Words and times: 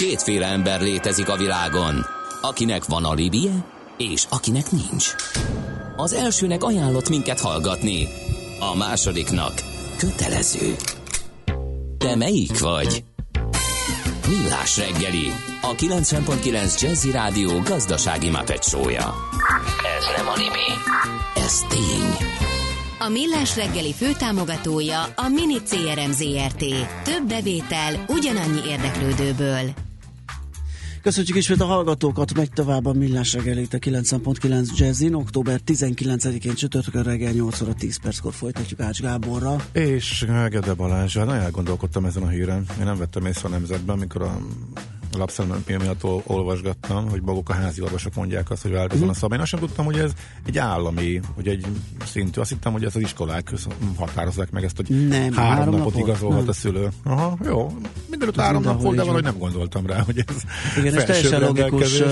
Kétféle 0.00 0.46
ember 0.46 0.80
létezik 0.80 1.28
a 1.28 1.36
világon, 1.36 2.06
akinek 2.40 2.84
van 2.84 3.04
alibije, 3.04 3.64
és 3.96 4.24
akinek 4.28 4.70
nincs. 4.70 5.14
Az 5.96 6.12
elsőnek 6.12 6.64
ajánlott 6.64 7.08
minket 7.08 7.40
hallgatni, 7.40 8.08
a 8.60 8.76
másodiknak 8.76 9.52
kötelező. 9.98 10.76
Te 11.98 12.16
melyik 12.16 12.58
vagy? 12.58 13.04
Millás 14.28 14.76
reggeli, 14.76 15.32
a 15.62 15.74
90.9 15.74 16.80
Jazzy 16.80 17.10
Rádió 17.10 17.60
gazdasági 17.60 18.30
mapetsója. 18.30 19.14
Ez 19.98 20.16
nem 20.16 20.28
animi, 20.28 20.68
ez 21.34 21.60
tény. 21.68 22.28
A 22.98 23.08
Millás 23.08 23.56
reggeli 23.56 23.92
főtámogatója 23.92 25.02
a 25.02 25.28
Mini 25.28 25.62
CRM 25.62 26.10
Zrt. 26.10 26.64
Több 27.04 27.28
bevétel 27.28 28.04
ugyanannyi 28.08 28.60
érdeklődőből. 28.68 29.88
Köszönjük 31.02 31.36
ismét 31.36 31.60
a 31.60 31.64
hallgatókat, 31.64 32.34
megy 32.34 32.50
tovább 32.50 32.86
a 32.86 32.92
Millás 32.92 33.32
reggelét 33.32 33.74
a 33.74 33.78
9.9 33.78 34.76
Jazzin, 34.76 35.14
október 35.14 35.60
19-én 35.66 36.54
csütörtökön 36.54 37.02
reggel 37.02 37.32
8 37.32 37.60
óra 37.60 37.74
10 37.74 37.96
perckor 37.96 38.32
folytatjuk 38.32 38.80
Ács 38.80 39.00
Gáborra. 39.00 39.56
És 39.72 40.26
Gede 40.48 40.74
Balázsra, 40.74 41.24
nagyon 41.24 41.42
elgondolkodtam 41.42 42.04
ezen 42.04 42.22
a 42.22 42.28
híren. 42.28 42.66
Én 42.78 42.84
nem 42.84 42.98
vettem 42.98 43.26
észre 43.26 43.48
a 43.48 43.50
nemzetben, 43.50 43.96
amikor 43.96 44.22
a 44.22 44.38
lapszemben 45.16 45.64
miatt 45.66 46.04
olvasgattam, 46.24 47.08
hogy 47.08 47.22
maguk 47.22 47.48
a 47.48 47.52
házi 47.52 47.82
orvosok 47.82 48.14
mondják 48.14 48.50
azt, 48.50 48.62
hogy 48.62 48.70
változon 48.70 49.02
uh-huh. 49.02 49.16
a 49.16 49.18
szabály. 49.18 49.36
Én 49.36 49.42
azt 49.42 49.50
sem 49.50 49.60
tudtam, 49.60 49.84
hogy 49.84 49.98
ez 49.98 50.12
egy 50.46 50.58
állami, 50.58 51.20
hogy 51.34 51.48
egy 51.48 51.66
szintű. 52.04 52.40
Azt 52.40 52.50
hittem, 52.50 52.72
hogy 52.72 52.84
ez 52.84 52.96
az 52.96 53.02
iskolák 53.02 53.52
határozzák 53.96 54.50
meg 54.50 54.64
ezt, 54.64 54.76
hogy 54.76 55.08
nem, 55.08 55.32
három, 55.32 55.34
három 55.34 55.64
napot, 55.64 55.78
napot 55.78 56.08
igazolhat 56.08 56.48
a 56.48 56.52
szülő. 56.52 56.88
Aha, 57.04 57.38
jó. 57.44 57.72
Mindenütt 58.10 58.36
három 58.40 58.62
nap 58.62 58.82
volt, 58.82 58.96
de 58.96 59.02
valahogy 59.02 59.22
nem 59.22 59.38
gondoltam 59.38 59.86
rá, 59.86 60.00
hogy 60.00 60.24
ez 60.26 60.42
Igen, 60.78 60.94
és 60.94 61.04
teljesen 61.04 61.40
logikus, 61.40 62.02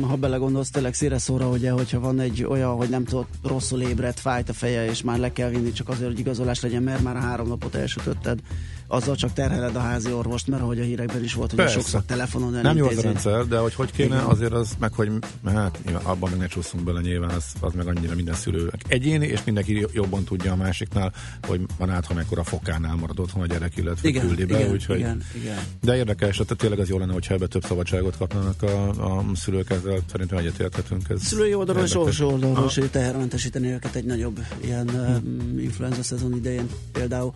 ha 0.00 0.16
belegondolsz 0.16 0.70
tényleg 0.70 0.94
szíre 0.94 1.18
szóra, 1.18 1.48
ugye, 1.48 1.70
hogyha 1.70 2.00
van 2.00 2.20
egy 2.20 2.44
olyan, 2.44 2.76
hogy 2.76 2.88
nem 2.88 3.04
tudod, 3.04 3.26
rosszul 3.42 3.80
ébredt, 3.80 4.20
fájt 4.20 4.48
a 4.48 4.52
feje, 4.52 4.84
és 4.90 5.02
már 5.02 5.18
le 5.18 5.32
kell 5.32 5.48
vinni 5.48 5.72
csak 5.72 5.88
azért, 5.88 6.10
hogy 6.10 6.18
igazolás 6.18 6.60
legyen, 6.60 6.82
mert 6.82 7.02
már 7.02 7.16
három 7.16 7.48
napot 7.48 7.74
elsütötted, 7.74 8.38
azzal 8.86 9.16
csak 9.16 9.32
terheled 9.32 9.76
a 9.76 9.80
házi 9.80 10.12
orvost, 10.12 10.46
mert 10.46 10.62
ahogy 10.62 10.80
a 10.80 10.82
hírekben 10.82 11.24
is 11.24 11.34
volt, 11.34 11.50
hogy 11.50 11.58
Persze. 11.58 11.74
sokszor 11.78 12.02
telefonon 12.02 12.52
Nem 12.52 12.76
jó 12.76 12.86
az 12.86 12.98
a 12.98 13.02
rendszer, 13.02 13.46
de 13.46 13.58
hogy 13.58 13.74
hogy 13.74 13.90
kéne, 13.90 14.14
Igen. 14.14 14.26
azért 14.26 14.52
az 14.52 14.70
meg, 14.78 14.92
hogy 14.92 15.10
hát 15.44 15.78
abban 16.02 16.30
meg 16.30 16.38
ne 16.38 16.46
csúszunk 16.46 16.84
bele 16.84 17.00
nyilván, 17.00 17.30
az, 17.30 17.44
az 17.60 17.72
meg 17.72 17.86
annyira 17.86 18.14
minden 18.14 18.34
szülő 18.34 18.72
egyéni, 18.88 19.26
és 19.26 19.44
mindenki 19.44 19.86
jobban 19.92 20.24
tudja 20.24 20.52
a 20.52 20.56
másiknál, 20.56 21.12
hogy 21.46 21.60
van 21.78 21.90
át, 21.90 22.06
ha 22.06 22.14
mekkora 22.14 22.44
fokánál 22.44 22.94
marad 22.94 23.20
otthon 23.20 23.42
a 23.42 23.46
gyerek, 23.46 23.76
illetve 23.76 24.08
igen, 24.08 24.26
küldi 24.26 24.44
be, 24.44 24.58
igen, 24.58 24.70
úgyhogy, 24.70 24.98
igen, 24.98 25.22
igen. 25.34 25.58
De 25.80 25.96
érdekes, 25.96 26.36
tehát 26.36 26.56
tényleg 26.56 26.78
az 26.78 26.88
jó 26.88 26.98
lenne, 26.98 27.12
hogyha 27.12 27.34
ebbe 27.34 27.46
több 27.46 27.64
szabadságot 27.64 28.16
kapnának 28.16 28.62
a, 28.62 28.88
a 28.88 29.24
szülők, 29.34 29.70
ezzel 29.70 29.98
szerintem 30.10 30.38
egyetérthetünk. 30.38 31.08
Ez 31.08 31.22
Szülői 31.22 31.54
oldalról 31.54 31.84
és 31.84 31.94
orvosi 31.94 32.22
oldalról 32.22 32.66
is 32.66 32.80
tehermentesíteni 32.90 33.68
őket 33.68 33.94
egy 33.94 34.04
nagyobb 34.04 34.40
ilyen 34.60 34.88
hmm. 34.88 35.58
influenza 35.58 36.02
szezon 36.02 36.36
idején 36.36 36.68
például. 36.92 37.32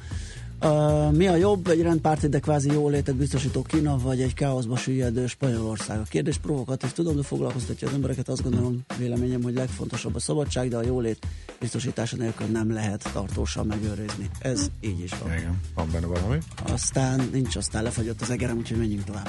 Uh, 0.62 1.12
mi 1.12 1.26
a 1.26 1.36
jobb, 1.36 1.68
egy 1.68 1.82
rendpárti, 1.82 2.28
de 2.28 2.38
kvázi 2.38 2.72
jólétet 2.72 3.14
biztosító 3.16 3.62
Kína, 3.62 3.98
vagy 3.98 4.20
egy 4.20 4.34
káoszba 4.34 4.76
süllyedő 4.76 5.26
Spanyolország? 5.26 5.98
A 5.98 6.02
kérdés 6.02 6.38
provokatív, 6.38 6.92
tudom, 6.92 7.16
de 7.16 7.22
foglalkoztatja 7.22 7.88
az 7.88 7.94
embereket. 7.94 8.28
Azt 8.28 8.42
gondolom, 8.42 8.80
véleményem, 8.98 9.42
hogy 9.42 9.54
legfontosabb 9.54 10.14
a 10.14 10.20
szabadság, 10.20 10.68
de 10.68 10.76
a 10.76 10.84
jólét 10.84 11.26
biztosítása 11.60 12.16
nélkül 12.16 12.46
nem 12.46 12.72
lehet 12.72 13.10
tartósan 13.12 13.66
megőrizni. 13.66 14.30
Ez 14.38 14.70
így 14.80 15.00
is 15.00 15.10
van. 15.22 15.32
Igen, 15.32 15.60
van 15.74 15.88
benne 15.92 16.06
valami. 16.06 16.38
Aztán 16.66 17.28
nincs, 17.32 17.56
aztán 17.56 17.82
lefagyott 17.82 18.20
az 18.20 18.30
egerem, 18.30 18.56
úgyhogy 18.56 18.78
menjünk 18.78 19.04
tovább. 19.04 19.28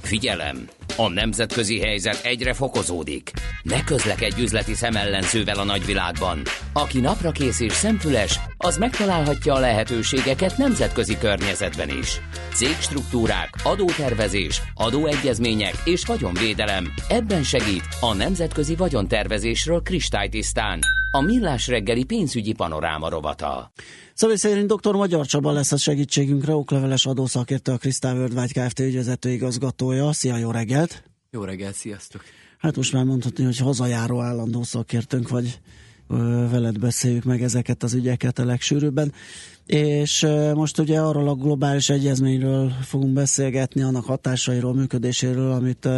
Figyelem! 0.00 0.68
A 0.96 1.08
nemzetközi 1.08 1.80
helyzet 1.80 2.20
egyre 2.24 2.52
fokozódik. 2.52 3.30
Ne 3.62 3.84
közlekedj 3.84 4.42
üzleti 4.42 4.74
szemellenzővel 4.74 5.58
a 5.58 5.64
nagyvilágban. 5.64 6.42
Aki 6.72 7.00
napra 7.00 7.30
kész 7.30 7.60
és 7.60 7.72
szemfüles, 7.72 8.40
az 8.56 8.76
megtalálhatja 8.76 9.54
a 9.54 9.58
lehetőségeket 9.58 10.49
nemzetközi 10.56 11.18
környezetben 11.18 11.88
is. 11.88 12.20
Cégstruktúrák, 12.54 13.48
adótervezés, 13.64 14.62
adóegyezmények 14.74 15.74
és 15.84 16.04
vagyonvédelem. 16.04 16.92
Ebben 17.08 17.42
segít 17.42 17.82
a 18.00 18.14
nemzetközi 18.14 18.76
vagyontervezésről 18.76 19.82
kristálytisztán. 19.82 20.80
A 21.12 21.20
Millás 21.20 21.68
reggeli 21.68 22.04
pénzügyi 22.04 22.52
panoráma 22.52 23.08
rovata. 23.08 23.72
Szabé 24.14 24.34
szerint 24.34 24.72
dr. 24.72 24.94
Magyar 24.94 25.26
Csaba 25.26 25.52
lesz 25.52 25.72
a 25.72 25.76
segítségünkre, 25.76 26.54
okleveles 26.54 27.06
adószakértő, 27.06 27.72
a 27.72 27.76
Krisztál 27.76 28.16
Worldwide 28.16 28.66
Kft. 28.66 28.80
ügyvezető 28.80 29.30
igazgatója. 29.30 30.12
Szia, 30.12 30.36
jó 30.36 30.50
reggelt! 30.50 31.02
Jó 31.30 31.44
reggelt, 31.44 31.74
sziasztok! 31.74 32.22
Hát 32.58 32.76
most 32.76 32.92
már 32.92 33.04
mondhatni, 33.04 33.44
hogy 33.44 33.58
hazajáró 33.58 34.20
állandó 34.20 34.62
szakértőnk 34.62 35.28
vagy, 35.28 35.60
veled 36.50 36.78
beszéljük 36.78 37.24
meg 37.24 37.42
ezeket 37.42 37.82
az 37.82 37.94
ügyeket 37.94 38.38
a 38.38 38.44
legsűrűbben. 38.44 39.12
És 39.66 40.26
most 40.54 40.78
ugye 40.78 41.00
arról 41.00 41.28
a 41.28 41.34
globális 41.34 41.88
egyezményről 41.88 42.72
fogunk 42.82 43.12
beszélgetni, 43.12 43.82
annak 43.82 44.04
hatásairól, 44.04 44.74
működéséről, 44.74 45.50
amit 45.50 45.88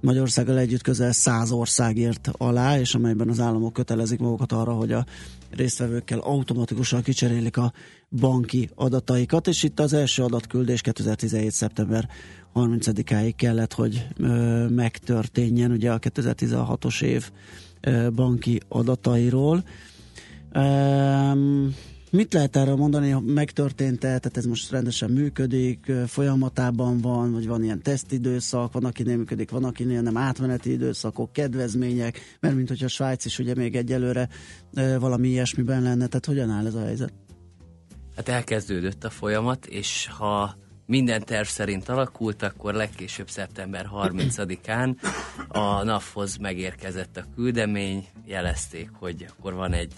Magyarországgal 0.00 0.58
együtt 0.58 0.82
közel 0.82 1.12
száz 1.12 1.50
ország 1.50 1.96
írt 1.96 2.30
alá, 2.32 2.78
és 2.78 2.94
amelyben 2.94 3.28
az 3.28 3.40
államok 3.40 3.72
kötelezik 3.72 4.18
magukat 4.18 4.52
arra, 4.52 4.72
hogy 4.72 4.92
a 4.92 5.06
résztvevőkkel 5.50 6.18
automatikusan 6.18 7.02
kicserélik 7.02 7.56
a 7.56 7.72
banki 8.10 8.70
adataikat, 8.74 9.46
és 9.46 9.62
itt 9.62 9.80
az 9.80 9.92
első 9.92 10.22
adatküldés 10.22 10.80
2017. 10.80 11.50
szeptember 11.50 12.08
30-áig 12.54 13.32
kellett, 13.36 13.72
hogy 13.72 14.06
megtörténjen, 14.68 15.70
ugye 15.70 15.92
a 15.92 15.98
2016-os 15.98 17.02
év 17.02 17.30
banki 18.14 18.60
adatairól. 18.68 19.64
Mit 22.10 22.32
lehet 22.32 22.56
erről 22.56 22.76
mondani, 22.76 23.10
hogy 23.10 23.24
megtörtént-e, 23.24 23.98
tehát 24.00 24.36
ez 24.36 24.44
most 24.44 24.70
rendesen 24.70 25.10
működik, 25.10 25.92
folyamatában 26.06 27.00
van, 27.00 27.32
vagy 27.32 27.46
van 27.46 27.62
ilyen 27.62 27.82
tesztidőszak, 27.82 28.72
van 28.72 28.84
akinél 28.84 29.16
működik, 29.16 29.50
van 29.50 29.64
akinél 29.64 30.02
nem 30.02 30.16
átmeneti 30.16 30.70
időszakok, 30.72 31.32
kedvezmények, 31.32 32.20
mert 32.40 32.54
mint 32.54 32.68
hogyha 32.68 32.84
a 32.84 32.88
Svájc 32.88 33.24
is 33.24 33.38
ugye 33.38 33.54
még 33.54 33.76
egyelőre 33.76 34.28
valami 34.98 35.28
ilyesmiben 35.28 35.82
lenne, 35.82 36.06
tehát 36.06 36.26
hogyan 36.26 36.50
áll 36.50 36.66
ez 36.66 36.74
a 36.74 36.84
helyzet? 36.84 37.12
Hát 38.16 38.28
elkezdődött 38.28 39.04
a 39.04 39.10
folyamat, 39.10 39.66
és 39.66 40.08
ha 40.18 40.56
minden 40.86 41.24
terv 41.24 41.46
szerint 41.46 41.88
alakult, 41.88 42.42
akkor 42.42 42.74
legkésőbb 42.74 43.28
szeptember 43.28 43.88
30-án 43.94 44.96
a 45.48 45.82
NAV-hoz 45.82 46.36
megérkezett 46.36 47.16
a 47.16 47.24
küldemény, 47.34 48.06
jelezték, 48.24 48.90
hogy 48.92 49.26
akkor 49.28 49.54
van 49.54 49.72
egy 49.72 49.92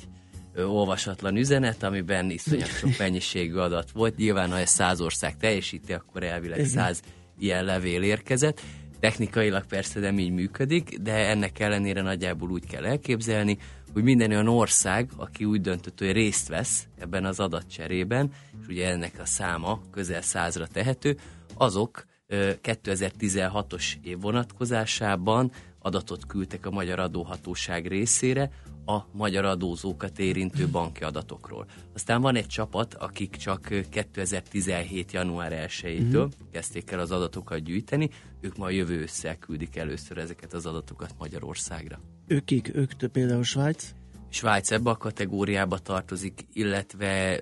olvasatlan 0.56 1.36
üzenet, 1.36 1.82
amiben 1.82 2.30
iszonyat 2.30 2.78
sok 2.78 2.98
mennyiségű 2.98 3.56
adat 3.56 3.90
volt. 3.90 4.16
Nyilván, 4.16 4.50
ha 4.50 4.58
ez 4.58 4.70
száz 4.70 5.00
ország 5.00 5.36
teljesíti, 5.36 5.92
akkor 5.92 6.22
elvileg 6.22 6.64
száz 6.64 7.02
ilyen 7.38 7.64
levél 7.64 8.02
érkezett. 8.02 8.60
Technikailag 9.00 9.66
persze 9.66 10.00
nem 10.00 10.18
így 10.18 10.30
működik, 10.30 10.96
de 11.00 11.12
ennek 11.12 11.58
ellenére 11.58 12.02
nagyjából 12.02 12.50
úgy 12.50 12.66
kell 12.66 12.84
elképzelni, 12.84 13.58
hogy 13.92 14.02
minden 14.02 14.30
olyan 14.30 14.48
ország, 14.48 15.10
aki 15.16 15.44
úgy 15.44 15.60
döntött, 15.60 15.98
hogy 15.98 16.12
részt 16.12 16.48
vesz 16.48 16.86
ebben 16.98 17.24
az 17.24 17.40
adatcserében, 17.40 18.32
és 18.60 18.66
ugye 18.66 18.88
ennek 18.88 19.18
a 19.20 19.26
száma 19.26 19.80
közel 19.90 20.22
százra 20.22 20.66
tehető, 20.66 21.16
azok 21.54 22.04
2016-os 22.28 23.92
év 24.02 24.20
vonatkozásában 24.20 25.52
adatot 25.78 26.26
küldtek 26.26 26.66
a 26.66 26.70
Magyar 26.70 26.98
Adóhatóság 26.98 27.86
részére, 27.86 28.50
a 28.86 29.06
magyar 29.12 29.44
adózókat 29.44 30.18
érintő 30.18 30.68
banki 30.68 31.04
adatokról. 31.04 31.66
Aztán 31.94 32.20
van 32.20 32.36
egy 32.36 32.46
csapat, 32.46 32.94
akik 32.94 33.36
csak 33.36 33.68
2017. 33.90 35.12
január 35.12 35.68
1-től 35.68 36.14
uh-huh. 36.14 36.30
kezdték 36.50 36.90
el 36.90 36.98
az 36.98 37.10
adatokat 37.10 37.58
gyűjteni, 37.58 38.10
ők 38.40 38.56
ma 38.56 38.70
jövő 38.70 39.00
ősszel 39.00 39.38
küldik 39.38 39.76
először 39.76 40.18
ezeket 40.18 40.52
az 40.52 40.66
adatokat 40.66 41.14
Magyarországra. 41.18 42.00
Ők 42.30 42.44
kik? 42.44 42.70
Ők 42.74 43.06
például 43.12 43.42
Svájc? 43.42 43.94
Svájc 44.28 44.70
ebbe 44.70 44.90
a 44.90 44.96
kategóriába 44.96 45.78
tartozik, 45.78 46.46
illetve 46.52 47.40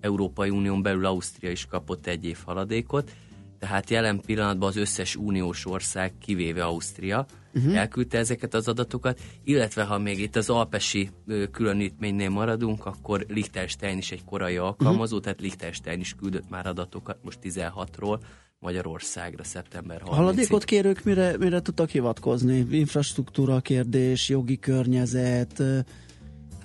Európai 0.00 0.50
Unión 0.50 0.82
belül 0.82 1.06
Ausztria 1.06 1.50
is 1.50 1.66
kapott 1.66 2.06
egy 2.06 2.24
év 2.24 2.38
haladékot, 2.44 3.12
tehát 3.58 3.90
jelen 3.90 4.20
pillanatban 4.20 4.68
az 4.68 4.76
összes 4.76 5.16
uniós 5.16 5.66
ország, 5.66 6.12
kivéve 6.18 6.64
Ausztria, 6.64 7.26
uh-huh. 7.54 7.76
elküldte 7.76 8.18
ezeket 8.18 8.54
az 8.54 8.68
adatokat, 8.68 9.20
illetve 9.44 9.84
ha 9.84 9.98
még 9.98 10.20
itt 10.20 10.36
az 10.36 10.50
alpesi 10.50 11.10
különítménynél 11.50 12.30
maradunk, 12.30 12.86
akkor 12.86 13.24
Liechtenstein 13.28 13.98
is 13.98 14.12
egy 14.12 14.24
korai 14.24 14.56
alkalmazó, 14.56 15.02
uh-huh. 15.02 15.20
tehát 15.20 15.40
Liechtenstein 15.40 16.00
is 16.00 16.14
küldött 16.14 16.48
már 16.50 16.66
adatokat 16.66 17.18
most 17.22 17.38
16-ról, 17.42 18.18
Magyarországra 18.58 19.44
szeptember 19.44 20.00
30 20.00 20.16
Haladékot 20.16 20.64
kérők 20.64 21.04
mire, 21.04 21.36
mire 21.38 21.60
tudtak 21.60 21.90
hivatkozni? 21.90 22.66
Infrastruktúra 22.70 23.60
kérdés, 23.60 24.28
jogi 24.28 24.58
környezet, 24.58 25.62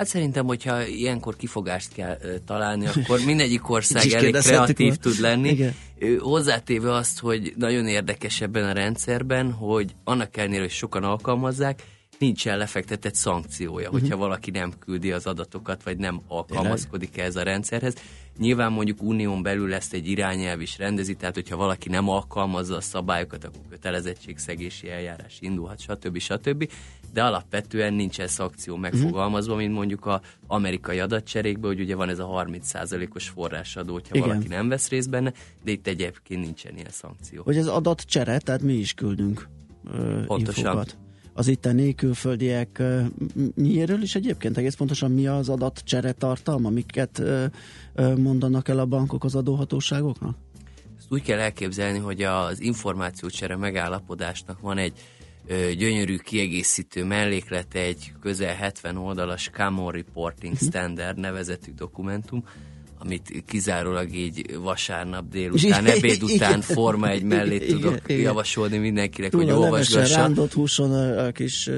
Hát 0.01 0.09
szerintem, 0.09 0.45
hogyha 0.45 0.85
ilyenkor 0.85 1.35
kifogást 1.35 1.93
kell 1.93 2.17
találni, 2.45 2.87
akkor 2.87 3.19
mindegyik 3.25 3.69
ország 3.69 4.11
elég 4.11 4.35
kreatív 4.35 4.95
tud 4.95 5.19
lenni. 5.19 5.49
Igen. 5.49 5.73
Hozzátéve 6.19 6.93
azt, 6.93 7.19
hogy 7.19 7.53
nagyon 7.57 7.87
érdekes 7.87 8.41
ebben 8.41 8.63
a 8.63 8.71
rendszerben, 8.71 9.51
hogy 9.51 9.95
annak 10.03 10.37
ellenére, 10.37 10.61
hogy 10.61 10.71
sokan 10.71 11.03
alkalmazzák, 11.03 11.83
nincsen 12.21 12.57
lefektetett 12.57 13.15
szankciója, 13.15 13.87
uh-huh. 13.87 14.01
hogyha 14.01 14.17
valaki 14.17 14.51
nem 14.51 14.73
küldi 14.79 15.11
az 15.11 15.25
adatokat, 15.25 15.83
vagy 15.83 15.97
nem 15.97 16.21
alkalmazkodik 16.27 17.17
ez 17.17 17.35
a 17.35 17.43
rendszerhez. 17.43 17.95
Nyilván 18.37 18.71
mondjuk 18.71 19.01
unión 19.01 19.41
belül 19.41 19.73
ezt 19.73 19.93
egy 19.93 20.07
irányelv 20.07 20.61
is 20.61 20.77
rendezi, 20.77 21.15
tehát 21.15 21.35
hogyha 21.35 21.55
valaki 21.55 21.89
nem 21.89 22.09
alkalmazza 22.09 22.75
a 22.75 22.81
szabályokat, 22.81 23.43
akkor 23.43 23.61
kötelezettségszegési 23.69 24.89
eljárás 24.89 25.37
indulhat, 25.39 25.79
stb. 25.79 26.17
stb. 26.17 26.71
De 27.13 27.23
alapvetően 27.23 27.93
nincsen 27.93 28.27
szakció 28.27 28.75
megfogalmazva, 28.75 29.55
mint 29.55 29.73
mondjuk 29.73 30.05
a 30.05 30.21
amerikai 30.47 30.99
adatcserékben, 30.99 31.71
hogy 31.71 31.79
ugye 31.79 31.95
van 31.95 32.09
ez 32.09 32.19
a 32.19 32.27
30%-os 32.27 33.29
forrásadó, 33.29 33.93
hogyha 33.93 34.15
Igen. 34.15 34.27
valaki 34.27 34.47
nem 34.47 34.69
vesz 34.69 34.89
részt 34.89 35.09
benne, 35.09 35.33
de 35.63 35.71
itt 35.71 35.87
egyébként 35.87 36.43
nincsen 36.43 36.75
ilyen 36.75 36.91
szankció. 36.91 37.43
Hogy 37.43 37.57
az 37.57 37.67
adatcsere, 37.67 38.39
tehát 38.39 38.61
mi 38.61 38.73
is 38.73 38.93
küldünk 38.93 39.47
ö, 39.91 40.23
Pontosan. 40.25 40.63
Infokat 40.65 40.97
az 41.33 41.47
itteni 41.47 41.95
külföldiek 41.95 42.83
miéről 43.55 44.01
is 44.01 44.15
egyébként 44.15 44.57
egész 44.57 44.75
pontosan 44.75 45.11
mi 45.11 45.27
az 45.27 45.49
adatcsere 45.49 46.11
tartalma, 46.11 46.67
amiket 46.67 47.21
mondanak 48.17 48.67
el 48.67 48.79
a 48.79 48.85
bankok 48.85 49.23
az 49.23 49.35
adóhatóságoknak? 49.35 50.37
Ezt 50.97 51.11
úgy 51.11 51.21
kell 51.21 51.39
elképzelni, 51.39 51.99
hogy 51.99 52.21
az 52.21 52.61
információcsere 52.61 53.55
megállapodásnak 53.55 54.59
van 54.59 54.77
egy 54.77 54.93
gyönyörű 55.77 56.17
kiegészítő 56.17 57.05
melléklete, 57.05 57.79
egy 57.79 58.11
közel 58.21 58.55
70 58.55 58.97
oldalas 58.97 59.49
Common 59.49 59.91
Reporting 59.91 60.53
mhm. 60.53 60.63
Standard 60.63 61.17
nevezetű 61.17 61.71
dokumentum, 61.73 62.43
amit 63.03 63.43
kizárólag 63.47 64.15
így 64.15 64.57
vasárnap 64.59 65.29
délután, 65.29 65.85
ebéd 65.85 66.23
után 66.33 66.61
forma 66.61 67.09
egy 67.09 67.23
mellé 67.23 67.57
tudok 67.57 67.99
igen, 68.05 68.21
javasolni 68.21 68.77
mindenkinek, 68.77 69.31
Túl 69.31 69.43
hogy 69.43 69.51
olvasgassa. 69.51 70.15
Rándott 70.15 70.53
húson 70.53 71.17
a 71.17 71.31
kis... 71.31 71.69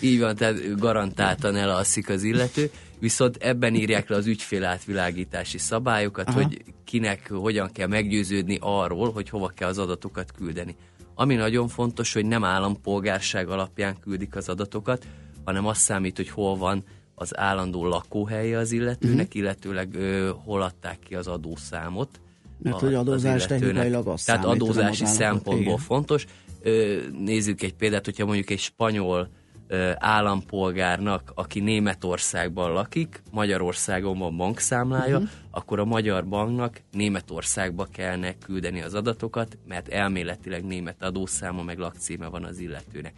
Így 0.00 0.18
van, 0.20 0.36
tehát 0.36 0.78
garantáltan 0.78 1.56
elalszik 1.56 2.08
az 2.08 2.22
illető, 2.22 2.70
viszont 2.98 3.36
ebben 3.36 3.74
írják 3.74 4.08
le 4.08 4.16
az 4.16 4.26
ügyfél 4.26 4.64
átvilágítási 4.64 5.58
szabályokat, 5.58 6.28
Aha. 6.28 6.42
hogy 6.42 6.62
kinek 6.84 7.30
hogyan 7.30 7.70
kell 7.72 7.86
meggyőződni 7.86 8.58
arról, 8.60 9.12
hogy 9.12 9.28
hova 9.28 9.48
kell 9.48 9.68
az 9.68 9.78
adatokat 9.78 10.32
küldeni. 10.36 10.76
Ami 11.14 11.34
nagyon 11.34 11.68
fontos, 11.68 12.12
hogy 12.12 12.26
nem 12.26 12.44
állampolgárság 12.44 13.48
alapján 13.48 13.96
küldik 14.00 14.36
az 14.36 14.48
adatokat, 14.48 15.06
hanem 15.44 15.66
azt 15.66 15.80
számít, 15.80 16.16
hogy 16.16 16.28
hol 16.28 16.56
van 16.56 16.84
az 17.20 17.38
állandó 17.38 17.86
lakóhelye 17.86 18.58
az 18.58 18.72
illetőnek, 18.72 19.26
uh-huh. 19.26 19.42
illetőleg 19.42 19.94
ö, 19.94 20.30
hol 20.44 20.62
adták 20.62 20.98
ki 20.98 21.14
az 21.14 21.26
adószámot. 21.26 22.20
Mert 22.62 22.76
a, 22.76 22.78
hogy 22.78 22.94
adózás 22.94 23.46
technikailag 23.46 24.06
azt 24.06 24.26
Tehát 24.26 24.44
adózási 24.44 25.04
szempontból 25.04 25.62
igen. 25.62 25.76
fontos. 25.76 26.26
Ö, 26.62 26.96
nézzük 27.18 27.62
egy 27.62 27.74
példát, 27.74 28.04
hogyha 28.04 28.24
mondjuk 28.24 28.50
egy 28.50 28.58
spanyol 28.58 29.28
ö, 29.66 29.90
állampolgárnak, 29.94 31.32
aki 31.34 31.60
Németországban 31.60 32.72
lakik, 32.72 33.22
Magyarországon 33.30 34.18
van 34.18 34.36
bankszámlája, 34.36 35.16
uh-huh. 35.16 35.30
akkor 35.50 35.78
a 35.78 35.84
magyar 35.84 36.26
banknak 36.26 36.80
Németországba 36.92 37.84
kellene 37.92 38.38
küldeni 38.38 38.82
az 38.82 38.94
adatokat, 38.94 39.58
mert 39.68 39.88
elméletileg 39.88 40.64
német 40.64 41.02
adószáma 41.02 41.62
meg 41.62 41.78
lakcíme 41.78 42.26
van 42.26 42.44
az 42.44 42.58
illetőnek. 42.58 43.12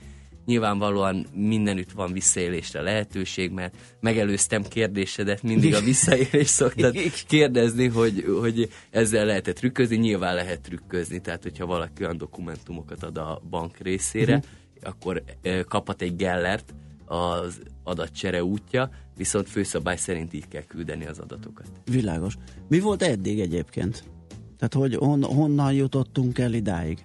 Nyilvánvalóan 0.46 1.26
mindenütt 1.34 1.90
van 1.92 2.12
visszaélésre 2.12 2.80
lehetőség, 2.80 3.50
mert 3.50 3.76
megelőztem 4.00 4.62
kérdésedet, 4.62 5.42
mindig 5.42 5.74
a 5.74 5.80
visszaélés 5.80 6.48
szoktad 6.48 6.96
kérdezni, 7.26 7.88
hogy, 7.88 8.24
hogy 8.40 8.68
ezzel 8.90 9.24
lehetett 9.24 9.56
trükközni, 9.56 9.96
nyilván 9.96 10.34
lehet 10.34 10.60
trükközni, 10.60 11.20
tehát 11.20 11.42
hogyha 11.42 11.66
valaki 11.66 12.02
olyan 12.02 12.16
dokumentumokat 12.16 13.02
ad 13.02 13.16
a 13.16 13.42
bank 13.50 13.78
részére, 13.78 14.36
uh-huh. 14.36 14.90
akkor 14.90 15.22
kaphat 15.68 16.02
egy 16.02 16.16
gellert 16.16 16.74
az 17.04 17.60
adatcsere 17.82 18.44
útja, 18.44 18.90
viszont 19.16 19.48
főszabály 19.48 19.96
szerint 19.96 20.32
így 20.32 20.48
kell 20.48 20.62
küldeni 20.62 21.06
az 21.06 21.18
adatokat. 21.18 21.66
Világos. 21.84 22.34
Mi 22.68 22.80
volt 22.80 23.02
eddig 23.02 23.40
egyébként? 23.40 24.04
Tehát 24.58 24.74
hogy 24.74 24.96
on, 24.98 25.22
honnan 25.24 25.72
jutottunk 25.72 26.38
el 26.38 26.52
idáig? 26.52 27.04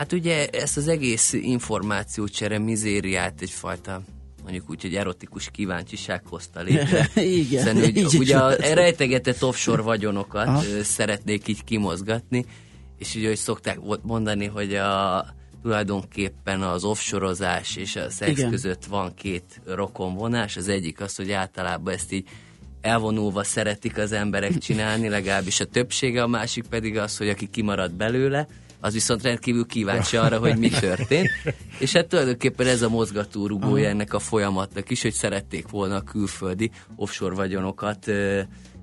Hát 0.00 0.12
ugye 0.12 0.46
ezt 0.46 0.76
az 0.76 0.88
egész 0.88 1.32
információcsere 1.32 2.58
mizériát 2.58 3.40
egyfajta 3.40 4.02
mondjuk 4.42 4.70
úgy, 4.70 4.82
hogy 4.82 4.94
erotikus 4.94 5.48
kíváncsiság 5.50 6.22
hozta 6.26 6.60
létre. 6.60 7.08
Igen. 7.22 7.44
Hiszen, 7.44 7.76
hogy, 7.80 7.96
így 7.96 8.16
ugye 8.18 8.38
a 8.38 8.54
rejtegetett 8.54 9.44
offshore 9.44 9.82
vagyonokat 9.82 10.46
Aha. 10.46 10.62
szeretnék 10.82 11.48
így 11.48 11.64
kimozgatni, 11.64 12.44
és 12.98 13.14
ugye, 13.14 13.28
hogy 13.28 13.36
szokták 13.36 13.78
mondani, 14.02 14.46
hogy 14.46 14.74
a 14.74 15.26
tulajdonképpen 15.62 16.62
az 16.62 16.84
offshorozás 16.84 17.76
és 17.76 17.96
a 17.96 18.10
szex 18.10 18.30
Igen. 18.30 18.50
között 18.50 18.84
van 18.84 19.14
két 19.14 19.60
rokonvonás. 19.66 20.56
Az 20.56 20.68
egyik 20.68 21.00
az, 21.00 21.16
hogy 21.16 21.30
általában 21.30 21.94
ezt 21.94 22.12
így 22.12 22.28
elvonulva 22.80 23.44
szeretik 23.44 23.98
az 23.98 24.12
emberek 24.12 24.58
csinálni, 24.58 25.08
legalábbis 25.08 25.60
a 25.60 25.64
többsége, 25.64 26.22
a 26.22 26.26
másik 26.26 26.64
pedig 26.66 26.98
az, 26.98 27.16
hogy 27.16 27.28
aki 27.28 27.46
kimarad 27.46 27.92
belőle, 27.92 28.46
az 28.80 28.92
viszont 28.92 29.22
rendkívül 29.22 29.66
kíváncsi 29.66 30.16
arra, 30.16 30.38
hogy 30.38 30.56
mi 30.56 30.68
történt. 30.68 31.28
És 31.78 31.92
hát 31.92 32.06
tulajdonképpen 32.06 32.66
ez 32.66 32.82
a 32.82 32.88
mozgatórugója 32.88 33.88
ennek 33.88 34.14
a 34.14 34.18
folyamatnak 34.18 34.90
is, 34.90 35.02
hogy 35.02 35.12
szerették 35.12 35.68
volna 35.68 35.94
a 35.94 36.00
külföldi 36.00 36.70
offshore 36.96 37.34
vagyonokat 37.34 38.06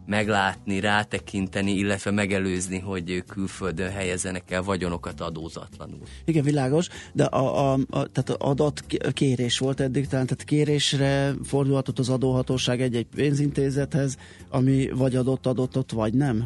meglátni, 0.08 0.80
rátekinteni, 0.80 1.72
illetve 1.72 2.12
megelőzni, 2.12 2.80
hogy 2.80 3.24
külföldön 3.28 3.92
helyezenek 3.92 4.52
el 4.52 4.64
vagyonokat 4.64 5.22
adózatlanul. 5.22 6.00
Igen, 6.26 6.44
világos, 6.44 6.88
de 7.14 7.24
a, 7.24 7.72
a, 7.72 7.80
a, 7.90 8.08
tehát 8.08 8.30
adatkérés 8.30 9.60
volt 9.60 9.80
eddig, 9.80 10.08
tehát 10.08 10.44
kérésre 10.44 11.34
fordulhatott 11.44 12.00
az 12.00 12.10
adóhatóság 12.10 12.82
egy-egy 12.82 13.08
pénzintézethez, 13.16 14.18
ami 14.50 14.90
vagy 14.90 15.16
adott 15.16 15.46
adottot, 15.46 15.92
vagy 15.92 16.14
nem? 16.14 16.46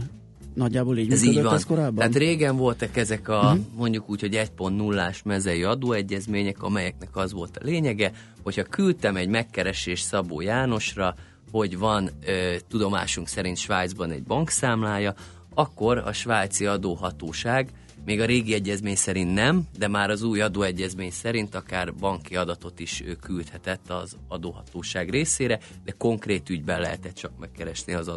Nagyjából 0.53 0.97
így 0.97 1.11
ez 1.11 1.23
így 1.23 1.41
van. 1.41 1.53
ez 1.53 1.65
korábban? 1.65 1.95
Tehát 1.95 2.15
régen 2.15 2.57
voltak 2.57 2.97
ezek 2.97 3.27
a 3.27 3.39
uh-huh. 3.39 3.59
mondjuk 3.75 4.09
úgy, 4.09 4.21
hogy 4.21 4.33
1.0-ás 4.57 5.23
mezei 5.23 5.63
adóegyezmények, 5.63 6.63
amelyeknek 6.63 7.15
az 7.15 7.33
volt 7.33 7.57
a 7.57 7.63
lényege, 7.63 8.11
hogyha 8.43 8.63
küldtem 8.63 9.15
egy 9.15 9.27
megkeresés 9.27 9.99
Szabó 9.99 10.41
Jánosra, 10.41 11.15
hogy 11.51 11.77
van 11.77 12.09
ö, 12.25 12.55
tudomásunk 12.67 13.27
szerint 13.27 13.57
Svájcban 13.57 14.11
egy 14.11 14.23
bankszámlája, 14.23 15.13
akkor 15.53 15.97
a 15.97 16.11
svájci 16.11 16.65
adóhatóság 16.65 17.69
még 18.05 18.19
a 18.19 18.25
régi 18.25 18.53
egyezmény 18.53 18.95
szerint 18.95 19.33
nem, 19.33 19.67
de 19.77 19.87
már 19.87 20.09
az 20.09 20.23
új 20.23 20.41
adóegyezmény 20.41 21.11
szerint 21.11 21.55
akár 21.55 21.93
banki 21.95 22.35
adatot 22.35 22.79
is 22.79 23.03
küldhetett 23.21 23.89
az 23.89 24.17
adóhatóság 24.27 25.09
részére, 25.09 25.59
de 25.85 25.93
konkrét 25.97 26.49
ügyben 26.49 26.79
lehetett 26.79 27.15
csak 27.15 27.31
megkeresni 27.39 27.93
az 27.93 28.07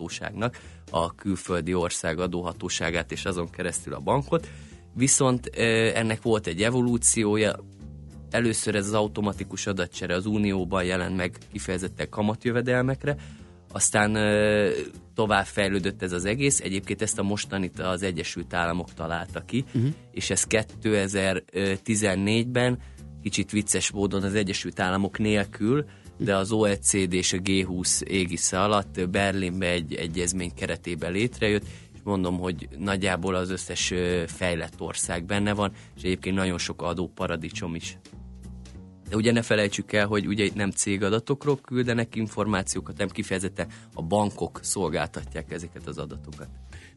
adóhatóságnak 0.00 0.58
a 0.90 1.14
külföldi 1.14 1.74
ország 1.74 2.18
adóhatóságát 2.18 3.12
és 3.12 3.24
azon 3.24 3.50
keresztül 3.50 3.94
a 3.94 4.00
bankot. 4.00 4.48
Viszont 4.94 5.46
ennek 5.94 6.22
volt 6.22 6.46
egy 6.46 6.62
evolúciója, 6.62 7.56
először 8.30 8.74
ez 8.74 8.86
az 8.86 8.92
automatikus 8.92 9.66
adatcsere 9.66 10.14
az 10.14 10.26
Unióban 10.26 10.84
jelent 10.84 11.16
meg 11.16 11.38
kifejezetten 11.52 12.08
kamatjövedelmekre, 12.08 13.16
aztán 13.72 14.16
tovább 15.14 15.46
fejlődött 15.46 16.02
ez 16.02 16.12
az 16.12 16.24
egész. 16.24 16.60
Egyébként 16.60 17.02
ezt 17.02 17.18
a 17.18 17.22
mostanit 17.22 17.78
az 17.78 18.02
Egyesült 18.02 18.54
Államok 18.54 18.94
találta 18.94 19.40
ki, 19.40 19.64
uh-huh. 19.66 19.90
és 20.12 20.30
ez 20.30 20.44
2014-ben 20.48 22.78
kicsit 23.22 23.50
vicces 23.50 23.90
módon 23.90 24.22
az 24.22 24.34
Egyesült 24.34 24.80
Államok 24.80 25.18
nélkül, 25.18 25.84
de 26.20 26.36
az 26.36 26.52
OECD 26.52 27.12
és 27.12 27.32
a 27.32 27.36
G20 27.36 28.02
égisze 28.02 28.62
alatt 28.62 29.08
Berlinbe 29.08 29.66
egy 29.66 29.94
egyezmény 29.94 30.54
keretében 30.54 31.12
létrejött, 31.12 31.64
és 31.94 32.00
mondom, 32.04 32.38
hogy 32.38 32.68
nagyjából 32.78 33.34
az 33.34 33.50
összes 33.50 33.92
fejlett 34.26 34.80
ország 34.80 35.24
benne 35.24 35.52
van, 35.52 35.72
és 35.96 36.02
egyébként 36.02 36.36
nagyon 36.36 36.58
sok 36.58 36.82
adóparadicsom 36.82 37.74
is. 37.74 37.98
De 39.08 39.16
ugye 39.16 39.32
ne 39.32 39.42
felejtsük 39.42 39.92
el, 39.92 40.06
hogy 40.06 40.26
ugye 40.26 40.48
nem 40.54 40.70
cégadatokról 40.70 41.60
küldenek 41.60 42.14
információkat, 42.14 42.96
nem 42.96 43.08
kifejezetten 43.08 43.68
a 43.94 44.02
bankok 44.02 44.60
szolgáltatják 44.62 45.52
ezeket 45.52 45.86
az 45.86 45.98
adatokat. 45.98 46.48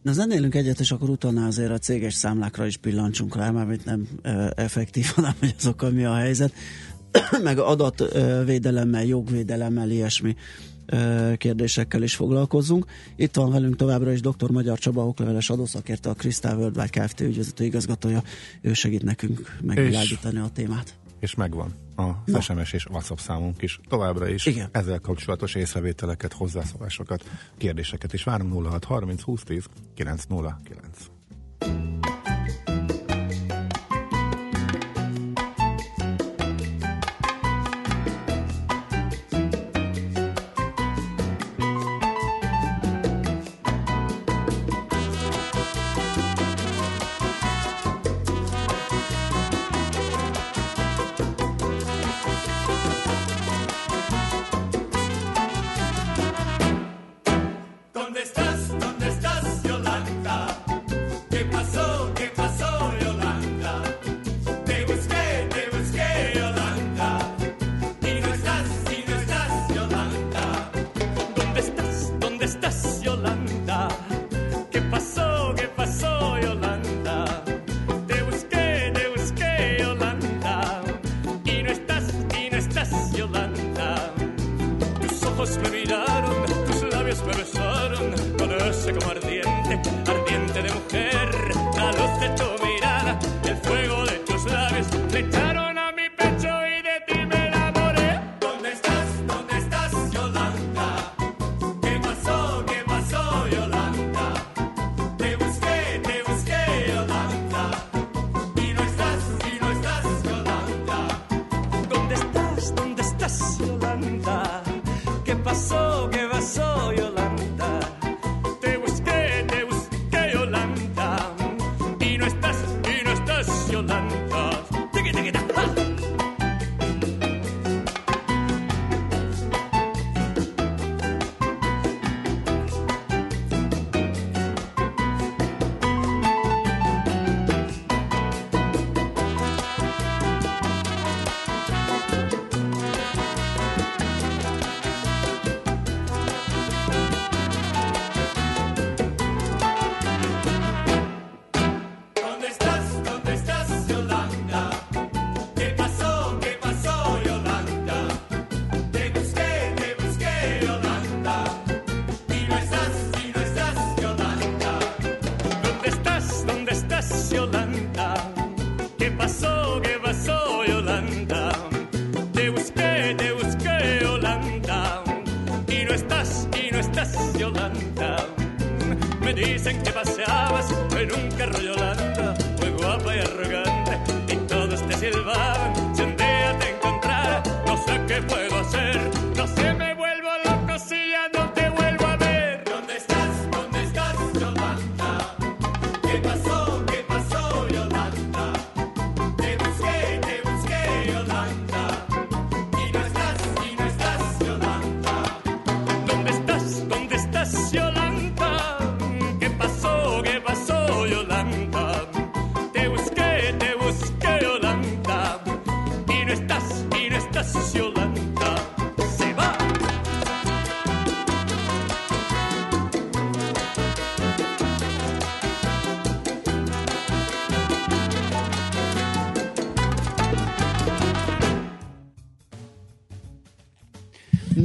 Na 0.02 0.12
zenélünk 0.12 0.56
egyet, 0.56 0.80
és 0.80 0.92
akkor 0.92 1.10
utána 1.10 1.46
azért 1.46 1.72
a 1.72 1.78
céges 1.78 2.14
számlákra 2.14 2.66
is 2.66 2.78
pillancsunk 2.78 3.36
rá, 3.36 3.52
mert 3.52 3.86
nem 3.86 4.08
e, 4.22 4.54
effektív, 4.56 5.06
hanem 5.16 5.34
hogy 5.40 5.56
azokkal 5.58 5.92
mi 5.92 6.06
a 6.06 6.16
helyzet, 6.16 6.54
meg 7.44 7.60
adatvédelemmel, 7.60 9.06
jogvédelemmel, 9.06 9.90
ilyesmi 9.90 10.36
kérdésekkel 11.38 12.04
is 12.04 12.16
foglalkozunk. 12.16 12.86
Itt 13.16 13.36
van 13.36 13.52
velünk 13.52 13.76
továbbra 13.76 14.12
is 14.12 14.22
dr. 14.22 14.52
Magyar 14.52 14.80
Csaba, 14.80 15.08
okleveles 15.08 15.50
adószakértő, 15.50 16.10
a 16.10 16.14
Crystal 16.14 16.58
Worldwide 16.58 17.06
Kft. 17.06 17.20
ügyvezető 17.20 17.64
igazgatója. 17.64 18.24
Ő 18.62 18.74
segít 18.74 19.04
nekünk 19.04 19.58
megvilágítani 19.62 20.40
a 20.40 20.50
témát 20.54 20.96
és 21.24 21.36
megvan 21.36 21.74
a 21.96 22.04
no. 22.26 22.42
SMS 22.42 22.74
és 22.74 22.86
WhatsApp 22.86 23.18
számunk 23.18 23.62
is. 23.62 23.80
Továbbra 23.88 24.28
is 24.28 24.46
Igen. 24.46 24.70
ezzel 24.72 25.00
kapcsolatos 25.00 25.56
észrevételeket, 25.56 26.34
hozzászólásokat, 26.34 27.24
kérdéseket 27.58 28.14
is 28.14 28.24
várunk 28.24 28.68
06 28.68 28.84
30 28.84 29.22
20 29.22 29.44
10 29.44 29.66
909. 29.94 31.10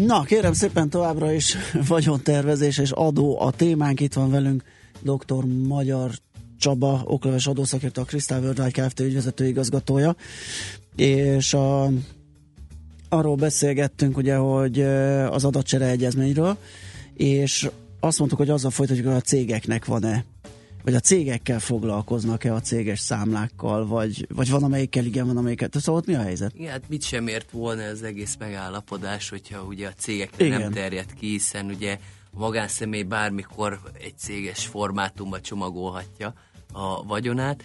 Na, 0.09 0.23
kérem 0.23 0.53
szépen 0.53 0.91
továbbra 0.91 1.33
is 1.33 1.57
vagyontervezés 1.89 2.79
és 2.79 2.91
adó 2.91 3.41
a 3.41 3.51
témánk. 3.51 4.01
Itt 4.01 4.13
van 4.13 4.31
velünk 4.31 4.63
dr. 5.01 5.45
Magyar 5.67 6.11
Csaba, 6.59 7.03
okleves 7.05 7.47
adószakértő, 7.47 8.01
a 8.01 8.05
Crystal 8.05 8.41
Worldwide 8.41 8.83
Kft. 8.83 9.01
ügyvezető 9.01 9.47
igazgatója, 9.47 10.17
és 10.97 11.55
a, 11.55 11.91
arról 13.09 13.37
beszélgettünk 13.37 14.17
ugye, 14.17 14.37
hogy 14.37 14.81
az 15.31 15.45
adatcsere 15.45 15.87
egyezményről, 15.87 16.57
és 17.15 17.71
azt 18.01 18.19
mondtuk, 18.19 18.39
hogy 18.39 18.51
azzal 18.51 18.71
folytatjuk, 18.71 19.07
hogy 19.07 19.17
a 19.17 19.21
cégeknek 19.21 19.85
van-e 19.85 20.25
vagy 20.85 20.95
a 20.95 21.01
cégekkel 21.01 21.61
foglalkoznak-e 21.61 22.55
a 22.55 22.61
céges 22.61 23.01
számlákkal, 23.01 23.87
vagy, 23.87 24.27
vagy 24.35 24.51
van 24.51 24.63
amelyikkel 24.63 25.05
igen, 25.05 25.27
van 25.27 25.37
amelyikkel. 25.37 25.69
Szóval 25.73 26.01
ott 26.01 26.07
mi 26.07 26.15
a 26.15 26.23
helyzet? 26.23 26.55
Igen, 26.55 26.71
hát 26.71 26.89
mit 26.89 27.03
sem 27.03 27.27
ért 27.27 27.51
volna 27.51 27.83
ez 27.83 28.03
egész 28.03 28.37
megállapodás, 28.39 29.29
hogyha 29.29 29.63
ugye 29.63 29.87
a 29.87 29.93
cégekre 29.93 30.45
igen. 30.45 30.61
nem 30.61 30.73
terjed 30.73 31.15
ki, 31.15 31.27
hiszen 31.27 31.67
ugye 31.67 31.99
a 32.33 32.39
magánszemély 32.39 33.03
bármikor 33.03 33.81
egy 34.03 34.19
céges 34.19 34.67
formátumba 34.67 35.41
csomagolhatja 35.41 36.35
a 36.73 37.05
vagyonát. 37.05 37.65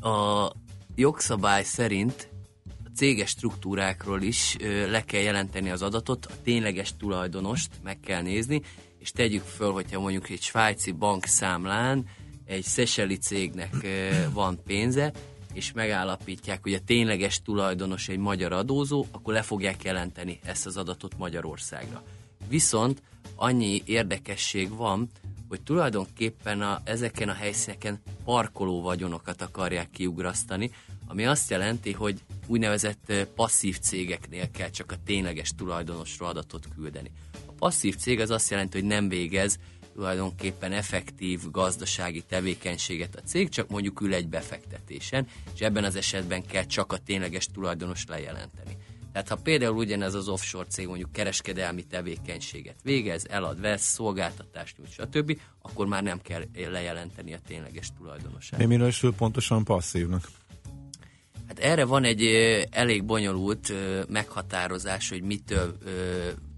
A 0.00 0.50
jogszabály 0.94 1.64
szerint 1.64 2.28
a 2.84 2.88
céges 2.96 3.30
struktúrákról 3.30 4.22
is 4.22 4.56
le 4.90 5.04
kell 5.04 5.20
jelenteni 5.20 5.70
az 5.70 5.82
adatot, 5.82 6.26
a 6.26 6.34
tényleges 6.42 6.96
tulajdonost 6.96 7.70
meg 7.82 8.00
kell 8.00 8.22
nézni, 8.22 8.62
és 8.98 9.10
tegyük 9.10 9.42
föl, 9.42 9.72
hogyha 9.72 10.00
mondjuk 10.00 10.28
egy 10.30 10.42
svájci 10.42 10.92
bank 10.92 11.24
számlán 11.24 12.04
egy 12.44 12.62
szeseli 12.62 13.16
cégnek 13.16 13.86
van 14.32 14.62
pénze, 14.66 15.12
és 15.52 15.72
megállapítják, 15.72 16.62
hogy 16.62 16.74
a 16.74 16.84
tényleges 16.84 17.42
tulajdonos 17.42 18.08
egy 18.08 18.18
magyar 18.18 18.52
adózó, 18.52 19.06
akkor 19.10 19.32
le 19.32 19.42
fogják 19.42 19.84
jelenteni 19.84 20.38
ezt 20.44 20.66
az 20.66 20.76
adatot 20.76 21.18
Magyarországra. 21.18 22.02
Viszont 22.48 23.02
annyi 23.34 23.82
érdekesség 23.84 24.76
van, 24.76 25.08
hogy 25.48 25.62
tulajdonképpen 25.62 26.62
a, 26.62 26.80
ezeken 26.84 27.28
a 27.28 27.32
helyszíneken 27.32 28.02
parkoló 28.24 28.82
vagyonokat 28.82 29.42
akarják 29.42 29.90
kiugrasztani, 29.90 30.70
ami 31.06 31.26
azt 31.26 31.50
jelenti, 31.50 31.92
hogy 31.92 32.20
úgynevezett 32.46 33.12
passzív 33.34 33.78
cégeknél 33.78 34.50
kell 34.50 34.70
csak 34.70 34.92
a 34.92 35.02
tényleges 35.04 35.52
tulajdonosról 35.56 36.28
adatot 36.28 36.68
küldeni. 36.74 37.10
A 37.46 37.52
passzív 37.52 37.96
cég 37.96 38.20
az 38.20 38.30
azt 38.30 38.50
jelenti, 38.50 38.78
hogy 38.78 38.88
nem 38.88 39.08
végez 39.08 39.58
tulajdonképpen 39.94 40.72
effektív 40.72 41.40
gazdasági 41.50 42.22
tevékenységet 42.28 43.16
a 43.16 43.20
cég, 43.20 43.48
csak 43.48 43.68
mondjuk 43.68 44.00
ül 44.00 44.14
egy 44.14 44.28
befektetésen, 44.28 45.26
és 45.54 45.60
ebben 45.60 45.84
az 45.84 45.96
esetben 45.96 46.46
kell 46.46 46.64
csak 46.64 46.92
a 46.92 46.98
tényleges 46.98 47.46
tulajdonos 47.46 48.04
lejelenteni. 48.08 48.76
Tehát 49.12 49.28
ha 49.28 49.36
például 49.36 49.76
ugyanez 49.76 50.14
az 50.14 50.28
offshore 50.28 50.66
cég 50.68 50.86
mondjuk 50.86 51.12
kereskedelmi 51.12 51.82
tevékenységet 51.82 52.76
végez, 52.82 53.26
elad, 53.28 53.60
vesz, 53.60 53.82
szolgáltatást 53.82 54.76
nyújt, 54.78 54.90
stb., 54.90 55.40
akkor 55.62 55.86
már 55.86 56.02
nem 56.02 56.20
kell 56.22 56.42
lejelenteni 56.54 57.34
a 57.34 57.38
tényleges 57.46 57.88
tulajdonosát. 57.98 58.58
Mi 58.58 58.66
minősül 58.66 59.14
pontosan 59.14 59.64
passzívnak? 59.64 60.28
Hát 61.48 61.58
erre 61.58 61.84
van 61.84 62.04
egy 62.04 62.24
elég 62.70 63.04
bonyolult 63.04 63.72
meghatározás, 64.08 65.08
hogy 65.08 65.22
mitől 65.22 65.76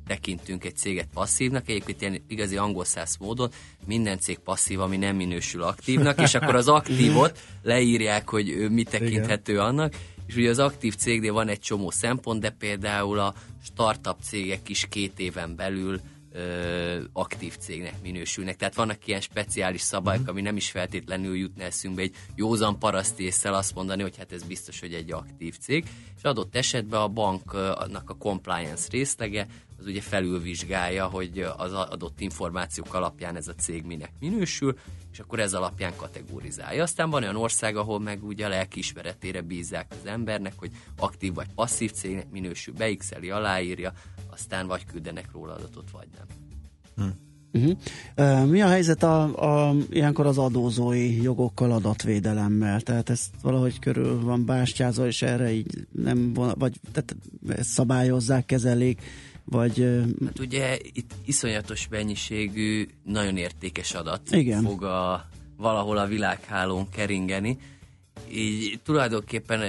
tekintünk 0.07 0.65
egy 0.65 0.77
céget 0.77 1.09
passzívnak, 1.15 1.69
egyébként 1.69 2.01
ilyen 2.01 2.25
igazi 2.29 2.57
angol 2.57 2.85
száz 2.85 3.17
módon 3.21 3.51
minden 3.87 4.19
cég 4.19 4.39
passzív, 4.39 4.81
ami 4.81 4.97
nem 4.97 5.17
minősül 5.17 5.63
aktívnak, 5.63 6.21
és 6.21 6.35
akkor 6.35 6.55
az 6.55 6.69
aktívot 6.69 7.39
leírják, 7.63 8.29
hogy 8.29 8.71
mi 8.71 8.83
tekinthető 8.83 9.53
Igen. 9.53 9.65
annak, 9.65 9.95
és 10.27 10.37
ugye 10.37 10.51
az 10.51 10.59
aktív 10.59 10.95
cégnél 10.95 11.33
van 11.33 11.49
egy 11.49 11.61
csomó 11.61 11.91
szempont, 11.91 12.41
de 12.41 12.51
például 12.51 13.19
a 13.19 13.35
startup 13.65 14.17
cégek 14.23 14.69
is 14.69 14.87
két 14.89 15.19
éven 15.19 15.57
belül 15.57 16.01
ö, 16.37 17.03
aktív 17.13 17.57
cégnek 17.57 17.95
minősülnek. 18.03 18.57
Tehát 18.57 18.75
vannak 18.75 19.07
ilyen 19.07 19.21
speciális 19.21 19.81
szabályok, 19.81 20.23
mm. 20.23 20.29
ami 20.29 20.41
nem 20.41 20.57
is 20.57 20.71
feltétlenül 20.71 21.37
jutna 21.37 21.63
eszünkbe 21.63 22.03
egy 22.03 22.15
józan 22.35 22.79
paraszti 22.79 23.25
észsel 23.25 23.55
azt 23.55 23.75
mondani, 23.75 24.03
hogy 24.03 24.17
hát 24.17 24.33
ez 24.33 24.43
biztos, 24.43 24.81
hogy 24.81 24.95
egy 24.95 25.13
aktív 25.13 25.59
cég. 25.59 25.85
És 26.17 26.23
adott 26.23 26.57
esetben 26.57 27.01
a 27.01 27.09
banknak 27.09 28.11
a 28.11 28.17
compliance 28.19 28.89
részlege 28.91 29.47
az 29.79 29.87
ugye 29.87 30.01
felülvizsgálja, 30.01 31.07
hogy 31.07 31.39
az 31.57 31.73
adott 31.73 32.21
információk 32.21 32.95
alapján 32.95 33.37
ez 33.37 33.49
a 33.49 33.55
cég 33.55 33.85
minek 33.85 34.11
minősül, 34.21 34.79
és 35.13 35.19
akkor 35.19 35.41
ez 35.41 35.55
alapján 35.55 35.97
kategorizálja. 35.97 36.83
Aztán 36.83 37.11
van 37.11 37.23
olyan 37.23 37.37
ország, 37.37 37.77
ahol 37.77 38.01
meg 38.01 38.25
ugye 38.25 38.47
a 38.47 38.49
lelkiismeretére 38.49 39.41
bízzák 39.41 39.87
az 39.91 40.07
embernek, 40.07 40.53
hogy 40.57 40.71
aktív 40.99 41.35
vagy 41.35 41.47
passzív 41.55 41.93
cégnek 41.93 42.31
minősül, 42.31 42.75
beixeli, 42.75 43.31
aláírja, 43.31 43.93
aztán 44.37 44.67
vagy 44.67 44.85
küldenek 44.85 45.29
róla 45.33 45.55
adatot, 45.55 45.91
vagy 45.91 46.07
nem. 46.17 46.27
Hm. 46.97 47.17
Uh-huh. 47.53 48.51
Mi 48.51 48.63
a 48.63 48.69
helyzet 48.69 49.03
a, 49.03 49.23
a, 49.69 49.75
ilyenkor 49.91 50.27
az 50.27 50.39
adózói 50.39 51.23
jogokkal, 51.23 51.73
adatvédelemmel? 51.73 52.81
Tehát 52.81 53.11
ezt 53.11 53.31
valahogy 53.43 53.79
körül 53.79 54.21
van 54.21 54.45
bástyázva, 54.45 55.07
és 55.07 55.23
erre 55.23 55.53
így 55.53 55.87
nem, 55.93 56.33
vagy 56.33 56.81
tehát 56.93 57.17
ezt 57.49 57.69
szabályozzák, 57.69 58.47
kezelik, 58.47 59.03
vagy... 59.45 60.05
Hát 60.25 60.39
ugye 60.39 60.79
itt 60.93 61.11
iszonyatos 61.25 61.89
mennyiségű, 61.89 62.89
nagyon 63.05 63.37
értékes 63.37 63.95
adat 63.95 64.31
Igen. 64.31 64.63
fog 64.63 64.83
a, 64.83 65.29
valahol 65.57 65.97
a 65.97 66.07
világhálón 66.07 66.89
keringeni, 66.89 67.59
így 68.31 68.81
tulajdonképpen 68.85 69.61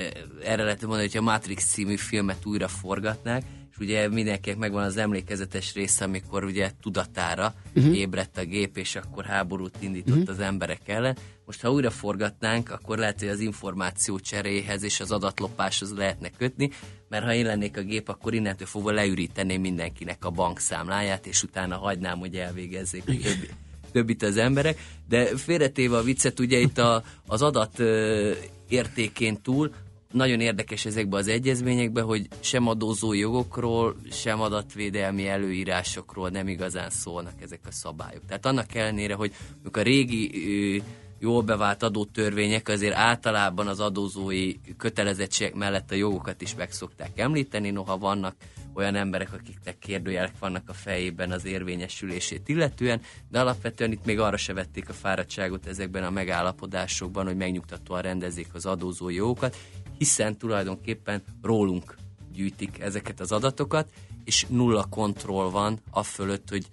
erre 0.44 0.64
lehet 0.64 0.82
mondani, 0.82 1.08
hogy 1.08 1.18
a 1.18 1.22
Matrix 1.22 1.66
című 1.66 1.96
filmet 1.96 2.46
újra 2.46 2.68
forgatnák, 2.68 3.44
és 3.78 3.84
ugye 3.84 4.10
mindenkinek 4.10 4.58
megvan 4.58 4.84
az 4.84 4.98
emlékezetes 4.98 5.74
része, 5.74 6.06
amikor 6.06 6.44
ugye 6.44 6.72
tudatára 6.82 7.54
uh-huh. 7.76 7.98
ébredt 7.98 8.38
a 8.38 8.44
gép, 8.44 8.78
és 8.78 8.96
akkor 8.96 9.26
háborút 9.26 9.76
indított 9.80 10.18
uh-huh. 10.18 10.30
az 10.30 10.40
emberek 10.40 10.88
ellen. 10.88 11.18
Most 11.46 11.62
ha 11.62 11.72
újra 11.72 11.90
forgatnánk, 11.90 12.72
akkor 12.72 12.98
lehet, 12.98 13.20
hogy 13.20 13.28
az 13.28 13.40
információ 13.40 14.20
cseréhez 14.20 14.84
és 14.84 15.00
az 15.00 15.12
adatlopáshoz 15.12 15.94
lehetne 15.94 16.30
kötni, 16.38 16.70
mert 17.10 17.24
ha 17.24 17.34
én 17.34 17.46
lennék 17.46 17.78
a 17.78 17.82
gép, 17.82 18.10
akkor 18.10 18.34
innentől 18.34 18.68
fogva 18.68 18.92
leüríteném 18.92 19.62
mindenkinek 19.62 20.26
a 20.26 20.30
bankszámláját, 20.30 21.28
és 21.28 21.44
utána 21.44 21.78
hagynám, 21.78 22.20
hogy 22.20 22.36
elvégezzék 22.36 23.04
a 23.08 23.12
többi, 23.12 23.50
többit 23.92 24.24
az 24.24 24.38
emberek. 24.38 24.80
De 25.10 25.26
félretéve 25.26 25.98
a 25.98 26.04
viccet, 26.04 26.40
ugye 26.40 26.58
itt 26.58 26.78
a, 26.78 27.04
az 27.28 27.42
adat 27.42 27.80
ö, 27.80 28.32
értékén 28.68 29.42
túl 29.42 29.72
nagyon 30.12 30.40
érdekes 30.40 30.86
ezekben 30.86 31.20
az 31.20 31.28
egyezményekben, 31.28 32.04
hogy 32.04 32.28
sem 32.40 32.68
adózó 32.68 33.14
jogokról, 33.14 33.96
sem 34.12 34.42
adatvédelmi 34.42 35.28
előírásokról 35.28 36.30
nem 36.30 36.48
igazán 36.48 36.90
szólnak 36.90 37.42
ezek 37.42 37.62
a 37.68 37.72
szabályok. 37.72 38.26
Tehát 38.26 38.46
annak 38.46 38.76
ellenére, 38.76 39.14
hogy 39.14 39.34
a 39.72 39.80
régi 39.80 40.84
jól 41.20 41.42
bevált 41.42 41.84
adótörvények 41.84 42.68
azért 42.68 42.96
általában 42.96 43.68
az 43.68 43.80
adózói 43.80 44.54
kötelezettségek 44.78 45.54
mellett 45.54 45.92
a 45.92 45.96
jogokat 45.96 46.42
is 46.42 46.56
meg 46.56 46.72
szokták 46.72 47.20
említeni, 47.20 47.70
noha 47.70 47.98
vannak 47.98 48.36
olyan 48.74 48.96
emberek, 48.96 49.34
akiknek 49.34 49.80
kérdőjelek 49.80 50.40
vannak 50.40 50.70
a 50.70 50.74
fejében 50.74 51.32
az 51.32 51.46
érvényesülését 51.46 52.50
illetően, 52.50 53.02
de 53.30 53.40
alapvetően 53.40 53.92
itt 53.92 54.06
még 54.06 54.20
arra 54.20 54.38
se 54.38 54.54
vették 54.54 54.90
a 54.90 54.94
fáradtságot 54.94 55.68
ezekben 55.68 56.04
a 56.04 56.10
megállapodásokban, 56.10 57.26
hogy 57.26 57.38
megnyugtatóan 57.38 58.02
rendezzék 58.02 58.48
az 58.54 58.66
adózói 58.66 59.16
jogokat, 59.16 59.58
hiszen 59.98 60.38
tulajdonképpen 60.38 61.24
rólunk 61.42 61.96
gyűjtik 62.34 62.80
ezeket 62.80 63.20
az 63.20 63.32
adatokat, 63.32 63.92
és 64.24 64.46
nulla 64.50 64.86
kontroll 64.90 65.50
van 65.50 65.80
a 65.90 66.04
fölött, 66.04 66.50
hogy 66.50 66.68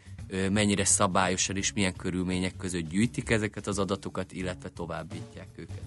mennyire 0.51 0.85
szabályosan 0.85 1.57
és 1.57 1.73
milyen 1.73 1.97
körülmények 1.97 2.57
között 2.57 2.89
gyűjtik 2.89 3.31
ezeket 3.31 3.67
az 3.67 3.79
adatokat, 3.79 4.33
illetve 4.33 4.69
továbbítják 4.69 5.49
őket. 5.57 5.83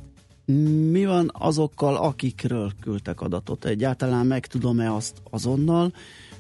Mi 0.92 1.06
van 1.06 1.32
azokkal, 1.34 1.96
akikről 1.96 2.72
küldtek 2.82 3.22
adatot? 3.22 3.66
Egyáltalán 3.66 4.26
meg 4.26 4.46
tudom-e 4.46 4.94
azt 4.94 5.22
azonnal, 5.30 5.94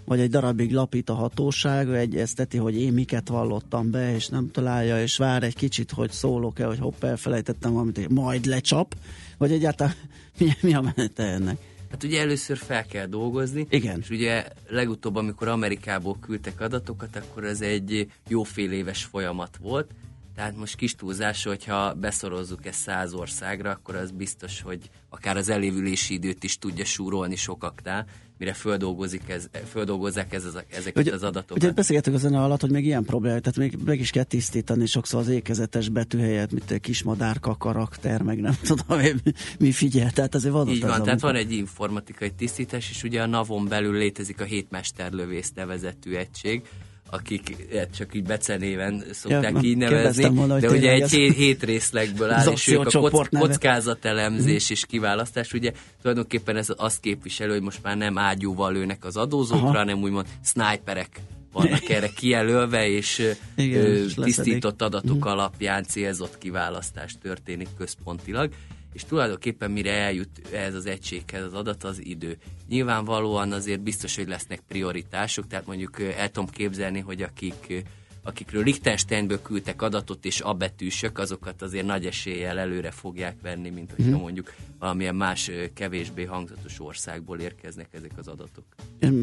vagy 0.06 0.20
egy 0.20 0.30
darabig 0.30 0.74
lapít 0.74 1.10
a 1.10 1.14
hatóság, 1.14 1.90
egyezteti, 1.90 2.58
hogy 2.58 2.82
én 2.82 2.94
miket 2.94 3.28
vallottam 3.28 3.92
be, 3.92 4.16
és 4.16 4.28
nem 4.28 4.52
találja, 4.52 5.02
és 5.02 5.18
vár 5.18 5.44
egy 5.44 5.56
kicsit, 5.56 5.92
hogy 5.92 6.12
szólok-e, 6.12 6.66
hogy 6.66 6.80
hopp, 6.80 7.04
elfelejtettem 7.04 7.72
valamit, 7.72 8.10
majd 8.10 8.46
lecsap, 8.46 8.96
vagy 9.38 9.52
egyáltalán 9.52 9.94
mi, 10.38 10.52
mi 10.62 10.74
a 10.74 10.82
menete 10.82 11.24
ennek? 11.24 11.58
Hát 11.92 12.04
ugye 12.04 12.22
először 12.22 12.58
fel 12.58 12.86
kell 12.86 13.06
dolgozni. 13.06 13.66
Igen. 13.70 14.00
És 14.00 14.10
ugye 14.10 14.46
legutóbb, 14.68 15.16
amikor 15.16 15.48
Amerikából 15.48 16.18
küldtek 16.22 16.62
adatokat, 16.62 17.16
akkor 17.16 17.44
ez 17.44 17.62
egy 17.62 18.12
jó 18.28 18.44
fél 18.44 18.72
éves 18.72 19.04
folyamat 19.04 19.58
volt. 19.62 19.92
Tehát 20.36 20.56
most 20.56 20.76
kis 20.76 20.96
túlzás, 20.96 21.44
hogyha 21.44 21.94
beszorozzuk 21.94 22.66
ezt 22.66 22.80
száz 22.80 23.14
országra, 23.14 23.72
akkor 23.72 23.96
az 23.96 24.12
biztos, 24.12 24.62
hogy 24.62 24.90
akár 25.10 25.38
az 25.38 25.50
elévülési 25.50 26.14
időt 26.14 26.44
is 26.44 26.58
tudja 26.58 26.86
súrolni 26.86 27.36
sokaknál, 27.36 28.06
mire 28.38 28.54
földolgozik 28.54 29.30
ez, 29.30 29.50
földolgozzák 29.70 30.34
ez, 30.34 30.46
az, 30.46 30.64
ezeket 30.70 31.04
ugye, 31.04 31.14
az 31.14 31.24
adatokat. 31.24 31.64
Ugye 31.64 31.72
beszélgetünk 31.72 32.16
a 32.16 32.20
zene 32.20 32.44
alatt, 32.44 32.62
hogy 32.62 32.72
még 32.72 32.86
ilyen 32.86 33.04
probléma, 33.04 33.40
tehát 33.40 33.58
még 33.58 33.78
meg 33.86 34.00
is 34.00 34.10
kell 34.10 34.24
tisztítani 34.24 34.86
sokszor 34.86 35.20
az 35.20 35.28
ékezetes 35.28 35.90
betű 35.90 36.18
helyett, 36.18 36.52
mint 36.52 36.72
egy 36.72 36.82
kismadárka 36.82 37.56
karakter, 37.56 38.22
meg 38.22 38.40
nem 38.40 38.56
tudom, 38.64 39.00
mi, 39.00 39.32
mi 39.60 39.72
figyel, 39.72 40.12
tehát 40.12 40.36
azért 40.36 40.54
van 40.54 40.68
Így 40.68 40.82
van, 40.82 41.04
tehát 41.04 41.22
van 41.22 41.36
egy 41.36 41.52
informatikai 41.52 42.32
tisztítás, 42.32 42.90
és 42.90 43.04
ugye 43.04 43.22
a 43.22 43.26
NAV-on 43.26 43.68
belül 43.68 43.98
létezik 43.98 44.42
a 44.42 44.44
hétmesterlövész 44.44 45.52
nevezetű 45.56 46.16
egység, 46.16 46.62
akik 47.10 47.74
hát 47.76 47.96
csak 47.96 48.16
így 48.16 48.24
becenéven 48.24 49.04
szokták 49.12 49.54
ja, 49.54 49.60
így 49.62 49.78
nevezni, 49.78 50.30
volna, 50.30 50.60
de 50.60 50.70
ugye 50.70 50.92
egy 50.92 51.10
hét, 51.10 51.36
hét 51.36 51.64
részlegből 51.64 52.32
áll, 52.32 52.52
és 52.52 52.68
ők 52.68 52.86
a 52.86 53.00
kock, 53.00 53.30
kockázatelemzés 53.30 54.70
és 54.70 54.86
kiválasztás, 54.86 55.54
ugye 55.54 55.72
tulajdonképpen 56.02 56.56
ez 56.56 56.68
azt 56.76 57.00
képviselő, 57.00 57.52
hogy 57.52 57.62
most 57.62 57.84
már 57.84 57.98
nem 57.98 58.18
ágyúval 58.18 58.72
lőnek 58.72 59.06
az 59.06 59.18
adózókra, 59.18 59.68
Aha. 59.68 59.78
hanem 59.78 60.02
úgymond 60.02 60.26
sniperek 60.44 61.22
vannak 61.52 61.90
erre 61.96 62.10
kijelölve, 62.10 62.88
és 62.88 63.32
Igen, 63.56 63.86
ö, 63.86 64.06
tisztított 64.24 64.82
adatok 64.82 65.26
mm. 65.26 65.30
alapján 65.30 65.84
célzott 65.84 66.38
kiválasztás 66.38 67.16
történik 67.22 67.68
központilag 67.78 68.52
és 68.98 69.04
tulajdonképpen 69.04 69.72
mire 69.72 69.92
eljut 69.92 70.54
ez 70.54 70.74
az 70.74 70.86
egységhez 70.86 71.44
az 71.44 71.54
adat, 71.54 71.84
az 71.84 72.06
idő. 72.06 72.38
Nyilvánvalóan 72.68 73.52
azért 73.52 73.82
biztos, 73.82 74.16
hogy 74.16 74.28
lesznek 74.28 74.60
prioritások, 74.68 75.48
tehát 75.48 75.66
mondjuk 75.66 76.02
el 76.02 76.32
tudom 76.32 76.50
képzelni, 76.50 77.00
hogy 77.00 77.22
akik 77.22 77.84
akikről 78.28 78.64
Liechtensteinből 78.64 79.42
küldtek 79.42 79.82
adatot, 79.82 80.26
és 80.26 80.40
abetűsök, 80.40 81.20
azokat 81.20 81.62
azért 81.62 81.86
nagy 81.86 82.06
eséllyel 82.06 82.60
előre 82.60 82.92
fogják 82.92 83.36
venni, 83.42 83.70
mint 83.70 83.92
hogyha 83.96 84.18
mm. 84.18 84.20
mondjuk 84.20 84.54
valamilyen 84.80 85.16
más 85.16 85.52
kevésbé 85.74 86.24
hangzatos 86.24 86.80
országból 86.80 87.40
érkeznek 87.40 87.88
ezek 87.92 88.12
az 88.18 88.28
adatok. 88.28 88.64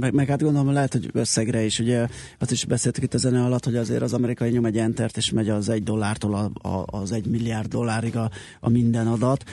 Meg, 0.01 0.13
meg 0.13 0.29
hát 0.29 0.43
gondolom, 0.43 0.73
lehet, 0.73 0.93
hogy 0.93 1.09
összegre 1.13 1.63
is, 1.63 1.79
ugye 1.79 2.09
azt 2.39 2.51
is 2.51 2.65
beszéltük 2.65 3.03
itt 3.03 3.15
a 3.15 3.19
zene 3.19 3.45
alatt, 3.45 3.65
hogy 3.65 3.77
azért 3.77 4.03
az 4.03 4.13
amerikai 4.13 4.51
nyom 4.51 4.65
egy 4.65 4.79
entert, 4.79 5.17
és 5.17 5.31
megy 5.31 5.49
az 5.49 5.69
egy 5.69 5.83
dollártól 5.83 6.35
a, 6.35 6.69
a, 6.69 6.85
az 6.87 7.13
egy 7.13 7.27
milliárd 7.27 7.69
dollárig 7.69 8.17
a, 8.17 8.31
a 8.61 8.69
minden 8.69 9.07
adat. 9.07 9.45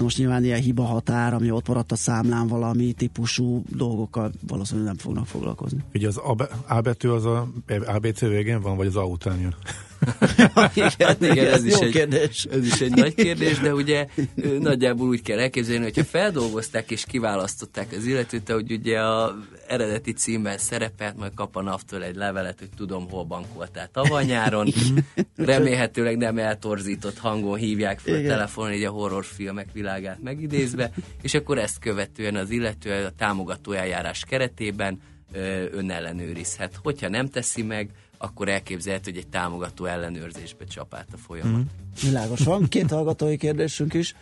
Most 0.00 0.18
nyilván 0.18 0.44
ilyen 0.44 0.60
hiba 0.60 0.82
határ, 0.82 1.34
ami 1.34 1.50
ott 1.50 1.68
maradt 1.68 1.92
a 1.92 1.96
számlán 1.96 2.46
valami 2.46 2.92
típusú 2.92 3.62
dolgokkal 3.68 4.32
valószínűleg 4.46 4.86
nem 4.86 4.96
fognak 4.96 5.26
foglalkozni. 5.26 5.84
Ugye 5.94 6.08
az 6.08 6.20
A 6.66 6.80
betű 6.80 7.08
az 7.08 7.24
a 7.24 7.52
ABC 7.86 8.20
végén 8.20 8.60
van, 8.60 8.76
vagy 8.76 8.91
az 8.96 9.02
A 9.02 9.04
után 9.04 9.40
jön? 9.40 9.54
igen, 10.74 11.16
igen, 11.20 11.46
ez, 11.46 11.64
is 11.64 11.78
egy, 11.78 11.90
kérdés. 11.90 12.44
ez 12.50 12.66
is 12.66 12.80
egy 12.80 12.94
nagy 12.94 13.14
kérdés, 13.14 13.58
de 13.58 13.74
ugye 13.74 14.06
nagyjából 14.58 15.08
úgy 15.08 15.22
kell 15.22 15.38
elképzelni, 15.38 15.82
hogyha 15.82 16.04
feldolgozták 16.04 16.90
és 16.90 17.04
kiválasztották 17.04 17.92
az 17.96 18.04
illetőt, 18.04 18.50
hogy 18.50 18.72
ugye 18.72 19.00
a 19.00 19.36
eredeti 19.68 20.12
címben 20.12 20.58
szerepelt, 20.58 21.16
majd 21.16 21.34
kap 21.34 21.56
a 21.56 21.62
NAV-től 21.62 22.02
egy 22.02 22.14
levelet, 22.14 22.58
hogy 22.58 22.68
tudom, 22.76 23.10
hol 23.10 23.24
bankoltál 23.24 23.88
tavaly 23.92 24.24
nyáron. 24.24 24.68
Remélhetőleg 25.36 26.16
nem 26.16 26.38
eltorzított 26.38 27.18
hangon 27.18 27.58
hívják 27.58 27.98
fel 27.98 28.14
a 28.14 28.22
telefonon, 28.22 28.72
így 28.72 28.84
a 28.84 28.90
horrorfilmek 28.90 29.68
világát 29.72 30.22
megidézve, 30.22 30.90
és 31.22 31.34
akkor 31.34 31.58
ezt 31.58 31.78
követően 31.78 32.36
az 32.36 32.50
illető 32.50 33.04
a 33.04 33.10
támogató 33.10 33.72
eljárás 33.72 34.24
keretében 34.28 35.00
önellenőrizhet. 35.72 36.78
Hogyha 36.82 37.08
nem 37.08 37.28
teszi 37.28 37.62
meg, 37.62 37.90
akkor 38.22 38.48
elképzelhető, 38.48 39.10
hogy 39.10 39.20
egy 39.20 39.28
támogató 39.28 39.84
ellenőrzésbe 39.84 40.64
csapát 40.64 41.06
a 41.12 41.16
folyamat. 41.16 41.60
Mm. 41.60 41.62
Világos 42.02 42.40
van. 42.40 42.68
Két 42.68 42.90
hallgatói 42.90 43.36
kérdésünk 43.36 43.94
is. 43.94 44.14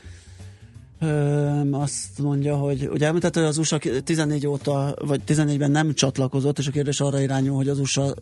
Ö, 1.00 1.70
azt 1.70 2.18
mondja, 2.18 2.56
hogy 2.56 2.88
ugye 2.88 3.06
említett, 3.06 3.34
hogy 3.34 3.42
az 3.42 3.58
USA 3.58 3.78
14 4.04 4.46
óta, 4.46 4.94
vagy 5.00 5.20
14-ben 5.26 5.70
nem 5.70 5.94
csatlakozott, 5.94 6.58
és 6.58 6.66
a 6.66 6.70
kérdés 6.70 7.00
arra 7.00 7.20
irányul, 7.20 7.56
hogy 7.56 7.68
az 7.68 7.78
USA 7.78 8.14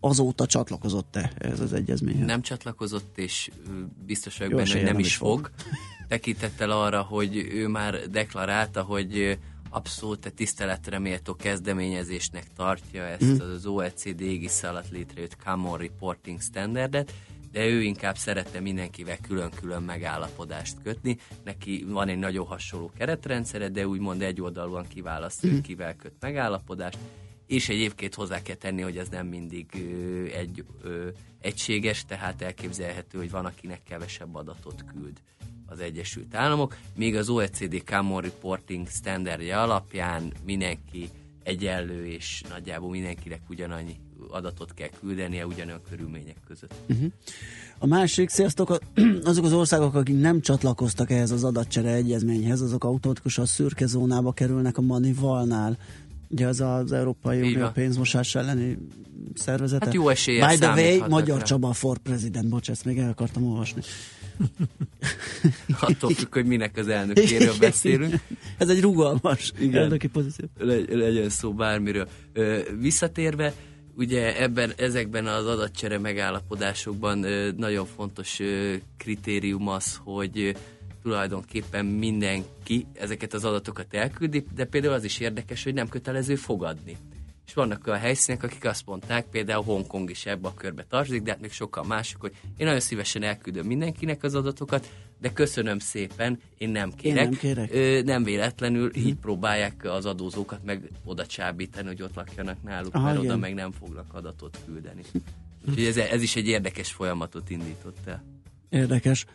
azóta 0.00 0.46
csatlakozott-e 0.46 1.32
ez 1.38 1.60
az 1.60 1.72
egyezményhez? 1.72 2.26
Nem 2.26 2.42
csatlakozott, 2.42 3.18
és 3.18 3.50
biztos 4.06 4.38
vagyok 4.38 4.54
benne, 4.54 4.72
hogy 4.72 4.82
nem, 4.82 4.92
nem 4.92 4.98
is 4.98 5.16
fog. 5.16 5.38
fog. 5.38 5.50
Tekintettel 6.08 6.70
arra, 6.70 7.02
hogy 7.02 7.36
ő 7.36 7.68
már 7.68 8.00
deklarálta, 8.10 8.82
hogy 8.82 9.38
abszolút 9.70 10.32
tiszteletre 10.34 10.98
méltó 10.98 11.34
kezdeményezésnek 11.34 12.44
tartja 12.56 13.02
ezt 13.02 13.22
mm. 13.24 13.50
az 13.50 13.66
OECD 13.66 14.20
égisze 14.20 14.68
alatt 14.68 14.90
létrejött 14.90 15.36
Common 15.36 15.78
Reporting 15.78 16.40
Standardet, 16.40 17.12
de 17.52 17.66
ő 17.66 17.82
inkább 17.82 18.16
szerette 18.16 18.60
mindenkivel 18.60 19.18
külön-külön 19.18 19.82
megállapodást 19.82 20.76
kötni. 20.82 21.16
Neki 21.44 21.84
van 21.88 22.08
egy 22.08 22.18
nagyon 22.18 22.46
hasonló 22.46 22.90
keretrendszere, 22.98 23.68
de 23.68 23.86
úgymond 23.86 24.22
egy 24.22 24.40
oldalúan 24.40 24.86
kiválaszt, 24.88 25.46
mm. 25.46 25.58
kivel 25.58 25.96
köt 25.96 26.14
megállapodást, 26.20 26.98
és 27.46 27.68
egyébként 27.68 28.14
hozzá 28.14 28.42
kell 28.42 28.56
tenni, 28.56 28.82
hogy 28.82 28.98
ez 28.98 29.08
nem 29.08 29.26
mindig 29.26 29.66
ö, 29.74 30.24
egy 30.24 30.64
ö, 30.82 31.08
egységes, 31.40 32.04
tehát 32.04 32.42
elképzelhető, 32.42 33.18
hogy 33.18 33.30
van, 33.30 33.44
akinek 33.44 33.82
kevesebb 33.82 34.34
adatot 34.34 34.84
küld 34.84 35.20
az 35.68 35.80
Egyesült 35.80 36.34
Államok, 36.34 36.76
míg 36.96 37.16
az 37.16 37.28
OECD 37.28 37.82
Common 37.84 38.20
Reporting 38.20 38.88
standardja 38.88 39.62
alapján 39.62 40.32
mindenki 40.44 41.08
egyenlő, 41.42 42.06
és 42.06 42.42
nagyjából 42.48 42.90
mindenkinek 42.90 43.40
ugyanannyi 43.48 43.96
adatot 44.30 44.74
kell 44.74 44.88
küldenie 45.00 45.46
ugyanolyan 45.46 45.80
körülmények 45.90 46.36
között. 46.46 46.74
Uh-huh. 46.88 47.12
A 47.78 47.86
másik, 47.86 48.28
sziasztok, 48.28 48.78
azok 49.24 49.44
az 49.44 49.52
országok, 49.52 49.94
akik 49.94 50.20
nem 50.20 50.40
csatlakoztak 50.40 51.10
ehhez 51.10 51.30
az 51.30 51.44
adatcsere 51.44 51.92
egyezményhez, 51.92 52.60
azok 52.60 52.84
automatikusan 52.84 53.44
a 53.44 53.46
szürke 53.46 53.86
zónába 53.86 54.32
kerülnek 54.32 54.78
a 54.78 54.80
Manivalnál. 54.80 55.78
Ugye 56.28 56.46
az 56.46 56.60
az 56.60 56.92
Európai 56.92 57.40
Unió 57.40 57.68
pénzmosás 57.68 58.34
elleni 58.34 58.78
szervezete. 59.34 59.84
Hát 59.84 59.94
jó 59.94 60.08
esélye 60.08 60.48
By 60.48 60.56
the 60.56 60.72
way, 60.72 61.08
Magyar 61.08 61.42
Csaba 61.42 61.72
for 61.72 61.98
President, 61.98 62.48
bocs, 62.48 62.70
ezt 62.70 62.84
még 62.84 62.98
el 62.98 63.10
akartam 63.10 63.44
olvasni. 63.44 63.80
Attól 65.80 66.10
függ, 66.10 66.32
hogy 66.34 66.46
minek 66.46 66.76
az 66.76 66.88
elnökéről 66.88 67.54
beszélünk. 67.58 68.14
Ez 68.56 68.68
egy 68.68 68.80
rugalmas 68.80 69.52
Igen. 69.58 69.82
elnöki 69.82 70.08
pozíció. 70.08 70.46
Le, 70.58 70.76
legyen 70.88 71.28
szó 71.28 71.52
bármiről. 71.52 72.08
Visszatérve, 72.78 73.52
ugye 73.96 74.42
ebben, 74.42 74.72
ezekben 74.76 75.26
az 75.26 75.46
adatcsere 75.46 75.98
megállapodásokban 75.98 77.26
nagyon 77.56 77.86
fontos 77.86 78.40
kritérium 78.96 79.68
az, 79.68 80.00
hogy 80.04 80.56
tulajdonképpen 81.02 81.86
mindenki 81.86 82.86
ezeket 82.92 83.34
az 83.34 83.44
adatokat 83.44 83.94
elküldi, 83.94 84.44
de 84.54 84.64
például 84.64 84.94
az 84.94 85.04
is 85.04 85.18
érdekes, 85.18 85.64
hogy 85.64 85.74
nem 85.74 85.88
kötelező 85.88 86.34
fogadni 86.34 86.96
és 87.48 87.54
vannak 87.54 87.86
olyan 87.86 87.98
helyszínek, 87.98 88.42
akik 88.42 88.64
azt 88.64 88.86
mondták, 88.86 89.26
például 89.26 89.64
Hongkong 89.64 90.10
is 90.10 90.26
ebbe 90.26 90.48
a 90.48 90.54
körbe 90.54 90.84
tartozik, 90.88 91.22
de 91.22 91.30
hát 91.30 91.40
még 91.40 91.52
sokkal 91.52 91.84
mások, 91.84 92.20
hogy 92.20 92.32
én 92.56 92.66
nagyon 92.66 92.80
szívesen 92.80 93.22
elküldöm 93.22 93.66
mindenkinek 93.66 94.22
az 94.22 94.34
adatokat, 94.34 94.90
de 95.20 95.32
köszönöm 95.32 95.78
szépen, 95.78 96.40
én 96.58 96.68
nem 96.68 96.92
kérek. 96.94 97.22
Én 97.22 97.28
nem, 97.28 97.38
kérek. 97.38 97.74
Ö, 97.74 98.02
nem 98.02 98.22
véletlenül 98.24 98.90
hmm. 98.92 99.06
így 99.06 99.14
próbálják 99.14 99.84
az 99.84 100.06
adózókat 100.06 100.64
meg 100.64 100.90
oda 101.04 101.26
csábítani, 101.26 101.86
hogy 101.86 102.02
ott 102.02 102.14
lakjanak 102.14 102.62
náluk, 102.62 102.94
Aha, 102.94 103.04
mert 103.04 103.18
igen. 103.18 103.30
oda 103.30 103.40
meg 103.40 103.54
nem 103.54 103.72
fognak 103.72 104.14
adatot 104.14 104.58
küldeni. 104.66 105.02
Úgyhogy 105.68 105.84
ez, 105.84 105.96
ez 105.96 106.22
is 106.22 106.36
egy 106.36 106.46
érdekes 106.46 106.92
folyamatot 106.92 107.50
indított 107.50 108.06
el. 108.06 108.24
Érdekes. 108.68 109.26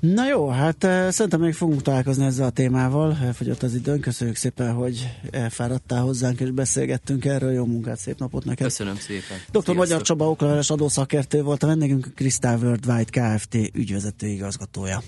Na 0.00 0.28
jó, 0.28 0.48
hát 0.48 0.84
uh, 0.84 1.08
szerintem 1.08 1.40
még 1.40 1.54
fogunk 1.54 1.82
találkozni 1.82 2.24
ezzel 2.24 2.46
a 2.46 2.50
témával. 2.50 3.18
Elfogyott 3.22 3.62
az 3.62 3.74
időn. 3.74 4.00
Köszönjük 4.00 4.36
szépen, 4.36 4.72
hogy 4.72 5.08
elfáradtál 5.30 6.02
hozzánk 6.02 6.40
és 6.40 6.50
beszélgettünk 6.50 7.24
erről. 7.24 7.52
Jó 7.52 7.64
munkát, 7.64 7.98
szép 7.98 8.18
napot 8.18 8.44
neked. 8.44 8.66
Köszönöm 8.66 8.96
szépen. 8.96 9.38
Dr. 9.52 9.74
Magyar 9.74 10.02
Csaba 10.02 10.30
okleveles 10.30 10.70
adószakértő 10.70 11.42
volt 11.42 11.62
a 11.62 11.66
vendégünk, 11.66 12.06
a 12.06 12.10
Crystal 12.14 12.58
Worldwide 12.58 13.36
Kft. 13.36 13.54
ügyvezető 13.54 14.26
igazgatója. 14.26 15.02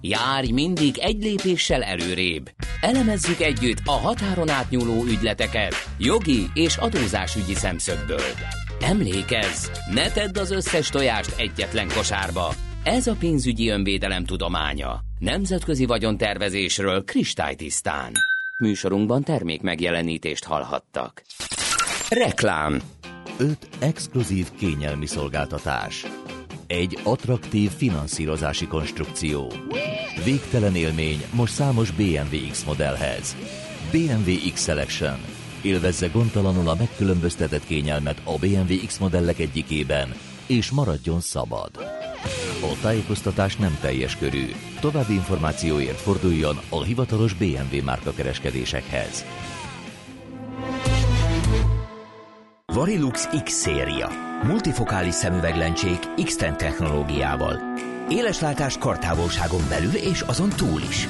Járj 0.00 0.50
mindig 0.50 0.98
egy 0.98 1.22
lépéssel 1.22 1.82
előrébb. 1.82 2.50
Elemezzük 2.80 3.40
együtt 3.40 3.80
a 3.84 3.90
határon 3.90 4.48
átnyúló 4.48 5.04
ügyleteket 5.04 5.74
jogi 5.98 6.50
és 6.54 6.76
adózásügyi 6.76 7.54
szemszögből. 7.54 8.30
Emlékezz, 8.80 9.66
ne 9.94 10.10
tedd 10.10 10.38
az 10.38 10.50
összes 10.50 10.88
tojást 10.88 11.34
egyetlen 11.38 11.88
kosárba, 11.88 12.54
ez 12.88 13.06
a 13.06 13.16
pénzügyi 13.18 13.68
önvédelem 13.68 14.24
tudománya. 14.24 15.00
Nemzetközi 15.18 15.86
vagyontervezésről 15.86 17.04
kristálytisztán. 17.04 18.12
Műsorunkban 18.58 19.22
termék 19.22 19.62
megjelenítést 19.62 20.44
hallhattak. 20.44 21.22
Reklám 22.08 22.80
5 23.38 23.68
exkluzív 23.78 24.46
kényelmi 24.58 25.06
szolgáltatás. 25.06 26.06
Egy 26.66 26.98
attraktív 27.02 27.70
finanszírozási 27.70 28.66
konstrukció. 28.66 29.52
Végtelen 30.24 30.74
élmény 30.74 31.22
most 31.34 31.52
számos 31.52 31.90
BMW 31.90 32.50
X 32.50 32.64
modellhez. 32.64 33.36
BMW 33.90 34.52
X 34.52 34.62
Selection. 34.62 35.18
Élvezze 35.62 36.06
gondtalanul 36.06 36.68
a 36.68 36.74
megkülönböztetett 36.74 37.66
kényelmet 37.66 38.20
a 38.24 38.38
BMW 38.38 38.86
X 38.86 38.98
modellek 38.98 39.38
egyikében, 39.38 40.14
és 40.46 40.70
maradjon 40.70 41.20
szabad. 41.20 41.97
A 42.60 42.80
tájékoztatás 42.82 43.56
nem 43.56 43.78
teljes 43.80 44.16
körű. 44.16 44.50
További 44.80 45.12
információért 45.12 46.00
forduljon 46.00 46.58
a 46.68 46.82
hivatalos 46.82 47.34
BMW 47.34 47.84
márka 47.84 48.12
kereskedésekhez. 48.12 49.24
Varilux 52.72 53.28
X 53.44 53.52
széria. 53.52 54.08
Multifokális 54.42 55.14
szemüveglencsék 55.14 55.98
X-Ten 56.24 56.56
technológiával. 56.56 57.60
Éleslátás 58.08 58.78
kartávolságon 58.78 59.62
belül 59.68 59.94
és 59.94 60.20
azon 60.20 60.48
túl 60.48 60.80
is. 60.80 61.08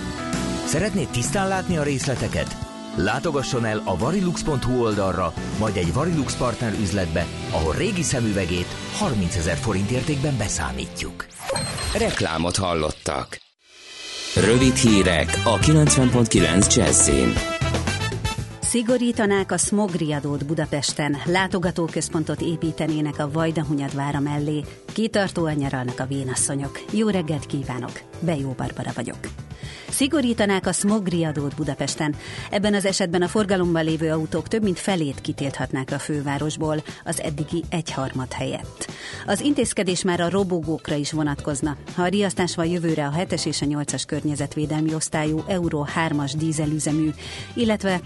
Szeretnéd 0.64 1.08
tisztán 1.08 1.48
látni 1.48 1.76
a 1.76 1.82
részleteket? 1.82 2.67
Látogasson 2.98 3.64
el 3.64 3.82
a 3.84 3.96
varilux.hu 3.96 4.82
oldalra, 4.82 5.32
vagy 5.58 5.76
egy 5.76 5.92
Varilux 5.92 6.36
partner 6.36 6.72
üzletbe, 6.80 7.26
ahol 7.50 7.74
régi 7.74 8.02
szemüvegét 8.02 8.66
30 8.98 9.36
ezer 9.36 9.56
forint 9.56 9.90
értékben 9.90 10.36
beszámítjuk. 10.36 11.26
Reklámot 11.98 12.56
hallottak. 12.56 13.38
Rövid 14.34 14.74
hírek 14.74 15.40
a 15.44 15.58
90.9 15.58 16.74
Jazzin. 16.74 17.57
Szigorítanák 18.68 19.52
a 19.52 19.56
smogriadót 19.56 20.46
Budapesten, 20.46 21.16
látogatóközpontot 21.24 22.40
építenének 22.40 23.18
a 23.18 23.30
Vajdahunyadvára 23.30 24.20
mellé, 24.20 24.64
kitartóan 24.92 25.54
nyaralnak 25.54 26.00
a 26.00 26.06
vénasszonyok. 26.06 26.80
Jó 26.92 27.08
reggelt 27.08 27.46
kívánok! 27.46 28.00
Bejó 28.20 28.50
Barbara 28.56 28.90
vagyok. 28.94 29.18
Szigorítanák 29.88 30.66
a 30.66 30.72
smogriadót 30.72 31.56
Budapesten. 31.56 32.14
Ebben 32.50 32.74
az 32.74 32.84
esetben 32.84 33.22
a 33.22 33.28
forgalomban 33.28 33.84
lévő 33.84 34.12
autók 34.12 34.48
több 34.48 34.62
mint 34.62 34.78
felét 34.78 35.20
kitilthatnák 35.20 35.90
a 35.90 35.98
fővárosból, 35.98 36.82
az 37.04 37.20
eddigi 37.20 37.64
egyharmad 37.68 38.32
helyett. 38.32 38.90
Az 39.26 39.40
intézkedés 39.40 40.02
már 40.02 40.20
a 40.20 40.30
robogókra 40.30 40.94
is 40.94 41.12
vonatkozna. 41.12 41.76
Ha 41.94 42.02
a 42.02 42.08
riasztás 42.08 42.54
van 42.54 42.66
jövőre 42.66 43.06
a 43.06 43.12
7-es 43.16 43.46
és 43.46 43.62
a 43.62 43.66
8-as 43.66 44.02
környezetvédelmi 44.06 44.94
osztályú 44.94 45.44
Euro 45.46 45.84
3-as 46.08 46.32
dízelüzemű, 46.36 47.10
illetve 47.54 48.00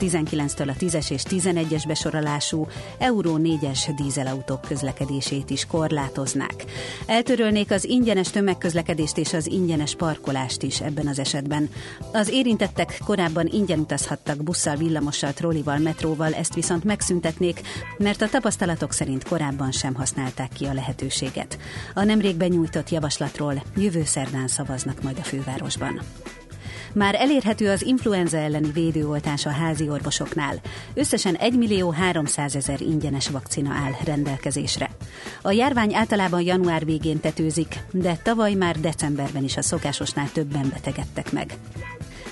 2019-től 0.00 0.68
a 0.68 0.72
10-es 0.72 1.10
és 1.10 1.22
11-es 1.28 1.84
besorolású 1.86 2.66
Euro 2.98 3.34
4-es 3.38 3.90
dízelautók 3.96 4.60
közlekedését 4.60 5.50
is 5.50 5.66
korlátoznák. 5.66 6.64
Eltörölnék 7.06 7.70
az 7.70 7.84
ingyenes 7.84 8.30
tömegközlekedést 8.30 9.18
és 9.18 9.32
az 9.32 9.46
ingyenes 9.46 9.94
parkolást 9.94 10.62
is 10.62 10.80
ebben 10.80 11.06
az 11.06 11.18
esetben. 11.18 11.70
Az 12.12 12.28
érintettek 12.28 12.98
korábban 13.04 13.46
ingyen 13.46 13.78
utazhattak 13.78 14.42
busszal, 14.42 14.76
villamossal, 14.76 15.32
trollival, 15.32 15.78
metróval, 15.78 16.34
ezt 16.34 16.54
viszont 16.54 16.84
megszüntetnék, 16.84 17.60
mert 17.98 18.22
a 18.22 18.28
tapasztalatok 18.28 18.92
szerint 18.92 19.24
korábban 19.28 19.72
sem 19.72 19.94
használták 19.94 20.52
ki 20.52 20.64
a 20.64 20.72
lehetőséget. 20.72 21.58
A 21.94 22.04
nemrég 22.04 22.36
benyújtott 22.36 22.90
javaslatról 22.90 23.62
jövő 23.76 24.04
szerdán 24.04 24.48
szavaznak 24.48 25.02
majd 25.02 25.18
a 25.18 25.22
fővárosban. 25.22 26.00
Már 26.96 27.14
elérhető 27.14 27.70
az 27.70 27.82
influenza 27.82 28.36
elleni 28.36 28.70
védőoltás 28.72 29.46
a 29.46 29.50
házi 29.50 29.88
orvosoknál. 29.88 30.60
Összesen 30.94 31.34
1 31.34 31.56
millió 31.56 31.90
300 31.90 32.56
ezer 32.56 32.80
ingyenes 32.80 33.28
vakcina 33.28 33.70
áll 33.70 33.92
rendelkezésre. 34.04 34.90
A 35.42 35.50
járvány 35.50 35.94
általában 35.94 36.40
január 36.40 36.84
végén 36.84 37.20
tetőzik, 37.20 37.74
de 37.90 38.16
tavaly 38.22 38.54
már 38.54 38.80
decemberben 38.80 39.44
is 39.44 39.56
a 39.56 39.62
szokásosnál 39.62 40.30
többen 40.32 40.68
betegedtek 40.72 41.32
meg. 41.32 41.54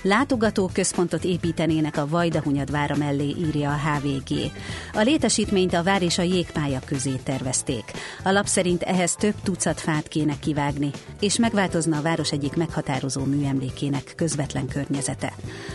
Látogatóközpontot 0.05 1.25
építenének 1.25 1.97
a 1.97 2.07
Vajdahunyad 2.09 2.71
vára 2.71 2.97
mellé, 2.97 3.35
írja 3.39 3.71
a 3.71 3.79
HVG. 3.79 4.53
A 4.93 5.01
létesítményt 5.01 5.75
a 5.75 5.83
vár 5.83 6.03
és 6.03 6.19
a 6.19 6.23
jégpálya 6.23 6.81
közé 6.85 7.15
tervezték. 7.23 7.85
A 8.25 8.31
lap 8.31 8.47
szerint 8.47 8.83
ehhez 8.83 9.15
több 9.15 9.35
tucat 9.43 9.81
fát 9.81 10.09
kéne 10.09 10.35
kivágni, 10.39 10.91
és 11.21 11.39
megváltozna 11.39 11.99
a 11.99 12.03
város 12.03 12.33
egyik 12.33 12.57
meghatározó 12.57 13.25
műemlékének 13.25 14.13
közvetlen 14.17 14.69
környezete. 14.69 15.33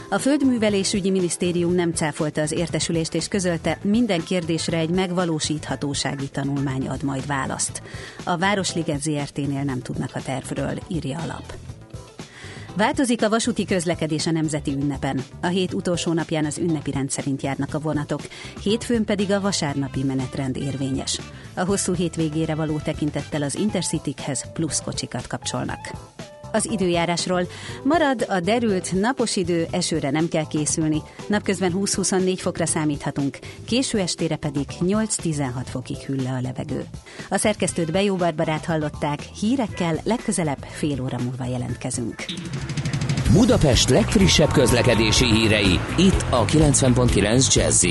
A 0.09 0.17
Földművelésügyi 0.17 1.09
Minisztérium 1.09 1.73
nem 1.73 1.93
cáfolta 1.93 2.41
az 2.41 2.51
értesülést, 2.51 3.13
és 3.13 3.27
közölte, 3.27 3.77
minden 3.81 4.23
kérdésre 4.23 4.77
egy 4.77 4.89
megvalósíthatósági 4.89 6.27
tanulmány 6.27 6.87
ad 6.87 7.03
majd 7.03 7.27
választ. 7.27 7.81
A 8.23 8.37
Városliget 8.37 9.01
ZRT-nél 9.01 9.63
nem 9.63 9.81
tudnak 9.81 10.11
a 10.13 10.21
tervről, 10.21 10.79
írja 10.87 11.19
a 11.19 11.25
lap. 11.25 11.68
Változik 12.79 13.23
a 13.23 13.29
vasúti 13.29 13.65
közlekedés 13.65 14.27
a 14.27 14.31
nemzeti 14.31 14.71
ünnepen. 14.71 15.23
A 15.41 15.47
hét 15.47 15.73
utolsó 15.73 16.13
napján 16.13 16.45
az 16.45 16.57
ünnepi 16.57 16.91
rend 16.91 17.09
szerint 17.09 17.41
járnak 17.41 17.73
a 17.73 17.79
vonatok, 17.79 18.21
hétfőn 18.63 19.05
pedig 19.05 19.31
a 19.31 19.41
vasárnapi 19.41 20.03
menetrend 20.03 20.57
érvényes. 20.57 21.19
A 21.55 21.65
hosszú 21.65 21.93
hétvégére 21.93 22.55
való 22.55 22.77
tekintettel 22.77 23.41
az 23.41 23.55
Intercity-hez 23.55 24.51
plusz 24.51 24.81
kocsikat 24.81 25.27
kapcsolnak. 25.27 25.79
Az 26.51 26.69
időjárásról 26.71 27.47
marad 27.83 28.25
a 28.27 28.39
derült 28.39 28.91
napos 28.91 29.35
idő, 29.35 29.67
esőre 29.71 30.09
nem 30.09 30.27
kell 30.27 30.47
készülni. 30.47 31.01
Napközben 31.27 31.73
20-24 31.75 32.37
fokra 32.37 32.65
számíthatunk, 32.65 33.37
késő 33.65 33.99
estére 33.99 34.35
pedig 34.35 34.65
8-16 34.79 35.47
fokig 35.65 35.97
hűl 35.97 36.21
le 36.21 36.29
a 36.29 36.41
levegő. 36.41 36.85
A 37.29 37.37
szerkesztőt 37.37 37.91
Bejó 37.91 38.15
Barbarát 38.15 38.65
hallották, 38.65 39.21
hírekkel 39.21 39.99
legközelebb 40.03 40.65
fél 40.69 41.01
óra 41.01 41.17
múlva 41.23 41.45
jelentkezünk. 41.45 42.25
Budapest 43.33 43.89
legfrissebb 43.89 44.51
közlekedési 44.51 45.25
hírei, 45.25 45.79
itt 45.97 46.25
a 46.29 46.45
90.9 46.45 47.55
jazz 47.55 47.85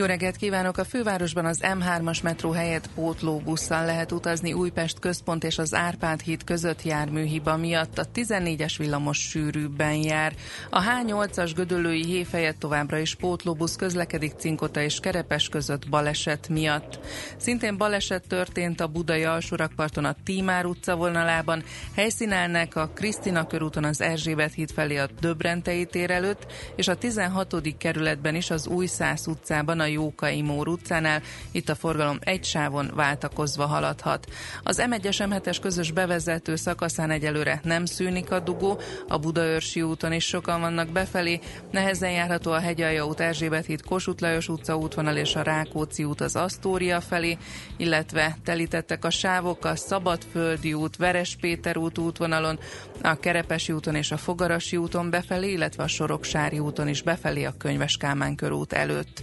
jó 0.00 0.06
reggelt 0.06 0.36
kívánok! 0.36 0.78
A 0.78 0.84
fővárosban 0.84 1.44
az 1.44 1.60
M3-as 1.62 2.22
metró 2.22 2.50
helyett 2.50 2.90
pótlóbusszal 2.94 3.84
lehet 3.84 4.12
utazni 4.12 4.52
Újpest 4.52 4.98
központ 4.98 5.44
és 5.44 5.58
az 5.58 5.74
Árpád 5.74 6.20
híd 6.20 6.44
között 6.44 6.82
járműhiba 6.82 7.56
miatt. 7.56 7.98
A 7.98 8.06
14-es 8.14 8.74
villamos 8.78 9.18
sűrűbben 9.18 9.94
jár. 9.94 10.34
A 10.70 10.82
H8-as 10.82 11.52
Gödöllői 11.54 12.04
hév 12.04 12.28
helyett 12.32 12.58
továbbra 12.58 12.98
is 12.98 13.14
pótlóbusz 13.14 13.76
közlekedik 13.76 14.32
Cinkota 14.32 14.80
és 14.82 15.00
Kerepes 15.00 15.48
között 15.48 15.88
baleset 15.88 16.48
miatt. 16.48 16.98
Szintén 17.36 17.76
baleset 17.76 18.26
történt 18.28 18.80
a 18.80 18.86
Budai 18.86 19.24
alsórakparton 19.24 20.04
a 20.04 20.16
Tímár 20.24 20.64
utca 20.64 20.96
vonalában. 20.96 21.62
Helyszínelnek 21.94 22.76
a 22.76 22.88
Krisztina 22.94 23.46
körúton 23.46 23.84
az 23.84 24.00
Erzsébet 24.00 24.54
híd 24.54 24.70
felé 24.70 24.96
a 24.96 25.08
Döbrentei 25.20 25.86
tér 25.86 26.10
előtt, 26.10 26.46
és 26.76 26.88
a 26.88 26.96
16. 26.96 27.76
kerületben 27.78 28.34
is 28.34 28.50
az 28.50 28.66
Új 28.66 28.86
Szász 28.86 29.26
utcában 29.26 29.80
a 29.80 29.88
Jókai 29.90 30.42
Mór 30.42 30.68
utcánál. 30.68 31.22
Itt 31.50 31.68
a 31.68 31.74
forgalom 31.74 32.18
egy 32.20 32.44
sávon 32.44 32.90
váltakozva 32.94 33.66
haladhat. 33.66 34.26
Az 34.62 34.82
M1-es 34.90 35.16
M7-es 35.18 35.56
közös 35.60 35.90
bevezető 35.90 36.56
szakaszán 36.56 37.10
egyelőre 37.10 37.60
nem 37.64 37.84
szűnik 37.84 38.30
a 38.30 38.40
dugó, 38.40 38.80
a 39.08 39.18
Budaörsi 39.18 39.82
úton 39.82 40.12
is 40.12 40.24
sokan 40.24 40.60
vannak 40.60 40.88
befelé, 40.88 41.40
nehezen 41.70 42.10
járható 42.10 42.52
a 42.52 42.60
Hegyalja 42.60 43.06
út, 43.06 43.20
Erzsébet 43.20 43.66
híd, 43.66 43.82
Kossuth 43.82 44.22
Lajos 44.22 44.48
utca 44.48 44.76
útvonal 44.76 45.16
és 45.16 45.34
a 45.34 45.42
Rákóczi 45.42 46.04
út 46.04 46.20
az 46.20 46.36
Asztória 46.36 47.00
felé, 47.00 47.38
illetve 47.76 48.36
telítettek 48.44 49.04
a 49.04 49.10
sávok 49.10 49.64
a 49.64 49.76
Szabadföldi 49.76 50.72
út, 50.72 50.96
Veres 50.96 51.36
Péter 51.40 51.76
út 51.76 51.98
útvonalon, 51.98 52.58
a 53.02 53.14
Kerepesi 53.14 53.72
úton 53.72 53.94
és 53.94 54.10
a 54.10 54.16
Fogarasi 54.16 54.76
úton 54.76 55.10
befelé, 55.10 55.50
illetve 55.50 55.82
a 55.82 55.88
Soroksári 55.88 56.58
úton 56.58 56.88
is 56.88 57.02
befelé 57.02 57.44
a 57.44 57.54
Könyves 57.58 57.96
Kálmán 57.96 58.34
körút 58.34 58.72
előtt. 58.72 59.22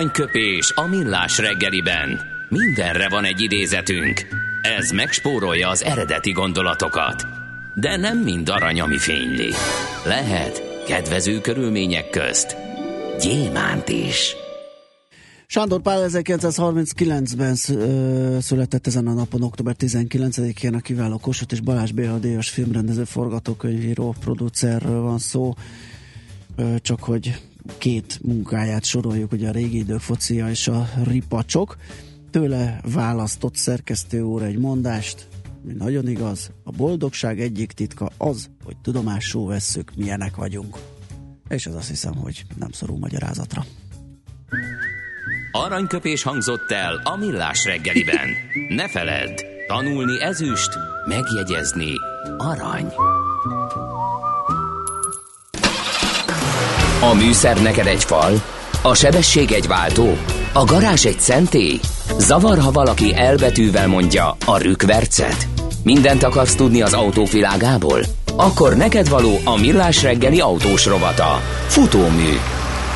Aranyköpés 0.00 0.72
a 0.74 0.86
millás 0.86 1.38
reggeliben. 1.38 2.20
Mindenre 2.48 3.08
van 3.08 3.24
egy 3.24 3.40
idézetünk. 3.40 4.26
Ez 4.78 4.90
megspórolja 4.90 5.68
az 5.68 5.84
eredeti 5.84 6.32
gondolatokat. 6.32 7.26
De 7.74 7.96
nem 7.96 8.18
mind 8.18 8.48
arany, 8.48 8.80
ami 8.80 8.98
fényli. 8.98 9.50
Lehet 10.04 10.84
kedvező 10.86 11.40
körülmények 11.40 12.10
közt 12.10 12.56
gyémánt 13.18 13.88
is. 13.88 14.36
Sándor 15.46 15.80
Pál 15.80 16.06
1939-ben 16.08 17.54
született 18.40 18.86
ezen 18.86 19.06
a 19.06 19.12
napon, 19.12 19.42
október 19.42 19.74
19-én 19.78 20.74
a 20.74 20.80
kiváló 20.80 21.18
Kossuth 21.18 21.52
és 21.52 21.60
Balázs 21.60 21.90
Díjas 22.20 22.50
filmrendező, 22.50 23.04
forgatókönyvíró, 23.04 24.14
producerről 24.20 25.00
van 25.00 25.18
szó, 25.18 25.54
csak 26.82 27.02
hogy 27.02 27.49
két 27.78 28.18
munkáját 28.22 28.84
soroljuk, 28.84 29.32
ugye 29.32 29.48
a 29.48 29.52
régi 29.52 29.78
idők 29.78 30.00
focia 30.00 30.48
és 30.50 30.68
a 30.68 30.88
ripacsok. 31.04 31.76
Tőle 32.30 32.80
választott 32.94 33.56
szerkesztő 33.56 34.20
úr 34.20 34.42
egy 34.42 34.58
mondást, 34.58 35.28
mi 35.62 35.72
nagyon 35.72 36.08
igaz, 36.08 36.50
a 36.64 36.70
boldogság 36.70 37.40
egyik 37.40 37.72
titka 37.72 38.10
az, 38.16 38.50
hogy 38.64 38.76
tudomásul 38.82 39.46
vesszük, 39.46 39.92
milyenek 39.96 40.36
vagyunk. 40.36 40.78
És 41.48 41.66
ez 41.66 41.74
azt 41.74 41.88
hiszem, 41.88 42.14
hogy 42.14 42.44
nem 42.58 42.70
szorul 42.70 42.98
magyarázatra. 42.98 43.64
Aranyköpés 45.52 46.22
hangzott 46.22 46.70
el 46.70 47.00
a 47.04 47.16
millás 47.16 47.64
reggeliben. 47.64 48.28
Ne 48.68 48.88
feledd, 48.88 49.40
tanulni 49.66 50.22
ezüst, 50.22 50.70
megjegyezni 51.08 51.92
arany. 52.38 52.92
A 57.02 57.14
műszer 57.14 57.62
neked 57.62 57.86
egy 57.86 58.04
fal, 58.04 58.42
a 58.82 58.94
sebesség 58.94 59.52
egy 59.52 59.66
váltó, 59.66 60.16
a 60.52 60.64
garázs 60.64 61.04
egy 61.04 61.20
szentély. 61.20 61.80
Zavar, 62.18 62.58
ha 62.58 62.70
valaki 62.70 63.14
elbetűvel 63.14 63.88
mondja 63.88 64.36
a 64.46 64.58
rükvercet. 64.58 65.48
Mindent 65.84 66.22
akarsz 66.22 66.54
tudni 66.54 66.82
az 66.82 66.92
autóvilágából? 66.92 68.00
Akkor 68.36 68.76
neked 68.76 69.08
való 69.08 69.38
a 69.44 69.56
millás 69.60 70.02
reggeli 70.02 70.40
autós 70.40 70.86
rovata. 70.86 71.40
Futómű. 71.66 72.32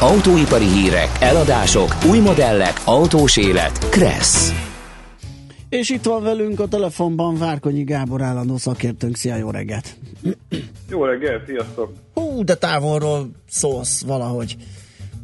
Autóipari 0.01 0.69
hírek, 0.69 1.09
eladások, 1.21 1.97
új 2.09 2.19
modellek, 2.19 2.81
autós 2.85 3.37
élet. 3.37 3.89
Kressz. 3.89 4.53
És 5.69 5.91
itt 5.91 6.05
van 6.05 6.23
velünk 6.23 6.61
a 6.61 6.69
telefonban 6.69 7.37
Várkonyi 7.37 7.85
Gábor 7.85 8.23
állandó 8.23 8.57
szakértőnk. 8.57 9.17
Szia, 9.17 9.37
jó 9.37 9.51
reggelt! 9.51 9.97
Jó 10.95 11.05
reggelt, 11.05 11.47
sziasztok! 11.47 11.93
Hú, 12.15 12.45
de 12.45 12.55
távolról 12.55 13.27
szólsz 13.49 14.05
valahogy. 14.07 14.57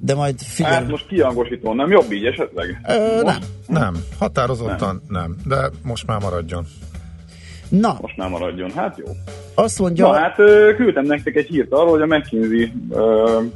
De 0.00 0.14
majd 0.14 0.38
figyelj. 0.38 0.74
Hát 0.74 0.88
most 0.88 1.06
kiangosítom, 1.06 1.76
nem 1.76 1.90
jobb 1.90 2.12
így 2.12 2.24
esetleg? 2.24 2.80
Ö, 2.88 3.22
nem. 3.22 3.38
Nem, 3.66 3.94
határozottan 4.18 5.02
nem. 5.08 5.20
nem, 5.20 5.36
de 5.46 5.70
most 5.84 6.06
már 6.06 6.20
maradjon. 6.20 6.64
Na. 7.68 7.98
Most 8.00 8.16
már 8.16 8.28
maradjon, 8.28 8.70
hát 8.70 8.98
jó. 8.98 9.04
Azt 9.54 9.78
mondja... 9.78 10.06
Na 10.06 10.18
hát 10.18 10.34
küldtem 10.76 11.04
nektek 11.04 11.36
egy 11.36 11.46
hírt 11.46 11.72
arról, 11.72 11.90
hogy 11.90 12.02
a 12.02 12.16
McKinsey 12.16 12.72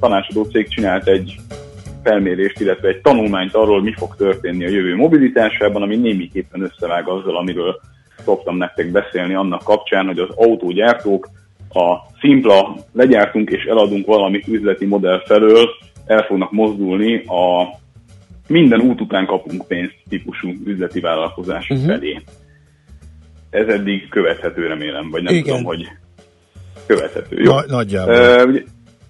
tanácsadó 0.01 0.43
cég 0.43 0.69
csinált 0.69 1.09
egy 1.09 1.37
felmérést, 2.03 2.61
illetve 2.61 2.89
egy 2.89 3.01
tanulmányt 3.01 3.55
arról, 3.55 3.83
mi 3.83 3.93
fog 3.97 4.17
történni 4.17 4.65
a 4.65 4.69
jövő 4.69 4.97
mobilitásában, 4.97 5.83
ami 5.83 5.97
némiképpen 5.97 6.63
összevág 6.63 7.09
azzal, 7.09 7.37
amiről 7.37 7.81
szoktam 8.25 8.57
nektek 8.57 8.91
beszélni 8.91 9.35
annak 9.35 9.63
kapcsán, 9.63 10.07
hogy 10.07 10.19
az 10.19 10.29
autógyártók 10.35 11.29
a 11.75 12.07
szimpla 12.21 12.77
legyártunk 12.93 13.51
és 13.51 13.65
eladunk 13.65 14.07
valamit 14.07 14.49
üzleti 14.49 14.87
modell 14.87 15.23
felől 15.27 15.69
el 16.07 16.23
fognak 16.23 16.53
mozdulni 16.53 17.25
a 17.27 17.77
minden 18.49 18.81
út 18.81 19.01
után 19.01 19.27
kapunk 19.27 19.67
pénzt 19.67 19.95
típusú 20.09 20.53
üzleti 20.65 21.01
vállalkozás 21.01 21.71
uh-huh. 21.71 21.87
felé. 21.87 22.23
Ez 23.51 23.69
eddig 23.69 24.09
követhető, 24.09 24.67
remélem, 24.67 25.11
vagy 25.11 25.23
nem 25.23 25.35
Igen. 25.35 25.45
tudom, 25.45 25.65
hogy 25.65 25.89
követhető. 26.87 27.41
Jó? 27.41 27.53
Na, 27.53 27.65
nagyjából. 27.67 28.15
Uh, 28.15 28.49
ugye, 28.49 28.63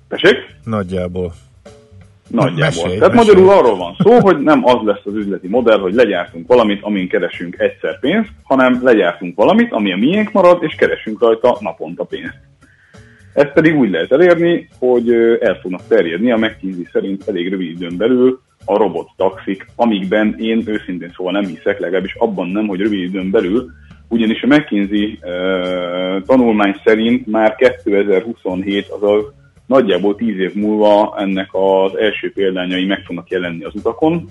tessék? 0.08 0.36
Nagyjából. 0.64 1.32
Nagyjából. 2.28 2.64
Mesélj, 2.64 2.98
Tehát 2.98 3.14
mesélj. 3.14 3.36
magyarul 3.36 3.58
arról 3.58 3.76
van 3.76 3.96
szó, 3.98 4.20
hogy 4.20 4.38
nem 4.38 4.64
az 4.64 4.78
lesz 4.84 5.04
az 5.04 5.14
üzleti 5.14 5.48
modell, 5.48 5.78
hogy 5.78 5.94
legyártunk 5.94 6.46
valamit, 6.46 6.82
amin 6.82 7.08
keresünk 7.08 7.58
egyszer 7.58 7.98
pénzt, 8.00 8.30
hanem 8.42 8.80
legyártunk 8.82 9.36
valamit, 9.36 9.72
ami 9.72 9.92
a 9.92 9.96
miénk 9.96 10.32
marad, 10.32 10.62
és 10.62 10.74
keresünk 10.74 11.20
rajta 11.20 11.56
naponta 11.60 12.04
pénzt. 12.04 12.38
Ezt 13.34 13.52
pedig 13.52 13.76
úgy 13.76 13.90
lehet 13.90 14.12
elérni, 14.12 14.68
hogy 14.78 15.10
el 15.40 15.58
fognak 15.62 15.86
terjedni 15.88 16.30
a 16.30 16.36
McKinsey 16.36 16.88
szerint 16.92 17.28
elég 17.28 17.48
rövid 17.48 17.70
időn 17.70 17.96
belül 17.96 18.40
a 18.64 18.76
robot 18.76 19.08
taxik, 19.16 19.66
amikben 19.76 20.34
én 20.38 20.62
őszintén 20.66 21.12
szóval 21.16 21.32
nem 21.32 21.44
hiszek, 21.44 21.78
legalábbis 21.78 22.14
abban 22.14 22.48
nem, 22.48 22.66
hogy 22.66 22.80
rövid 22.80 23.02
időn 23.02 23.30
belül, 23.30 23.70
ugyanis 24.08 24.42
a 24.42 24.46
McKinsey 24.46 25.18
uh, 25.22 26.22
tanulmány 26.26 26.80
szerint 26.84 27.26
már 27.26 27.54
2027, 27.82 28.88
azaz 28.88 29.24
nagyjából 29.66 30.16
10 30.16 30.38
év 30.38 30.54
múlva 30.54 31.14
ennek 31.18 31.48
az 31.52 31.96
első 31.96 32.32
példányai 32.32 32.86
meg 32.86 33.02
fognak 33.04 33.30
jelenni 33.30 33.64
az 33.64 33.74
utakon, 33.74 34.28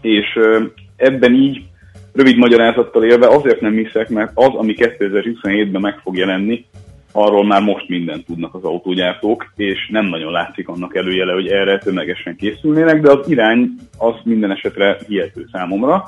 és 0.00 0.38
ebben 0.96 1.34
így 1.34 1.62
rövid 2.12 2.36
magyarázattal 2.36 3.04
élve 3.04 3.26
azért 3.26 3.60
nem 3.60 3.72
hiszek, 3.72 4.08
mert 4.08 4.30
az, 4.34 4.54
ami 4.54 4.74
2027-ben 4.78 5.80
meg 5.80 5.98
fog 6.02 6.16
jelenni, 6.16 6.64
arról 7.12 7.46
már 7.46 7.62
most 7.62 7.88
mindent 7.88 8.24
tudnak 8.24 8.54
az 8.54 8.64
autógyártók, 8.64 9.52
és 9.56 9.88
nem 9.90 10.06
nagyon 10.06 10.32
látszik 10.32 10.68
annak 10.68 10.96
előjele, 10.96 11.32
hogy 11.32 11.46
erre 11.46 11.78
tömegesen 11.78 12.36
készülnének, 12.36 13.00
de 13.00 13.10
az 13.10 13.30
irány 13.30 13.70
az 13.98 14.14
minden 14.24 14.50
esetre 14.50 14.98
hihető 15.08 15.48
számomra. 15.52 16.04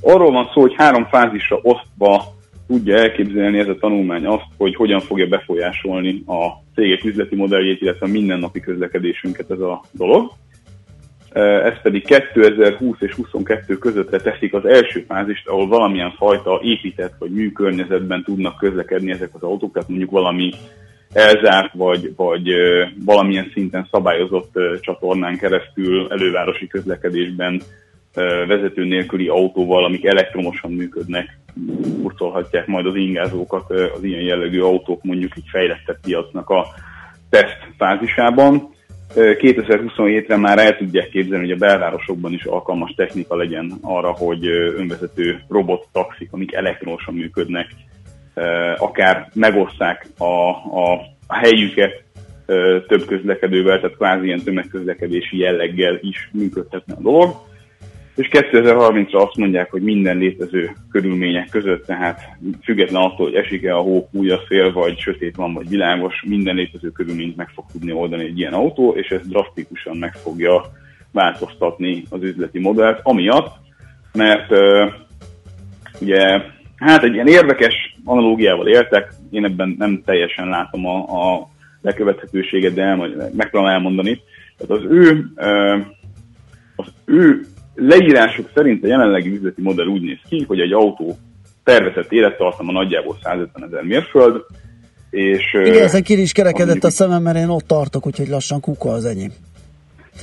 Arról 0.00 0.32
van 0.32 0.50
szó, 0.54 0.60
hogy 0.60 0.74
három 0.76 1.04
fázisra 1.04 1.58
osztva 1.62 2.24
tudja 2.66 2.98
elképzelni 2.98 3.58
ez 3.58 3.68
a 3.68 3.76
tanulmány 3.76 4.26
azt, 4.26 4.46
hogy 4.56 4.74
hogyan 4.74 5.00
fogja 5.00 5.26
befolyásolni 5.26 6.22
a 6.26 6.46
cégek 6.74 7.04
üzleti 7.04 7.36
modelljét, 7.36 7.80
illetve 7.80 8.06
a 8.06 8.10
mindennapi 8.10 8.60
közlekedésünket 8.60 9.50
ez 9.50 9.60
a 9.60 9.82
dolog. 9.90 10.32
Ez 11.42 11.80
pedig 11.82 12.04
2020 12.04 12.96
és 13.00 13.14
2022 13.14 13.78
közöttre 13.78 14.20
teszik 14.20 14.54
az 14.54 14.64
első 14.64 15.04
fázist, 15.08 15.48
ahol 15.48 15.68
valamilyen 15.68 16.12
fajta 16.16 16.60
épített 16.62 17.14
vagy 17.18 17.30
műkörnyezetben 17.30 18.24
tudnak 18.24 18.58
közlekedni 18.58 19.10
ezek 19.10 19.30
az 19.32 19.42
autók, 19.42 19.72
tehát 19.72 19.88
mondjuk 19.88 20.10
valami 20.10 20.52
elzárt 21.12 21.72
vagy, 21.72 22.12
vagy 22.16 22.48
valamilyen 23.04 23.50
szinten 23.52 23.88
szabályozott 23.90 24.52
csatornán 24.80 25.38
keresztül 25.38 26.06
elővárosi 26.10 26.66
közlekedésben 26.66 27.62
vezető 28.46 28.84
nélküli 28.84 29.28
autóval, 29.28 29.84
amik 29.84 30.04
elektromosan 30.04 30.72
működnek, 30.72 31.38
hurcolhatják 32.00 32.66
majd 32.66 32.86
az 32.86 32.94
ingázókat 32.94 33.70
az 33.70 34.04
ilyen 34.04 34.22
jellegű 34.22 34.60
autók 34.60 35.02
mondjuk 35.02 35.32
egy 35.36 35.46
fejlettebb 35.50 35.98
piacnak 36.02 36.50
a 36.50 36.66
teszt 37.30 37.58
fázisában. 37.78 38.73
2027-re 39.14 40.36
már 40.36 40.58
el 40.58 40.76
tudják 40.76 41.08
képzelni, 41.08 41.44
hogy 41.44 41.54
a 41.54 41.66
belvárosokban 41.66 42.32
is 42.32 42.44
alkalmas 42.44 42.92
technika 42.96 43.36
legyen 43.36 43.72
arra, 43.82 44.10
hogy 44.10 44.46
önvezető 44.76 45.40
robot 45.48 45.88
taxik, 45.92 46.28
amik 46.32 46.54
elektromosan 46.54 47.14
működnek, 47.14 47.66
akár 48.76 49.28
megoszták 49.34 50.06
a, 50.18 50.24
a, 50.24 50.92
a 51.26 51.34
helyüket 51.36 52.02
több 52.86 53.04
közlekedővel, 53.06 53.80
tehát 53.80 53.96
kvázi 53.96 54.26
ilyen 54.26 54.42
tömegközlekedési 54.42 55.38
jelleggel 55.38 55.98
is 56.00 56.30
működhetne 56.32 56.94
a 56.94 57.00
dolog 57.00 57.34
és 58.14 58.28
2030-ra 58.30 59.26
azt 59.26 59.36
mondják, 59.36 59.70
hogy 59.70 59.82
minden 59.82 60.16
létező 60.16 60.70
körülmények 60.90 61.48
között, 61.50 61.86
tehát 61.86 62.20
független 62.62 63.02
attól, 63.02 63.26
hogy 63.26 63.34
esik-e 63.34 63.76
a 63.76 63.80
hó, 63.80 64.08
fúj 64.12 64.30
a 64.30 64.40
szél, 64.48 64.72
vagy 64.72 64.98
sötét 64.98 65.36
van, 65.36 65.54
vagy 65.54 65.68
világos, 65.68 66.22
minden 66.26 66.54
létező 66.54 66.90
körülményt 66.90 67.36
meg 67.36 67.48
fog 67.54 67.64
tudni 67.72 67.92
oldani 67.92 68.24
egy 68.24 68.38
ilyen 68.38 68.52
autó, 68.52 68.90
és 68.96 69.08
ez 69.08 69.26
drasztikusan 69.26 69.96
meg 69.96 70.14
fogja 70.14 70.62
változtatni 71.12 72.02
az 72.10 72.22
üzleti 72.22 72.58
modellt, 72.58 73.00
amiatt, 73.02 73.56
mert 74.12 74.50
uh, 74.50 74.92
ugye, 76.00 76.40
hát 76.76 77.02
egy 77.02 77.14
ilyen 77.14 77.28
érdekes 77.28 77.74
analógiával 78.04 78.68
éltek, 78.68 79.12
én 79.30 79.44
ebben 79.44 79.74
nem 79.78 80.02
teljesen 80.04 80.48
látom 80.48 80.86
a, 80.86 80.96
a 80.98 81.48
lekövethetőséget, 81.82 82.74
de 82.74 82.82
el, 82.82 83.30
megpróbálom 83.36 83.74
elmondani. 83.74 84.20
Tehát 84.56 84.82
az 84.82 84.90
ő, 84.90 85.30
uh, 85.36 85.86
az 86.76 86.86
ő 87.04 87.46
leírások 87.74 88.50
szerint 88.54 88.84
a 88.84 88.86
jelenlegi 88.86 89.30
üzleti 89.30 89.62
modell 89.62 89.86
úgy 89.86 90.02
néz 90.02 90.18
ki, 90.28 90.44
hogy 90.48 90.60
egy 90.60 90.72
autó 90.72 91.16
tervezett 91.64 92.12
élettartama 92.12 92.72
nagyjából 92.72 93.18
150 93.22 93.64
ezer 93.64 93.82
mérföld, 93.82 94.42
és... 95.10 95.52
Igen, 95.52 95.82
ezen 95.82 96.02
ki 96.02 96.20
is 96.20 96.32
kerekedett 96.32 96.84
a 96.84 96.90
szemem, 96.90 97.22
mert 97.22 97.36
én 97.36 97.48
ott 97.48 97.66
tartok, 97.66 98.06
úgyhogy 98.06 98.28
lassan 98.28 98.60
kuka 98.60 98.90
az 98.90 99.04
enyém. 99.04 99.32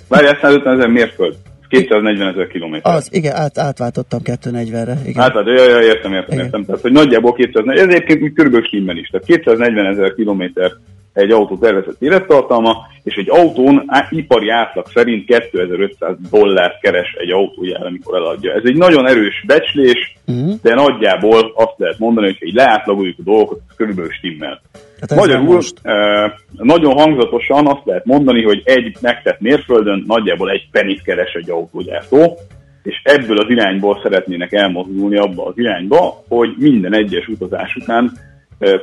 Várjál, 0.08 0.38
150 0.42 0.78
ezer 0.78 0.90
mérföld. 0.90 1.36
240 1.72 2.28
ezer 2.28 2.48
kilométer. 2.48 2.96
Az, 2.96 3.08
igen, 3.12 3.36
át, 3.36 3.58
átváltottam 3.58 4.20
240-re. 4.24 4.98
Igen. 5.06 5.24
Átváltottam, 5.24 5.56
ja, 5.56 5.70
ja, 5.70 5.82
értem, 5.82 6.14
értem, 6.14 6.34
igen. 6.34 6.46
értem. 6.46 6.66
Tehát, 6.66 6.82
hogy 6.82 6.92
nagyjából 6.92 7.34
240, 7.34 7.88
ez 7.88 7.96
egyébként 7.96 8.22
úgy 8.22 8.34
körülbelül 8.34 9.00
is. 9.00 9.10
Tehát 9.10 9.26
240 9.26 9.86
ezer 9.86 10.14
kilométer 10.14 10.72
egy 11.14 11.32
autó 11.32 11.58
tervezett 11.58 12.02
élettartalma, 12.02 12.88
és 13.04 13.16
egy 13.16 13.30
autón 13.30 13.92
ipari 14.10 14.50
átlag 14.50 14.86
szerint 14.94 15.26
2500 15.26 16.16
dollárt 16.30 16.80
keres 16.80 17.16
egy 17.20 17.32
autójár, 17.32 17.86
amikor 17.86 18.16
eladja. 18.16 18.54
Ez 18.54 18.62
egy 18.66 18.76
nagyon 18.76 19.08
erős 19.08 19.44
becslés, 19.48 20.18
uh-huh. 20.28 20.54
de 20.62 20.74
nagyjából 20.74 21.52
azt 21.56 21.76
lehet 21.78 22.00
mondani, 22.00 22.26
hogy 22.26 22.48
így 22.48 22.54
leátlagoljuk 22.54 23.20
a 23.20 23.24
dolgokat, 23.24 23.60
körülbelül 23.76 24.12
stimmel. 24.12 24.62
Hát 25.00 25.16
Magyarul 25.16 25.62
eh, 25.82 26.32
nagyon 26.52 26.94
hangzatosan 26.94 27.68
azt 27.68 27.86
lehet 27.86 28.06
mondani, 28.06 28.44
hogy 28.44 28.62
egy 28.64 28.98
megtett 29.02 29.40
mérföldön 29.40 30.04
nagyjából 30.08 30.52
egy 30.52 30.68
penit 30.72 31.02
keres 31.02 31.34
egy 31.34 31.50
autógyártó, 31.50 32.38
és 32.84 33.02
ebből 33.04 33.38
az 33.38 33.50
irányból 33.50 34.00
szeretnének 34.04 34.54
elmozdulni 34.54 35.18
abba 35.18 35.46
az 35.46 35.58
irányba, 35.58 36.24
hogy 36.28 36.50
minden 36.58 36.94
egyes 36.94 37.28
utazás 37.28 37.76
után 37.76 38.12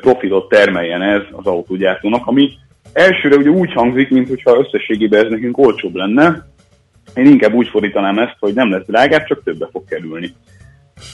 profitot 0.00 0.48
termeljen 0.48 1.02
ez 1.02 1.22
az 1.30 1.46
autógyártónak, 1.46 2.26
ami 2.26 2.50
elsőre 2.92 3.36
ugye 3.36 3.50
úgy 3.50 3.72
hangzik, 3.72 4.10
mintha 4.10 4.58
összességében 4.58 5.24
ez 5.24 5.30
nekünk 5.30 5.58
olcsóbb 5.58 5.94
lenne. 5.94 6.46
Én 7.14 7.26
inkább 7.26 7.52
úgy 7.52 7.68
fordítanám 7.68 8.18
ezt, 8.18 8.36
hogy 8.40 8.54
nem 8.54 8.70
lesz 8.70 8.86
drágább, 8.86 9.24
csak 9.24 9.42
többe 9.44 9.68
fog 9.72 9.84
kerülni. 9.84 10.34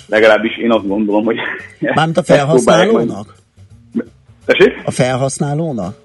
Legalábbis 0.06 0.58
én 0.58 0.70
azt 0.70 0.86
gondolom, 0.86 1.24
hogy... 1.24 1.36
Mármint 1.94 2.18
a 2.18 2.22
felhasználónak? 2.22 3.34
Tessék? 4.44 4.82
A 4.84 4.90
felhasználónak? 4.90 6.02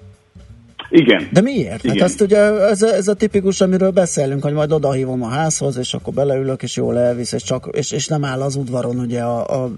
Igen. 0.90 1.28
De 1.32 1.40
miért? 1.40 1.70
Hát 1.70 1.84
Igen. 1.84 1.96
Hát 1.96 2.06
azt 2.06 2.20
ugye, 2.20 2.38
ez, 2.38 2.82
ez 2.82 3.08
a 3.08 3.14
tipikus, 3.14 3.60
amiről 3.60 3.90
beszélünk, 3.90 4.42
hogy 4.42 4.52
majd 4.52 4.72
odahívom 4.72 5.22
a 5.22 5.28
házhoz, 5.28 5.76
és 5.76 5.94
akkor 5.94 6.14
beleülök, 6.14 6.62
és 6.62 6.76
jól 6.76 6.98
elvisz, 6.98 7.32
és, 7.32 7.42
csak, 7.42 7.68
és, 7.72 7.90
és 7.90 8.06
nem 8.06 8.24
áll 8.24 8.42
az 8.42 8.56
udvaron 8.56 8.98
ugye 8.98 9.20
a, 9.20 9.62
a 9.62 9.70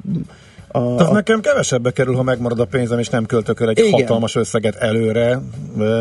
a, 0.72 0.78
az 0.78 1.08
a... 1.08 1.12
nekem 1.12 1.40
kevesebbe 1.40 1.90
kerül, 1.90 2.14
ha 2.14 2.22
megmarad 2.22 2.60
a 2.60 2.64
pénzem, 2.64 2.98
és 2.98 3.08
nem 3.08 3.26
költök 3.26 3.60
el 3.60 3.68
egy 3.68 3.78
Igen. 3.78 3.90
hatalmas 3.90 4.34
összeget 4.34 4.74
előre, 4.74 5.38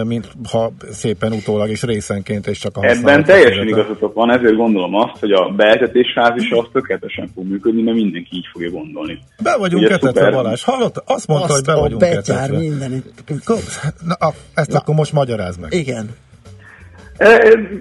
mint 0.03 0.27
ha 0.51 0.71
szépen 0.91 1.31
utólag 1.31 1.69
és 1.69 1.83
részenként, 1.83 2.47
és 2.47 2.59
csak 2.59 2.77
a 2.77 2.85
Ebben 2.85 3.23
teljesen 3.23 3.67
igazatok 3.67 4.13
van, 4.13 4.31
ezért 4.31 4.55
gondolom 4.55 4.95
azt, 4.95 5.19
hogy 5.19 5.31
a 5.31 5.49
beetetésház 5.49 6.41
is 6.41 6.51
az 6.51 6.65
tökéletesen 6.73 7.29
fog 7.35 7.47
működni, 7.47 7.81
mert 7.81 7.97
mindenki 7.97 8.35
így 8.35 8.47
fogja 8.51 8.69
gondolni. 8.69 9.19
Be 9.43 9.57
vagyunk 9.57 9.83
Ugye, 9.83 9.93
etetve, 9.93 10.07
szuper... 10.07 10.33
Balázs. 10.33 10.63
Hallott? 10.63 11.03
Azt 11.05 11.27
mondta, 11.27 11.53
azt 11.53 11.55
hogy 11.55 11.75
be 11.75 11.79
vagyunk 11.79 12.03
etetve. 12.03 12.57
Minden. 12.57 13.03
Na, 14.05 14.15
ezt 14.53 14.71
Na. 14.71 14.77
akkor 14.77 14.95
most 14.95 15.13
magyaráz 15.13 15.57
meg. 15.57 15.73
Igen. 15.73 16.09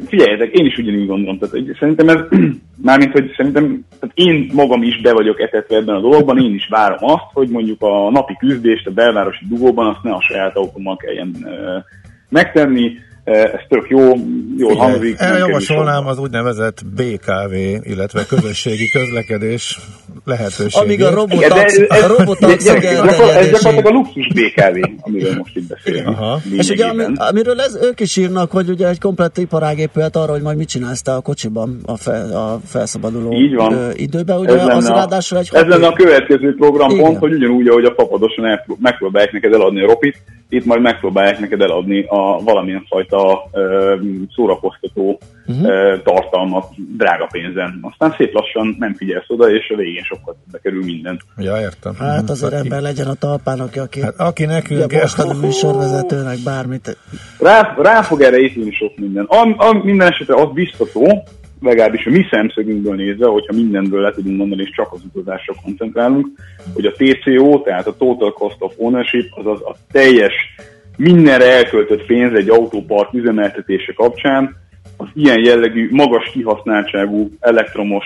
Figyeljetek, 0.07 0.53
én 0.53 0.67
is 0.67 0.79
ugyanúgy 0.79 1.07
gondolom. 1.07 1.39
Tehát, 1.39 1.55
hogy 1.55 1.77
szerintem 1.79 2.09
ez, 2.09 2.21
mármint, 2.89 3.13
hogy 3.13 3.33
szerintem 3.37 3.85
tehát 4.01 4.17
én 4.19 4.51
magam 4.53 4.83
is 4.83 5.01
be 5.01 5.13
vagyok 5.13 5.41
etetve 5.41 5.77
ebben 5.77 5.95
a 5.95 6.01
dologban, 6.01 6.39
én 6.39 6.55
is 6.55 6.69
várom 6.71 6.99
azt, 7.01 7.31
hogy 7.33 7.49
mondjuk 7.49 7.83
a 7.83 8.11
napi 8.11 8.37
küzdést 8.39 8.87
a 8.87 8.91
belvárosi 8.91 9.45
dugóban 9.49 9.87
azt 9.87 10.03
ne 10.03 10.11
a 10.13 10.23
saját 10.29 10.57
autómmal 10.57 10.97
kelljen 10.97 11.47
megtenni, 12.29 12.93
ez 13.25 13.61
tök 13.69 13.89
jó, 13.89 14.13
jól 14.57 14.75
hangzik. 14.75 15.17
Javasolnám 15.39 16.07
az 16.07 16.19
úgynevezett 16.19 16.83
BKV, 16.95 17.55
illetve 17.83 18.27
közösségi 18.27 18.89
közlekedés 18.89 19.79
lehetőségét. 20.25 20.75
Amíg 20.75 21.03
a 21.03 21.11
robotax, 21.11 21.79
a 21.79 22.07
robotax 22.07 22.67
Ez 22.67 22.81
gyakorlatilag 22.81 23.87
a 23.87 23.91
luxus 23.91 24.27
BKV, 24.29 24.89
amiről 25.01 25.35
most 25.35 25.57
itt 25.57 25.69
beszélünk. 25.69 26.07
Aha. 26.07 26.41
És 26.57 26.69
ugye 26.69 26.87
ami, 26.87 27.05
amiről 27.15 27.61
ez, 27.61 27.79
ők 27.83 28.01
is 28.01 28.17
írnak, 28.17 28.51
hogy 28.51 28.69
ugye 28.69 28.89
egy 28.89 29.01
komplett 29.01 29.39
iparág 29.39 29.79
épület 29.79 30.17
arra, 30.17 30.33
hogy 30.33 30.43
majd 30.43 30.57
mit 30.57 30.69
csinálsz 30.69 31.03
te 31.03 31.13
a 31.13 31.21
kocsiban 31.21 31.81
a, 31.87 31.97
fel, 31.97 32.37
a 32.37 32.61
felszabaduló 32.67 33.33
Így 33.33 33.55
van. 33.55 33.73
Ö, 33.73 33.91
időben. 33.95 34.39
Ugye 34.39 34.59
ez 34.59 34.77
az 34.77 34.89
ráadásul 34.89 35.39
egy 35.39 35.49
ez 35.53 35.67
lenne 35.67 35.87
a 35.87 35.93
következő 35.93 36.55
programpont, 36.55 37.19
hogy 37.19 37.33
ugyanúgy, 37.33 37.69
ahogy 37.69 37.85
a 37.85 37.91
papadosan 37.91 38.61
megpróbálják 38.79 39.33
neked 39.33 39.53
eladni 39.53 39.83
a 39.83 39.87
ropit, 39.87 40.23
itt 40.51 40.65
majd 40.65 40.81
megpróbálják 40.81 41.39
neked 41.39 41.61
eladni 41.61 42.05
a 42.09 42.43
valamilyen 42.43 42.87
fajta 42.89 43.49
ö, 43.53 43.97
szórakoztató 44.35 45.21
uh-huh. 45.47 45.69
ö, 45.69 45.97
tartalmat 46.05 46.67
drága 46.97 47.29
pénzen. 47.31 47.79
Aztán 47.83 48.15
szép 48.17 48.33
lassan 48.33 48.77
nem 48.79 48.95
figyelsz 48.95 49.29
oda, 49.29 49.51
és 49.51 49.71
a 49.71 49.77
végén 49.77 50.03
sokkal 50.03 50.37
többe 50.45 50.59
kerül 50.63 50.85
minden. 50.85 51.21
Ja, 51.37 51.61
értem. 51.61 51.95
Hát 51.99 52.23
mhm. 52.23 52.31
azért 52.31 52.53
aki... 52.53 52.63
ember 52.63 52.81
legyen 52.81 53.07
a 53.07 53.15
talpán, 53.15 53.61
aki, 53.61 53.79
aki, 53.79 54.01
hát, 54.01 54.15
aki 54.19 54.45
nekünk 54.45 54.93
a 55.17 55.35
műsorvezetőnek 55.41 56.39
bármit. 56.45 56.97
Rá, 57.39 57.75
rá 57.83 58.03
fog 58.03 58.21
erre 58.21 58.37
épülni 58.37 58.73
sok 58.73 58.97
minden. 58.97 59.25
Am, 59.25 59.55
am, 59.59 59.77
minden 59.77 60.09
esetre 60.13 60.35
az 60.35 60.49
biztató, 60.53 61.23
legalábbis 61.61 62.07
a 62.07 62.11
mi 62.11 62.27
szemszögünkből 62.31 62.95
nézve, 62.95 63.27
hogyha 63.27 63.55
mindenből 63.55 64.01
le 64.01 64.11
tudunk 64.11 64.37
mondani, 64.37 64.63
és 64.63 64.71
csak 64.71 64.93
az 64.93 65.01
utazásra 65.13 65.55
koncentrálunk, 65.65 66.29
hogy 66.75 66.85
a 66.85 66.93
TCO, 66.93 67.61
tehát 67.61 67.87
a 67.87 67.97
Total 67.97 68.33
Cost 68.33 68.57
of 68.59 68.75
Ownership, 68.77 69.27
azaz 69.31 69.61
a 69.63 69.77
teljes 69.93 70.35
mindenre 70.97 71.53
elköltött 71.53 72.07
pénz 72.07 72.35
egy 72.35 72.49
autópark 72.49 73.13
üzemeltetése 73.13 73.93
kapcsán, 73.93 74.57
az 74.97 75.09
ilyen 75.15 75.45
jellegű, 75.45 75.89
magas 75.91 76.31
kihasználtságú 76.33 77.29
elektromos 77.41 78.05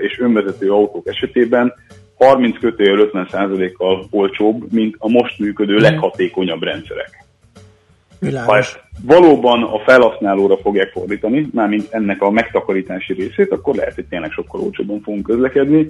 és 0.00 0.18
önvezető 0.18 0.70
autók 0.70 1.08
esetében 1.08 1.74
30 2.18 2.58
kötőjel 2.58 3.08
50%-kal 3.12 4.06
olcsóbb, 4.10 4.72
mint 4.72 4.94
a 4.98 5.08
most 5.08 5.38
működő 5.38 5.76
leghatékonyabb 5.76 6.62
rendszerek. 6.62 7.21
Világos. 8.22 8.72
Ha 8.72 8.80
valóban 9.02 9.62
a 9.62 9.78
felhasználóra 9.78 10.56
fogják 10.56 10.88
fordítani, 10.88 11.48
mármint 11.52 11.86
ennek 11.90 12.22
a 12.22 12.30
megtakarítási 12.30 13.12
részét, 13.12 13.50
akkor 13.52 13.74
lehet, 13.74 13.94
hogy 13.94 14.04
tényleg 14.04 14.30
sokkal 14.30 14.60
olcsóbban 14.60 15.00
fogunk 15.00 15.26
közlekedni. 15.26 15.88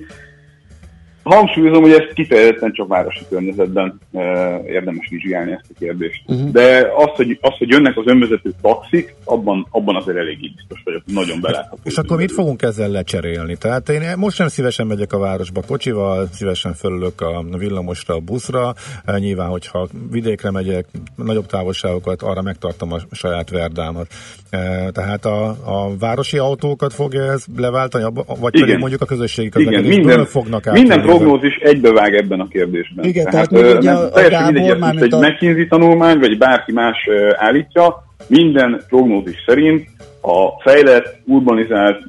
Hangsúlyozom, 1.23 1.83
hogy 1.83 1.93
ezt 1.93 2.12
kifejezetten 2.12 2.73
csak 2.73 2.89
városi 2.89 3.25
környezetben 3.29 4.01
e, 4.12 4.20
érdemes 4.66 5.09
vizsgálni 5.11 5.53
ezt 5.53 5.66
a 5.70 5.75
kérdést. 5.79 6.23
Uh-huh. 6.27 6.51
De 6.51 6.91
az 6.97 7.11
hogy, 7.14 7.39
az, 7.41 7.57
hogy 7.59 7.68
jönnek 7.68 7.97
az 7.97 8.07
önvezető 8.07 8.51
taxik, 8.62 9.14
abban, 9.25 9.66
abban 9.70 9.97
azért 9.97 10.16
elég 10.16 10.39
biztos 10.57 10.81
vagyok, 10.85 11.03
nagyon 11.07 11.41
belátható. 11.41 11.81
És 11.85 11.97
akkor 11.97 12.16
mit 12.16 12.33
fogunk 12.33 12.62
ezzel 12.62 12.89
lecserélni? 12.89 13.57
Tehát 13.57 13.89
én 13.89 14.01
most 14.16 14.37
sem 14.37 14.49
szívesen 14.49 14.87
megyek 14.87 15.12
a 15.12 15.18
városba 15.18 15.62
kocsival, 15.66 16.29
szívesen 16.33 16.75
fölülök 16.75 17.20
a 17.20 17.45
villamosra, 17.59 18.14
a 18.14 18.20
buszra. 18.20 18.75
E, 19.05 19.18
nyilván, 19.18 19.49
hogyha 19.49 19.89
vidékre 20.11 20.51
megyek, 20.51 20.87
nagyobb 21.16 21.47
távolságokat, 21.47 22.23
arra 22.23 22.43
megtartom 22.43 22.93
a 22.93 22.99
saját 23.11 23.51
verdámat. 23.51 24.07
E, 24.51 24.91
tehát 24.91 25.25
a, 25.25 25.49
a 25.49 25.97
városi 25.99 26.39
autókat 26.39 26.95
fogja 26.95 27.33
ez 27.33 27.45
leváltani, 27.57 28.05
vagy 28.41 28.55
Igen. 28.55 28.66
pedig 28.66 28.81
mondjuk 28.81 29.01
a 29.01 29.07
közösségi 29.07 29.49
közlekedésből 29.49 30.05
minden, 30.05 30.25
fognak 30.25 30.66
át. 30.66 30.75
Minden 30.75 31.03
prognózis 31.16 31.56
egybevág 31.56 32.14
ebben 32.14 32.40
a 32.40 32.48
kérdésben. 32.48 33.04
Igen, 33.04 33.24
tehát, 33.30 33.48
tehát 33.48 33.78
ugye 33.78 33.92
nem, 33.92 34.02
a, 34.02 34.08
teljesen 34.08 34.52
mindegy, 34.52 34.78
hogy 34.80 35.02
egy 35.02 35.14
a... 35.14 35.18
McKinsey 35.18 35.66
tanulmány, 35.66 36.18
vagy 36.18 36.38
bárki 36.38 36.72
más 36.72 37.08
állítja, 37.36 38.04
minden 38.26 38.82
prognózis 38.88 39.36
szerint 39.46 39.86
a 40.22 40.60
fejlett, 40.62 41.18
urbanizált, 41.24 42.02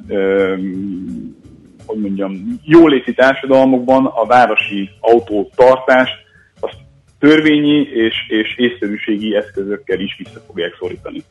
hogy 1.86 1.98
mondjam, 1.98 2.60
jóléti 2.64 3.14
társadalmakban 3.14 4.06
a 4.06 4.26
városi 4.26 4.90
autótartást 5.00 6.23
törvényi 7.28 7.88
és, 7.92 8.14
és 8.28 8.54
észszerűségi 8.56 9.36
eszközökkel 9.36 10.00
is 10.00 10.16
vissza 10.18 10.40
fogják 10.46 10.76
szorítani. 10.78 11.22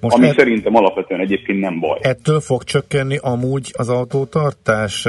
Most 0.00 0.16
ami 0.16 0.26
et, 0.26 0.38
szerintem 0.38 0.74
alapvetően 0.74 1.20
egyébként 1.20 1.60
nem 1.60 1.80
baj. 1.80 1.98
Ettől 2.02 2.40
fog 2.40 2.64
csökkenni 2.64 3.18
amúgy 3.22 3.70
az 3.76 3.88
autótartás? 3.88 5.02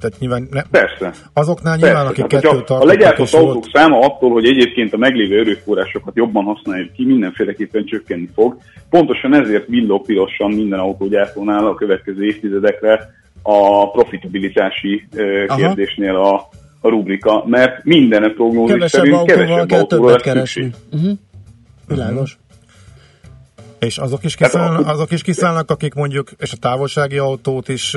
Tehát 0.00 0.14
nyilván 0.18 0.48
ne, 0.50 0.62
Persze. 0.62 1.12
Azoknál 1.32 1.76
nyilván, 1.76 2.06
Persze. 2.06 2.22
akik 2.22 2.26
kettőt 2.26 2.50
tartanak. 2.50 2.82
A 2.82 2.86
legyártott 2.86 3.32
autók 3.32 3.52
volt... 3.52 3.70
száma 3.72 3.98
attól, 3.98 4.30
hogy 4.30 4.46
egyébként 4.46 4.92
a 4.92 4.96
meglévő 4.96 5.38
erőforrásokat 5.38 6.16
jobban 6.16 6.44
használjuk 6.44 6.92
ki, 6.92 7.04
mindenféleképpen 7.04 7.84
csökkenni 7.84 8.28
fog. 8.34 8.56
Pontosan 8.90 9.34
ezért 9.34 9.66
villog 9.66 10.06
pirosan 10.06 10.50
minden 10.50 10.78
autógyártónál 10.78 11.66
a 11.66 11.74
következő 11.74 12.24
évtizedekre 12.24 13.10
a 13.42 13.90
profitabilitási 13.90 15.08
Aha. 15.46 15.56
kérdésnél 15.56 16.14
a, 16.14 16.48
a 16.82 16.88
rubrika, 16.88 17.44
mert 17.46 17.84
minden 17.84 18.34
prognózis 18.34 18.90
szerint 18.90 19.24
kevesebb 19.24 19.70
autóval 19.70 20.16
kell 20.16 20.34
keresni. 20.34 20.70
Uh-huh. 20.92 21.18
Világos. 21.88 22.36
És 23.78 23.98
azok 23.98 24.24
is, 24.24 24.34
kiszállnak, 24.34 24.88
azok 24.88 25.10
is 25.10 25.22
kiszállnak, 25.22 25.70
akik 25.70 25.94
mondjuk, 25.94 26.30
és 26.38 26.52
a 26.52 26.56
távolsági 26.60 27.18
autót 27.18 27.68
is, 27.68 27.96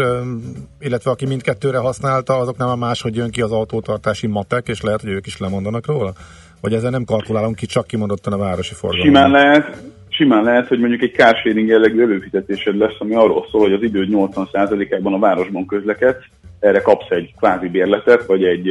illetve 0.79 1.11
aki 1.11 1.25
mindkettőre 1.25 1.77
használta, 1.77 2.33
azok 2.33 2.57
nem 2.57 2.67
a 2.67 2.75
máshogy 2.75 3.15
jön 3.15 3.31
ki 3.31 3.41
az 3.41 3.51
autótartási 3.51 4.27
matek, 4.27 4.67
és 4.67 4.81
lehet, 4.81 5.01
hogy 5.01 5.09
ők 5.09 5.25
is 5.25 5.37
lemondanak 5.37 5.85
róla? 5.85 6.13
Vagy 6.61 6.73
ezzel 6.73 6.89
nem 6.89 7.03
kalkulálunk 7.03 7.55
ki, 7.55 7.65
csak 7.65 7.87
kimondottan 7.87 8.33
a 8.33 8.37
városi 8.37 8.73
forgalom? 8.73 9.05
Simán 9.05 9.31
lehet, 9.31 9.83
simán 10.09 10.43
lehet, 10.43 10.67
hogy 10.67 10.79
mondjuk 10.79 11.01
egy 11.01 11.13
carsharing 11.13 11.67
jellegű 11.67 12.01
előfizetésed 12.01 12.77
lesz, 12.77 12.95
ami 12.99 13.15
arról 13.15 13.47
szól, 13.51 13.61
hogy 13.61 13.73
az 13.73 13.83
idő 13.83 14.07
80%-ában 14.11 15.13
a 15.13 15.19
városban 15.19 15.65
közlekedsz, 15.65 16.23
erre 16.59 16.79
kapsz 16.81 17.09
egy 17.09 17.33
kvázi 17.37 17.67
bérletet, 17.67 18.25
vagy 18.25 18.43
egy, 18.43 18.69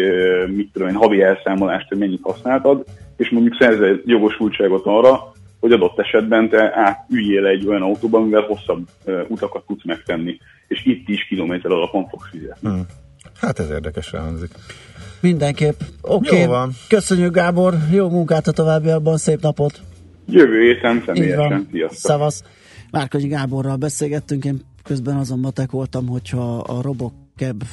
mit 0.55 0.70
tudom 0.72 0.89
én, 0.89 0.95
havi 0.95 1.22
elszámolást, 1.22 1.89
hogy 1.89 1.99
mennyit 1.99 2.22
használtad, 2.22 2.85
és 3.16 3.30
mondjuk 3.30 3.57
szerzel 3.59 4.01
jogosultságot 4.05 4.87
arra, 4.87 5.32
hogy 5.61 5.72
adott 5.72 5.99
esetben 5.99 6.49
te 6.49 6.72
átüljél 6.74 7.47
egy 7.47 7.66
olyan 7.66 7.82
autóban, 7.82 8.22
amivel 8.22 8.43
hosszabb 8.43 8.87
utakat 9.28 9.66
tudsz 9.66 9.85
megtenni, 9.85 10.39
és 10.68 10.87
itt 10.87 11.09
is 11.09 11.26
kilométer 11.28 11.70
alapon 11.70 12.09
fogsz 12.09 12.28
fizetni. 12.30 12.68
Hmm. 12.68 12.87
Hát 13.41 13.59
ez 13.59 13.70
érdekes 13.70 14.11
hangzik. 14.11 14.51
Mindenképp. 15.20 15.80
Oké, 16.03 16.45
okay. 16.45 16.68
köszönjük 16.89 17.35
Gábor, 17.35 17.74
jó 17.93 18.09
munkát 18.09 18.47
a 18.47 18.53
továbbiakban, 18.53 19.16
szép 19.16 19.41
napot! 19.41 19.80
Jövő 20.28 20.61
héten 20.61 21.03
személyesen. 21.07 21.68
Sziasztok! 21.70 21.99
Szavasz! 21.99 22.45
Márkonyi 22.91 23.26
Gáborral 23.26 23.76
beszélgettünk, 23.76 24.45
én 24.45 24.61
közben 24.82 25.16
azon 25.16 25.39
matek 25.39 25.70
voltam, 25.70 26.07
hogyha 26.07 26.59
a 26.59 26.82
Robocab 27.37 27.64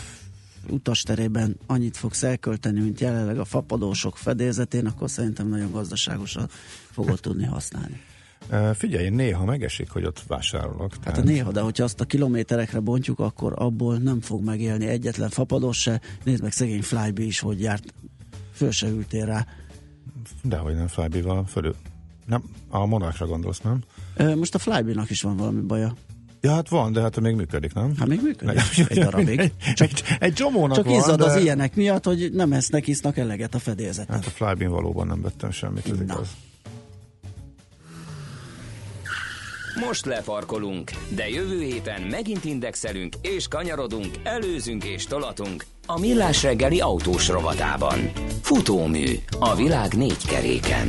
utasterében 0.69 1.57
annyit 1.65 1.97
fogsz 1.97 2.23
elkölteni, 2.23 2.79
mint 2.79 2.99
jelenleg 2.99 3.39
a 3.39 3.45
fapadósok 3.45 4.17
fedélzetén, 4.17 4.85
akkor 4.85 5.09
szerintem 5.09 5.47
nagyon 5.47 5.71
gazdaságosan 5.71 6.47
fogod 6.91 7.19
tudni 7.19 7.45
használni. 7.45 8.01
Figyelj, 8.73 9.09
néha 9.09 9.45
megesik, 9.45 9.89
hogy 9.89 10.05
ott 10.05 10.23
vásárolok. 10.27 10.93
Hát 10.93 11.03
tehát... 11.03 11.23
néha, 11.23 11.51
de 11.51 11.59
hogyha 11.59 11.83
azt 11.83 11.99
a 11.99 12.05
kilométerekre 12.05 12.79
bontjuk, 12.79 13.19
akkor 13.19 13.53
abból 13.55 13.97
nem 13.97 14.21
fog 14.21 14.43
megélni 14.43 14.85
egyetlen 14.85 15.29
fapados 15.29 15.81
se. 15.81 16.01
Nézd 16.23 16.41
meg 16.41 16.51
szegény 16.51 16.81
Flyby 16.81 17.25
is, 17.25 17.39
hogy 17.39 17.61
járt. 17.61 17.93
Föl 18.53 18.71
se 18.71 18.87
ültél 18.87 19.25
rá. 19.25 19.45
Dehogy 20.43 20.75
nem 20.75 20.87
Flyby-val 20.87 21.45
fölül. 21.45 21.75
Nem, 22.25 22.43
a 22.69 22.85
Monarchra 22.85 23.27
gondolsz, 23.27 23.61
nem? 23.61 23.83
Most 24.35 24.55
a 24.55 24.59
Flyby-nak 24.59 25.09
is 25.09 25.21
van 25.21 25.37
valami 25.37 25.61
baja. 25.61 25.95
Ja, 26.41 26.51
hát 26.51 26.69
van, 26.69 26.91
de 26.91 27.01
hát 27.01 27.19
még 27.19 27.35
működik, 27.35 27.73
nem? 27.73 27.93
Hát 27.97 28.07
még 28.07 28.21
működik. 28.21 28.61
Egy, 28.77 28.85
egy 28.89 28.99
darabig. 28.99 29.51
Csak, 29.73 29.87
egy, 29.87 30.03
egy 30.19 30.33
csomónak 30.33 30.75
Csak 30.75 30.91
izzad 30.91 31.19
de... 31.19 31.25
az 31.25 31.35
ilyenek 31.35 31.75
miatt, 31.75 32.05
hogy 32.05 32.31
nem 32.33 32.53
esznek, 32.53 32.87
isznak 32.87 33.17
eleget 33.17 33.55
a 33.55 33.59
fedélzeten. 33.59 34.15
Hát 34.15 34.25
a 34.25 34.29
Flybin 34.29 34.69
valóban 34.69 35.07
nem 35.07 35.21
vettem 35.21 35.51
semmit, 35.51 35.89
ez 35.89 36.01
igaz. 36.01 36.27
Most 39.85 40.05
lefarkolunk, 40.05 40.91
de 41.15 41.29
jövő 41.29 41.61
héten 41.61 42.01
megint 42.01 42.45
indexelünk 42.45 43.15
és 43.21 43.47
kanyarodunk, 43.47 44.07
előzünk 44.23 44.83
és 44.83 45.05
tolatunk 45.05 45.65
a 45.85 45.99
Millás 45.99 46.43
reggeli 46.43 46.79
autós 46.79 47.27
rovatában. 47.27 48.11
Futómű 48.41 49.05
a 49.39 49.55
világ 49.55 49.93
négy 49.93 50.25
keréken. 50.27 50.87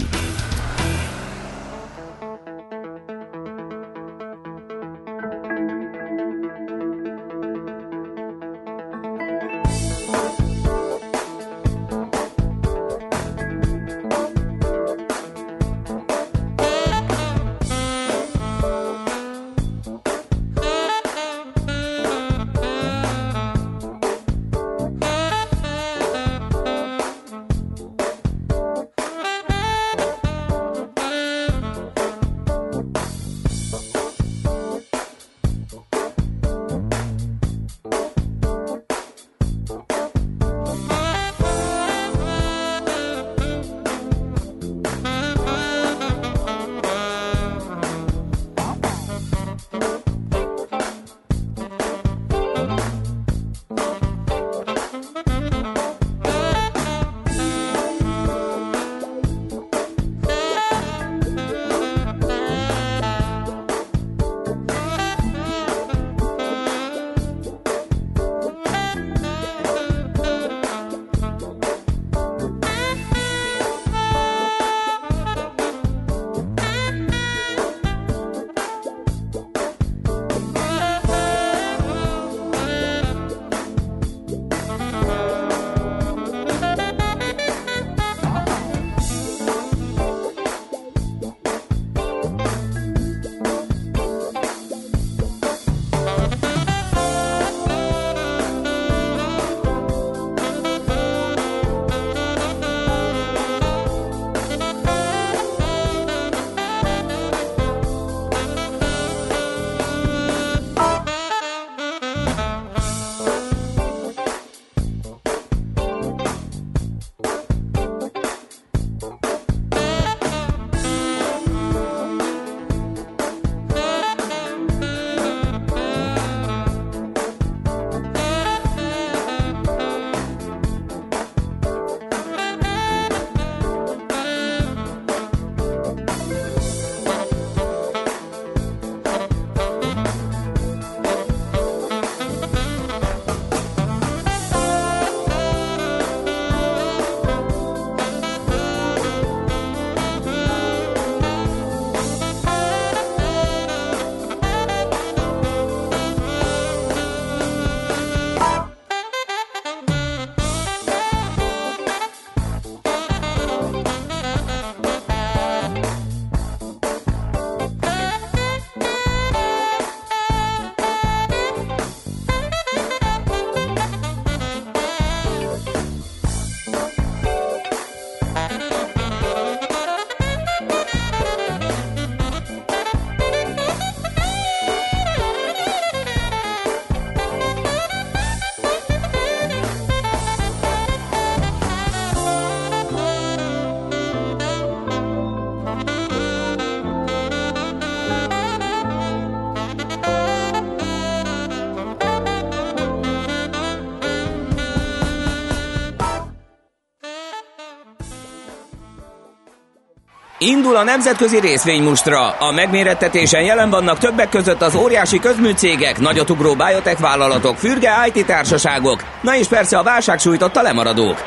Indul 210.46 210.76
a 210.76 210.82
nemzetközi 210.82 211.40
részvénymustra. 211.40 212.30
A 212.30 212.52
megmérettetésen 212.52 213.42
jelen 213.42 213.70
vannak 213.70 213.98
többek 213.98 214.28
között 214.28 214.62
az 214.62 214.74
óriási 214.74 215.18
közműcégek, 215.18 215.98
nagyotugró 215.98 216.54
biotech 216.54 217.00
vállalatok, 217.00 217.56
fürge 217.56 217.90
IT 218.12 218.26
társaságok, 218.26 219.04
na 219.20 219.36
és 219.36 219.46
persze 219.46 219.78
a 219.78 219.82
válság 219.82 220.18
sújtotta 220.18 220.62
lemaradók. 220.62 221.22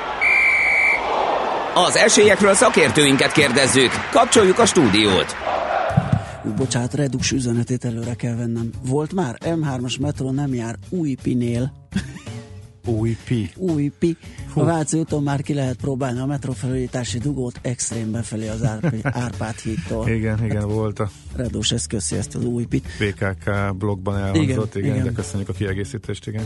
Az 1.73 1.95
esélyekről 1.95 2.53
szakértőinket 2.53 3.31
kérdezzük. 3.31 3.91
Kapcsoljuk 4.11 4.59
a 4.59 4.65
stúdiót. 4.65 5.35
Ú, 6.43 6.53
bocsánat, 6.53 6.93
redux 6.93 7.31
üzenetét 7.31 7.85
előre 7.85 8.13
kell 8.13 8.35
vennem. 8.35 8.69
Volt 8.87 9.13
már? 9.13 9.35
M3-as 9.45 9.99
metró 9.99 10.31
nem 10.31 10.53
jár 10.53 10.75
új 10.89 11.15
pinél. 11.23 11.71
Új 12.85 13.17
pi. 13.25 13.49
Új 13.55 13.91
pi. 13.99 14.17
A 14.53 14.63
Váci 14.63 14.97
úton 14.97 15.23
már 15.23 15.41
ki 15.41 15.53
lehet 15.53 15.75
próbálni 15.75 16.19
a 16.19 16.25
metrofelújítási 16.25 17.17
dugót 17.17 17.59
extrém 17.61 18.11
befelé 18.11 18.47
az 18.47 18.63
Árp- 18.63 19.05
Árpád 19.23 19.55
hídtól. 19.55 20.07
Igen, 20.07 20.45
igen, 20.45 20.67
volt 20.67 20.99
a 20.99 21.09
Redós, 21.35 21.71
ezt 21.71 21.87
köszi 21.87 22.15
ezt 22.15 22.35
az 22.35 22.45
új 22.45 22.65
pit. 22.65 22.87
BKK 22.99 23.75
blogban 23.77 24.17
elhangzott, 24.17 24.75
igen, 24.75 24.89
Igen, 24.89 25.01
igen, 25.01 25.03
de 25.03 25.21
köszönjük 25.21 25.49
a 25.49 25.53
kiegészítést, 25.53 26.27
igen. 26.27 26.43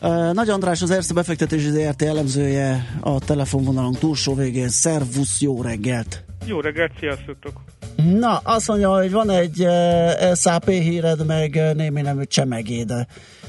Uh, 0.00 0.32
Nagy 0.32 0.48
András, 0.48 0.82
az 0.82 0.90
Erste 0.90 1.14
befektetési 1.14 1.70
ZRT 1.70 2.02
elemzője 2.02 2.98
a 3.00 3.18
telefonvonalunk 3.18 3.98
túlsó 3.98 4.34
végén. 4.34 4.68
Szervusz, 4.68 5.40
jó 5.40 5.62
reggelt! 5.62 6.24
Jó 6.46 6.60
reggelt, 6.60 6.92
sziasztok! 6.98 7.62
Na, 7.96 8.36
azt 8.36 8.68
mondja, 8.68 8.94
hogy 8.94 9.10
van 9.10 9.30
egy 9.30 9.60
uh, 9.60 10.34
SAP 10.34 10.68
híred, 10.68 11.26
meg 11.26 11.54
uh, 11.54 11.74
némi 11.74 12.00
nemű 12.00 12.24
csemegéd 12.24 12.90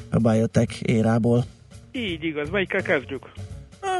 a 0.09 0.17
Biotech 0.17 0.79
érából, 0.81 1.45
Így 1.95 2.23
igaz, 2.23 2.49
melyikkel 2.49 2.81
kezdjük? 2.81 3.31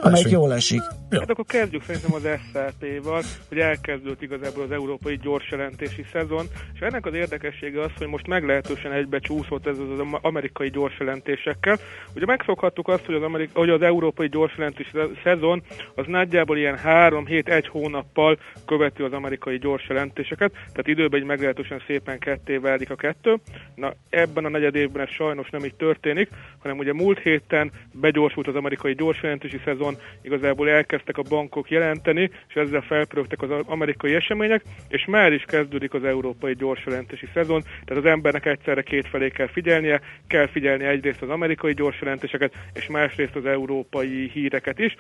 amelyik 0.02 0.30
jól 0.30 0.54
esik. 0.54 0.82
Hát 1.20 1.30
akkor 1.30 1.46
kezdjük 1.46 1.84
szerintem 1.84 2.14
az 2.14 2.28
SZP-val, 2.42 3.22
hogy 3.48 3.60
elkezdődött 3.60 4.22
igazából 4.22 4.64
az 4.64 4.72
európai 4.72 5.18
gyorsjelentési 5.18 6.06
szezon, 6.12 6.46
és 6.74 6.80
ennek 6.80 7.06
az 7.06 7.14
érdekessége 7.14 7.82
az, 7.82 7.92
hogy 7.98 8.08
most 8.08 8.28
meglehetősen 8.28 8.92
egybe 8.92 9.20
csúszott 9.20 9.68
ez 9.68 9.78
az 9.78 10.08
amerikai 10.22 10.70
gyorsjelentésekkel. 10.70 11.78
Ugye 12.16 12.26
megszokhattuk 12.26 12.88
azt, 12.88 13.06
hogy 13.06 13.16
az, 13.16 13.24
amerik- 13.24 13.54
hogy 13.54 13.70
az 13.70 13.82
európai 13.82 14.28
gyorsjelentési 14.28 14.90
szezon 15.24 15.64
az 15.96 16.06
nagyjából 16.08 16.58
ilyen 16.58 16.78
3 16.78 17.26
hét 17.26 17.50
egy 17.50 17.68
hónappal 17.68 18.40
követi 18.66 19.04
az 19.04 19.14
amerikai 19.14 19.58
gyorsjelentéseket, 19.58 20.52
tehát 20.52 20.88
időben 20.88 21.20
egy 21.20 21.26
meglehetősen 21.26 21.82
szépen 21.88 22.20
ketté 22.20 22.58
válik 22.58 22.90
a 22.90 22.96
kettő. 22.96 23.38
Na 23.76 23.94
ebben 24.10 24.46
a 24.46 24.50
negyed 24.50 24.76
évben 24.76 25.04
ez 25.04 25.10
sajnos 25.10 25.50
nem 25.50 25.66
így 25.66 25.76
történik, 25.76 26.30
hanem 26.60 26.78
ugye 26.78 26.94
múlt 26.94 27.20
héten 27.20 27.72
begyorsult 27.92 28.48
az 28.48 28.56
amerikai 28.56 28.94
gyorsjelentési 28.94 29.62
szezon, 29.66 29.98
igazából 30.22 30.70
elkezdtek 31.04 31.18
a 31.18 31.36
bankok 31.36 31.70
jelenteni, 31.70 32.30
és 32.48 32.56
ezzel 32.56 32.82
felpörögtek 32.82 33.42
az 33.42 33.50
amerikai 33.66 34.14
események, 34.14 34.64
és 34.88 35.06
már 35.06 35.34
is 35.34 35.44
kezdődik 35.48 35.94
az 35.94 36.04
európai 36.04 36.56
gyorsjelentési 36.56 37.28
szezon, 37.34 37.62
tehát 37.86 38.04
az 38.04 38.10
embernek 38.10 38.46
egyszerre 38.46 38.82
két 38.82 39.08
felé 39.08 39.30
kell 39.30 39.48
figyelnie, 39.48 40.02
kell 40.28 40.48
figyelni 40.48 40.84
egyrészt 40.84 41.22
az 41.22 41.30
amerikai 41.30 41.74
gyorsjelentéseket, 41.74 42.54
és 42.74 42.88
másrészt 42.88 43.36
az 43.36 43.46
európai 43.46 44.30
híreket 44.34 44.80
is. 44.80 44.96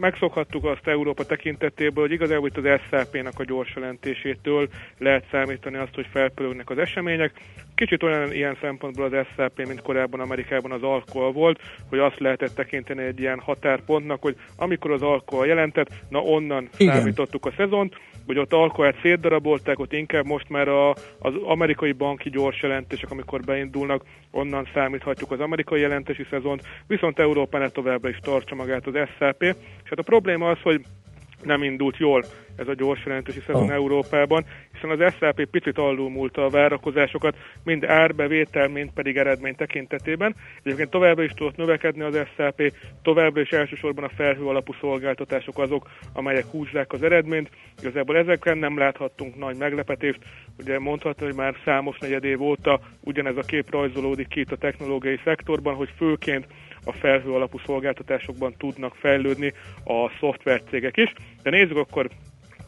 Megszokhattuk 0.00 0.64
azt 0.64 0.86
Európa 0.86 1.24
tekintetéből, 1.24 2.04
hogy 2.04 2.12
igazából 2.12 2.48
itt 2.48 2.56
az 2.56 2.80
SZP-nak 2.80 3.38
a 3.38 3.44
gyorsjelentésétől 3.44 4.68
lehet 4.98 5.24
számítani 5.30 5.76
azt, 5.76 5.94
hogy 5.94 6.06
felpörögnek 6.10 6.70
az 6.70 6.78
események. 6.78 7.32
Kicsit 7.74 8.02
olyan 8.02 8.32
ilyen 8.32 8.56
szempontból 8.60 9.04
az 9.04 9.26
SZP, 9.26 9.66
mint 9.66 9.82
korábban 9.82 10.20
Amerikában 10.20 10.72
az 10.72 10.82
alkohol 10.82 11.32
volt, 11.32 11.60
hogy 11.88 11.98
azt 11.98 12.18
lehetett 12.18 12.54
tekinteni 12.54 13.02
egy 13.02 13.20
ilyen 13.20 13.40
határpontnak, 13.40 14.22
hogy 14.22 14.36
amikor 14.56 14.90
az 14.90 15.02
alkohol 15.02 15.35
jelentett, 15.44 15.88
na 16.08 16.20
onnan 16.20 16.68
Igen. 16.76 16.94
számítottuk 16.94 17.46
a 17.46 17.52
szezont, 17.56 17.94
hogy 18.26 18.38
ott 18.38 18.52
alkoholt 18.52 19.00
szétdarabolták, 19.02 19.78
ott 19.78 19.92
inkább 19.92 20.26
most 20.26 20.48
már 20.48 20.68
a, 20.68 20.90
az 21.18 21.34
amerikai 21.44 21.92
banki 21.92 22.30
gyors 22.30 22.62
jelentések, 22.62 23.10
amikor 23.10 23.40
beindulnak, 23.40 24.04
onnan 24.30 24.68
számíthatjuk 24.74 25.30
az 25.30 25.40
amerikai 25.40 25.80
jelentési 25.80 26.26
szezont, 26.30 26.62
viszont 26.86 27.18
Európánál 27.18 27.70
továbbra 27.70 28.08
is 28.08 28.18
tartsa 28.22 28.54
magát 28.54 28.86
az 28.86 28.94
SZP, 28.94 29.42
és 29.42 29.88
hát 29.88 29.98
a 29.98 30.02
probléma 30.02 30.50
az, 30.50 30.58
hogy 30.62 30.80
nem 31.46 31.62
indult 31.62 31.96
jól 31.96 32.24
ez 32.56 32.68
a 32.68 32.74
gyors 32.74 33.04
jelentési 33.04 33.40
szezon 33.40 33.62
Oh. 33.62 33.72
Európában, 33.72 34.44
hiszen 34.72 34.90
az 34.90 35.12
SZP 35.12 35.46
picit 35.50 35.78
alulmúlta 35.78 36.44
a 36.44 36.48
várakozásokat, 36.48 37.36
mind 37.64 37.84
árbevétel, 37.84 38.68
mind 38.68 38.90
pedig 38.92 39.16
eredmény 39.16 39.54
tekintetében. 39.54 40.34
Egyébként 40.62 40.90
továbbra 40.90 41.22
is 41.22 41.30
tudott 41.30 41.56
növekedni 41.56 42.02
az 42.02 42.18
SZP, 42.36 42.72
továbbra 43.02 43.40
is 43.40 43.50
elsősorban 43.50 44.04
a 44.04 44.08
felhő 44.16 44.44
alapú 44.44 44.72
szolgáltatások 44.80 45.58
azok, 45.58 45.88
amelyek 46.12 46.44
húzzák 46.44 46.92
az 46.92 47.02
eredményt. 47.02 47.50
Igazából 47.80 48.16
ezeken 48.16 48.58
nem 48.58 48.78
láthattunk 48.78 49.36
nagy 49.36 49.56
meglepetést. 49.56 50.18
Ugye 50.58 50.78
mondhatni, 50.78 51.24
hogy 51.26 51.34
már 51.34 51.54
számos 51.64 51.98
negyed 51.98 52.24
év 52.24 52.42
óta 52.42 52.80
ugyanez 53.00 53.36
a 53.36 53.42
kép 53.46 53.70
rajzolódik 53.70 54.28
ki 54.28 54.40
itt 54.40 54.52
a 54.52 54.56
technológiai 54.56 55.20
szektorban, 55.24 55.74
hogy 55.74 55.90
főként 55.96 56.46
a 56.86 56.92
felhő 56.92 57.32
alapú 57.32 57.58
szolgáltatásokban 57.66 58.54
tudnak 58.58 58.94
fejlődni 58.94 59.52
a 59.84 60.10
szoftvercégek 60.20 60.96
is. 60.96 61.12
De 61.42 61.50
nézzük 61.50 61.76
akkor 61.76 62.08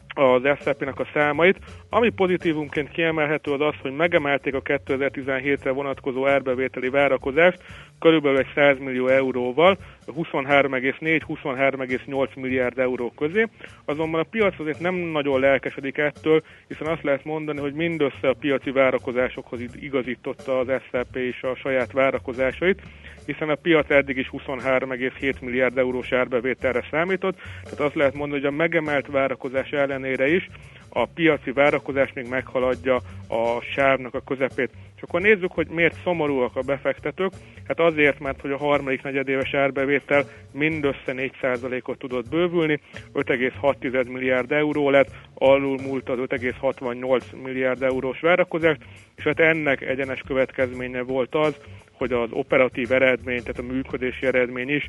az 0.07 0.41
SAP-nak 0.63 0.99
a 0.99 1.07
számait. 1.13 1.57
Ami 1.91 2.09
pozitívumként 2.09 2.91
kiemelhető 2.91 3.51
az 3.51 3.61
az, 3.61 3.73
hogy 3.81 3.95
megemelték 3.95 4.53
a 4.53 4.61
2017-re 4.61 5.71
vonatkozó 5.71 6.27
árbevételi 6.27 6.89
várakozást 6.89 7.63
körülbelül 7.99 8.37
egy 8.37 8.51
100 8.55 8.77
millió 8.79 9.07
euróval, 9.07 9.77
23,4-23,8 10.07 12.35
milliárd 12.35 12.79
euró 12.79 13.13
közé. 13.17 13.47
Azonban 13.85 14.19
a 14.19 14.27
piac 14.29 14.59
azért 14.59 14.79
nem 14.79 14.95
nagyon 14.95 15.39
lelkesedik 15.39 15.97
ettől, 15.97 16.43
hiszen 16.67 16.87
azt 16.87 17.03
lehet 17.03 17.23
mondani, 17.23 17.59
hogy 17.59 17.73
mindössze 17.73 18.27
a 18.27 18.35
piaci 18.39 18.71
várakozásokhoz 18.71 19.59
igazította 19.79 20.59
az 20.59 20.67
SAP 20.91 21.15
és 21.15 21.43
a 21.43 21.55
saját 21.55 21.91
várakozásait, 21.91 22.81
hiszen 23.25 23.49
a 23.49 23.55
piac 23.55 23.89
eddig 23.89 24.17
is 24.17 24.29
23,7 24.31 25.41
milliárd 25.41 25.77
eurós 25.77 26.11
árbevételre 26.11 26.83
számított, 26.91 27.37
tehát 27.63 27.79
azt 27.79 27.95
lehet 27.95 28.13
mondani, 28.13 28.41
hogy 28.41 28.53
a 28.53 28.55
megemelt 28.55 29.07
várakozás 29.07 29.69
ellenére 29.69 30.27
is 30.27 30.49
a 30.89 31.05
piaci 31.05 31.51
várakozás 31.51 32.13
még 32.13 32.27
meghaladja 32.29 32.95
a 33.27 33.61
sávnak 33.61 34.13
a 34.13 34.21
közepét. 34.21 34.69
És 34.95 35.01
akkor 35.01 35.21
nézzük, 35.21 35.51
hogy 35.51 35.67
miért 35.67 36.01
szomorúak 36.03 36.55
a 36.55 36.61
befektetők. 36.61 37.31
Hát 37.67 37.79
azért, 37.79 38.19
mert 38.19 38.41
hogy 38.41 38.51
a 38.51 38.57
harmadik 38.57 39.01
negyedéves 39.01 39.53
árbevétel 39.53 40.23
mindössze 40.51 41.13
4%-ot 41.41 41.97
tudott 41.97 42.29
bővülni, 42.29 42.79
5,6 43.13 44.11
milliárd 44.11 44.51
euró 44.51 44.89
lett, 44.89 45.11
alul 45.33 45.77
múlt 45.81 46.09
az 46.09 46.17
5,68 46.17 47.21
milliárd 47.43 47.83
eurós 47.83 48.19
várakozást, 48.19 48.81
és 49.15 49.23
hát 49.23 49.39
ennek 49.39 49.81
egyenes 49.81 50.21
következménye 50.27 51.01
volt 51.01 51.35
az, 51.35 51.55
hogy 51.91 52.13
az 52.13 52.29
operatív 52.31 52.91
eredmény, 52.91 53.39
tehát 53.39 53.59
a 53.59 53.73
működési 53.73 54.25
eredmény 54.25 54.69
is 54.69 54.87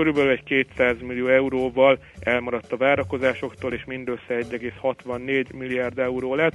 körülbelül 0.00 0.30
egy 0.30 0.42
200 0.44 1.00
millió 1.00 1.26
euróval 1.28 1.98
elmaradt 2.20 2.72
a 2.72 2.76
várakozásoktól, 2.76 3.72
és 3.72 3.84
mindössze 3.84 4.34
1,64 4.34 5.54
milliárd 5.54 5.98
euró 5.98 6.34
lett. 6.34 6.54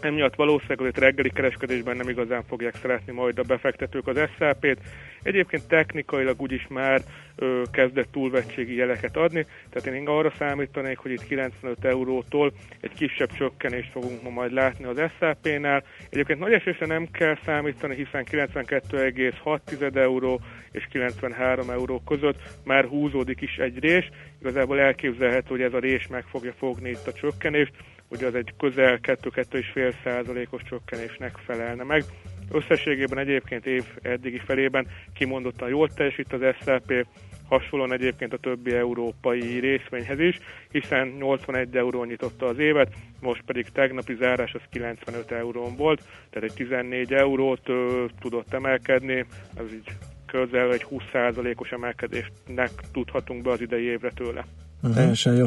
Emiatt 0.00 0.34
valószínűleg 0.34 0.88
itt 0.88 0.98
reggeli 0.98 1.30
kereskedésben 1.30 1.96
nem 1.96 2.08
igazán 2.08 2.42
fogják 2.48 2.74
szeretni 2.76 3.12
majd 3.12 3.38
a 3.38 3.42
befektetők 3.42 4.06
az 4.06 4.16
SZP-t. 4.16 4.78
Egyébként 5.22 5.68
technikailag 5.68 6.40
úgyis 6.40 6.66
már 6.68 7.00
ö, 7.36 7.62
kezdett 7.72 8.12
túlvettségi 8.12 8.74
jeleket 8.74 9.16
adni, 9.16 9.46
tehát 9.70 9.98
én 9.98 10.08
arra 10.08 10.32
számítanék, 10.38 10.98
hogy 10.98 11.10
itt 11.10 11.24
95 11.24 11.84
eurótól 11.84 12.52
egy 12.80 12.92
kisebb 12.92 13.30
csökkenést 13.32 13.90
fogunk 13.90 14.22
ma 14.22 14.30
majd 14.30 14.52
látni 14.52 14.84
az 14.84 15.00
SZP-nál. 15.18 15.84
Egyébként 16.10 16.38
nagy 16.38 16.52
esésre 16.52 16.86
nem 16.86 17.08
kell 17.10 17.38
számítani, 17.44 17.94
hiszen 17.94 18.26
92,6 18.30 19.96
euró 19.96 20.40
és 20.72 20.86
93 20.90 21.70
euró 21.70 22.02
között 22.06 22.38
már 22.64 22.84
húzódik 22.84 23.40
is 23.40 23.56
egy 23.56 23.78
rés. 23.78 24.10
Igazából 24.40 24.80
elképzelhető, 24.80 25.48
hogy 25.48 25.62
ez 25.62 25.72
a 25.72 25.78
rés 25.78 26.06
meg 26.06 26.24
fogja 26.24 26.52
fogni 26.52 26.90
itt 26.90 27.06
a 27.06 27.12
csökkenést, 27.12 27.72
ugye 28.08 28.26
az 28.26 28.34
egy 28.34 28.54
közel 28.58 28.98
2-2,5 29.02 29.94
százalékos 30.04 30.62
csökkenésnek 30.62 31.36
felelne 31.36 31.82
meg. 31.82 32.04
Összességében 32.50 33.18
egyébként 33.18 33.66
év 33.66 33.84
eddigi 34.02 34.38
felében 34.38 34.86
kimondottan 35.14 35.68
jól 35.68 35.88
teljesít 35.88 36.32
az 36.32 36.40
SLP, 36.60 37.06
hasonlóan 37.48 37.92
egyébként 37.92 38.32
a 38.32 38.38
többi 38.38 38.74
európai 38.74 39.58
részvényhez 39.58 40.18
is, 40.18 40.38
hiszen 40.70 41.08
81 41.08 41.76
euró 41.76 42.04
nyitotta 42.04 42.46
az 42.46 42.58
évet, 42.58 42.94
most 43.20 43.42
pedig 43.42 43.68
tegnapi 43.68 44.14
zárás 44.14 44.54
az 44.54 44.60
95 44.70 45.30
eurón 45.30 45.76
volt, 45.76 46.02
tehát 46.30 46.48
egy 46.50 46.56
14 46.56 47.12
eurót 47.12 47.68
ö, 47.68 48.04
tudott 48.20 48.52
emelkedni, 48.52 49.24
az 49.56 49.72
így 49.72 49.88
közel 50.26 50.72
egy 50.72 50.86
20%-os 50.90 51.70
emelkedésnek 51.70 52.70
tudhatunk 52.92 53.42
be 53.42 53.50
az 53.50 53.60
idei 53.60 53.84
évre 53.84 54.10
tőle. 54.10 54.44
Uh-huh. 54.82 54.96
Teljesen 54.96 55.36
jó. 55.36 55.46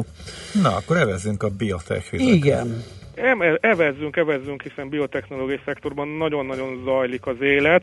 Na, 0.62 0.76
akkor 0.76 0.96
evezzünk 0.96 1.42
a 1.42 1.48
biotech 1.48 2.10
vizet. 2.10 2.34
Igen. 2.34 2.82
Em- 3.14 3.58
Evezzünk, 3.60 4.16
evezzünk, 4.16 4.62
hiszen 4.62 4.88
biotechnológiai 4.88 5.60
szektorban 5.64 6.08
nagyon-nagyon 6.08 6.82
zajlik 6.84 7.26
az 7.26 7.40
élet, 7.40 7.82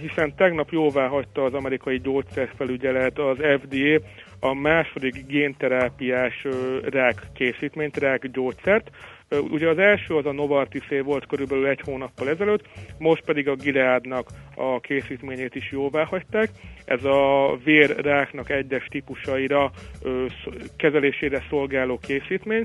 hiszen 0.00 0.34
tegnap 0.36 0.70
jóvá 0.70 1.06
hagyta 1.06 1.44
az 1.44 1.54
amerikai 1.54 2.00
gyógyszerfelügyelet, 2.00 3.18
az 3.18 3.36
FDA 3.60 4.00
a 4.40 4.54
második 4.54 5.26
génterápiás 5.26 6.46
rák 6.82 7.22
készítményt, 7.34 7.96
rák 7.96 8.30
gyógyszert. 8.30 8.90
Ugye 9.50 9.68
az 9.68 9.78
első 9.78 10.14
az 10.14 10.26
a 10.26 10.32
Novartis 10.32 10.88
volt 11.02 11.26
körülbelül 11.26 11.66
egy 11.66 11.80
hónappal 11.84 12.28
ezelőtt, 12.28 12.64
most 12.98 13.24
pedig 13.24 13.48
a 13.48 13.54
Gileadnak 13.54 14.28
a 14.54 14.80
készítményét 14.80 15.54
is 15.54 15.70
jóvá 15.70 16.04
hagyták. 16.04 16.48
Ez 16.84 17.04
a 17.04 17.56
vérráknak 17.64 18.50
egyes 18.50 18.86
típusaira 18.90 19.70
kezelésére 20.76 21.42
szolgáló 21.48 21.98
készítmény. 21.98 22.64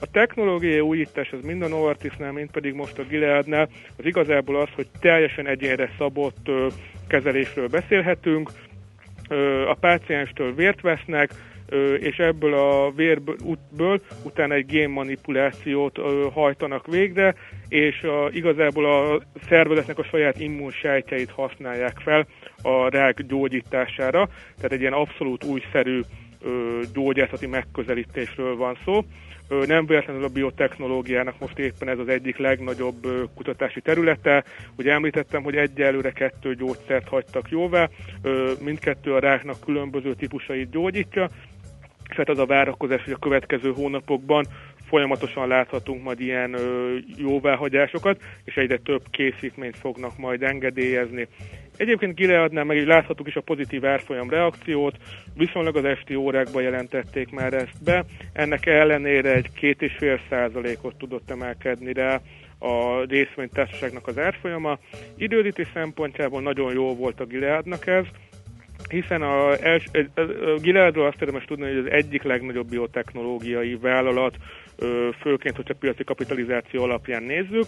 A 0.00 0.10
technológiai 0.12 0.80
újítás 0.80 1.30
az 1.32 1.40
mind 1.42 1.62
a 1.62 1.68
Novartisnál, 1.68 2.32
mind 2.32 2.50
pedig 2.50 2.74
most 2.74 2.98
a 2.98 3.04
Gileadnál 3.04 3.68
az 3.96 4.04
igazából 4.04 4.60
az, 4.60 4.68
hogy 4.74 4.86
teljesen 5.00 5.46
egyénre 5.46 5.90
szabott 5.98 6.50
kezelésről 7.08 7.68
beszélhetünk, 7.68 8.50
a 9.68 9.76
pácienstől 9.80 10.54
vért 10.54 10.80
vesznek, 10.80 11.30
és 11.98 12.16
ebből 12.16 12.54
a 12.54 12.90
vérből 12.90 13.36
utána 14.22 14.54
egy 14.54 14.66
génmanipulációt 14.66 15.98
hajtanak 16.32 16.86
végre, 16.86 17.34
és 17.68 18.02
a, 18.02 18.28
igazából 18.32 18.84
a 18.84 19.20
szervezetnek 19.48 19.98
a 19.98 20.04
saját 20.04 20.40
immunsejtjeit 20.40 21.30
használják 21.30 21.98
fel 21.98 22.26
a 22.62 22.88
rák 22.88 23.22
gyógyítására, 23.22 24.28
tehát 24.56 24.72
egy 24.72 24.80
ilyen 24.80 24.92
abszolút 24.92 25.44
újszerű 25.44 26.00
gyógyászati 26.92 27.46
megközelítésről 27.46 28.56
van 28.56 28.78
szó. 28.84 29.04
Nem 29.66 29.86
véletlenül 29.86 30.24
a 30.24 30.28
biotechnológiának 30.28 31.38
most 31.38 31.58
éppen 31.58 31.88
ez 31.88 31.98
az 31.98 32.08
egyik 32.08 32.36
legnagyobb 32.36 33.28
kutatási 33.34 33.80
területe. 33.80 34.44
Ugye 34.76 34.92
említettem, 34.92 35.42
hogy 35.42 35.56
egyelőre 35.56 36.10
kettő 36.10 36.54
gyógyszert 36.54 37.08
hagytak 37.08 37.50
jóvá, 37.50 37.88
mindkettő 38.60 39.14
a 39.14 39.18
ráknak 39.18 39.60
különböző 39.64 40.14
típusait 40.14 40.70
gyógyítja, 40.70 41.28
és 42.18 42.24
hát 42.24 42.36
az 42.36 42.42
a 42.42 42.46
várakozás, 42.46 43.04
hogy 43.04 43.12
a 43.12 43.18
következő 43.18 43.72
hónapokban 43.72 44.46
folyamatosan 44.88 45.48
láthatunk 45.48 46.02
majd 46.02 46.20
ilyen 46.20 46.54
ö, 46.54 46.96
jóváhagyásokat, 47.16 48.22
és 48.44 48.54
egyre 48.54 48.78
több 48.78 49.02
készítményt 49.10 49.76
fognak 49.76 50.18
majd 50.18 50.42
engedélyezni. 50.42 51.28
Egyébként 51.76 52.14
Gileadnál 52.14 52.64
meg 52.64 52.76
így 52.76 52.86
láthatók 52.86 53.26
is 53.26 53.34
a 53.34 53.40
pozitív 53.40 53.84
árfolyam 53.84 54.30
reakciót, 54.30 54.96
viszonylag 55.34 55.76
az 55.76 55.84
esti 55.84 56.14
órákban 56.14 56.62
jelentették 56.62 57.30
már 57.30 57.52
ezt 57.52 57.84
be, 57.84 58.04
ennek 58.32 58.66
ellenére 58.66 59.34
egy 59.34 59.52
két 59.52 59.82
és 59.82 59.94
fél 59.98 60.20
százalékot 60.30 60.96
tudott 60.96 61.30
emelkedni 61.30 61.92
rá 61.92 62.20
a 62.58 63.04
részvénytársaságnak 63.08 64.06
az 64.06 64.18
árfolyama. 64.18 64.78
Időzítés 65.16 65.68
szempontjából 65.74 66.42
nagyon 66.42 66.72
jó 66.72 66.94
volt 66.94 67.20
a 67.20 67.24
Gileadnak 67.24 67.86
ez, 67.86 68.04
hiszen 68.88 69.22
a, 69.22 69.56
els, 69.56 69.84
a, 70.14 70.20
a 70.20 70.58
Gileadról 70.60 71.06
azt 71.06 71.20
érdemes 71.20 71.44
tudni, 71.44 71.66
hogy 71.66 71.76
az 71.76 71.90
egyik 71.90 72.22
legnagyobb 72.22 72.68
biotechnológiai 72.68 73.76
vállalat, 73.76 74.36
főként, 75.20 75.56
hogyha 75.56 75.74
piaci 75.74 76.04
kapitalizáció 76.04 76.82
alapján 76.82 77.22
nézzük, 77.22 77.66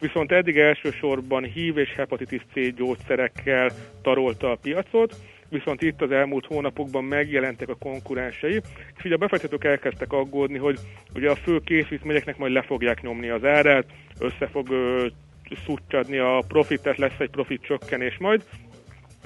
viszont 0.00 0.32
eddig 0.32 0.58
elsősorban 0.58 1.44
HIV 1.44 1.78
és 1.78 1.94
hepatitis 1.94 2.42
C 2.52 2.74
gyógyszerekkel 2.74 3.70
tarolta 4.02 4.50
a 4.50 4.58
piacot, 4.62 5.16
viszont 5.48 5.82
itt 5.82 6.02
az 6.02 6.10
elmúlt 6.10 6.46
hónapokban 6.46 7.04
megjelentek 7.04 7.68
a 7.68 7.74
konkurensei, 7.74 8.60
és 8.96 9.04
ugye 9.04 9.14
a 9.14 9.18
befektetők 9.18 9.64
elkezdtek 9.64 10.12
aggódni, 10.12 10.58
hogy 10.58 10.78
ugye 11.14 11.30
a 11.30 11.36
fő 11.36 11.60
készítményeknek 11.64 12.36
majd 12.36 12.52
le 12.52 12.62
fogják 12.62 13.02
nyomni 13.02 13.28
az 13.28 13.44
árát, 13.44 13.84
össze 14.18 14.46
fog 14.46 14.70
ö, 14.70 15.06
a 16.08 16.44
profit, 16.48 16.82
tehát 16.82 16.98
lesz 16.98 17.18
egy 17.18 17.30
profit 17.30 17.62
csökkenés 17.62 18.16
majd, 18.18 18.44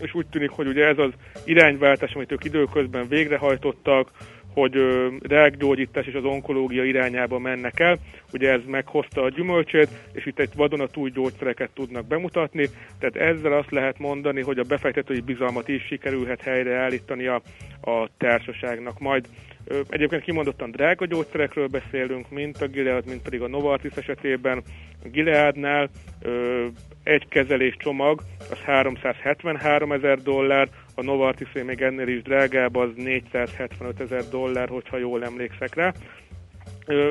és 0.01 0.15
úgy 0.15 0.27
tűnik, 0.27 0.51
hogy 0.51 0.67
ugye 0.67 0.87
ez 0.87 0.99
az 0.99 1.13
irányváltás, 1.45 2.13
amit 2.15 2.33
ők 2.33 2.45
időközben 2.45 3.09
végrehajtottak, 3.09 4.11
hogy 4.53 4.75
rákgyógyítás 5.23 6.07
és 6.07 6.15
az 6.15 6.25
onkológia 6.25 6.85
irányába 6.85 7.39
mennek 7.39 7.81
el. 7.81 7.99
Ugye 8.33 8.51
ez 8.51 8.61
meghozta 8.67 9.23
a 9.23 9.29
gyümölcsét, 9.29 9.89
és 10.13 10.27
itt 10.27 10.39
egy 10.39 10.51
vadonatúj 10.55 11.11
gyógyszereket 11.11 11.71
tudnak 11.75 12.07
bemutatni, 12.07 12.69
tehát 12.99 13.17
ezzel 13.17 13.53
azt 13.53 13.71
lehet 13.71 13.99
mondani, 13.99 14.43
hogy 14.43 14.59
a 14.59 14.63
befektetői 14.69 15.21
bizalmat 15.21 15.69
is 15.69 15.83
sikerülhet 15.87 16.43
helyreállítani 16.43 17.27
a, 17.27 17.43
a 17.81 18.09
társaságnak. 18.19 18.99
Majd 18.99 19.29
Egyébként 19.89 20.23
kimondottan 20.23 20.71
drága 20.71 21.07
gyógyszerekről 21.07 21.67
beszélünk, 21.67 22.31
mint 22.31 22.61
a 22.61 22.67
Gilead, 22.67 23.07
mint 23.07 23.23
pedig 23.23 23.41
a 23.41 23.49
Novartis 23.49 23.95
esetében. 23.95 24.63
A 25.05 25.09
Gileadnál 25.09 25.89
egy 27.07 27.29
kezelés 27.29 27.77
csomag 27.79 28.21
az 28.51 28.59
373 28.59 29.93
ezer 29.93 30.19
dollár, 30.19 30.69
a 30.95 31.03
Novartis 31.03 31.53
még 31.53 31.83
ennél 31.83 32.09
is 32.09 32.23
drágább, 32.23 32.77
az 32.77 32.91
475 32.97 34.01
ezer 34.01 34.23
dollár, 34.31 34.69
hogyha 34.69 34.97
jól 34.97 35.25
emlékszek 35.25 35.75
rá 35.75 35.93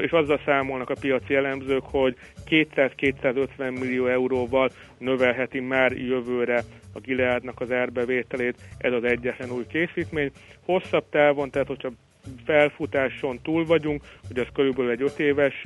és 0.02 0.12
azzal 0.12 0.40
számolnak 0.46 0.90
a 0.90 0.96
piaci 1.00 1.36
elemzők, 1.36 1.84
hogy 1.84 2.16
200-250 2.50 3.48
millió 3.58 4.08
euróval 4.08 4.70
növelheti 4.98 5.60
már 5.60 5.92
jövőre 5.92 6.64
a 6.94 7.00
Gileadnak 7.00 7.62
az 7.62 7.72
árbevételét 7.72 8.56
ez 8.78 8.94
az 8.94 9.04
egyetlen 9.04 9.52
új 9.52 9.66
készítmény. 9.68 10.32
Hosszabb 10.66 11.06
távon, 11.10 11.50
tehát 11.50 11.68
hogyha 11.68 11.92
felfutáson 12.46 13.40
túl 13.44 13.66
vagyunk, 13.66 14.04
hogy 14.28 14.40
ez 14.40 14.48
körülbelül 14.54 14.92
egy 14.92 15.02
5 15.02 15.20
éves 15.20 15.66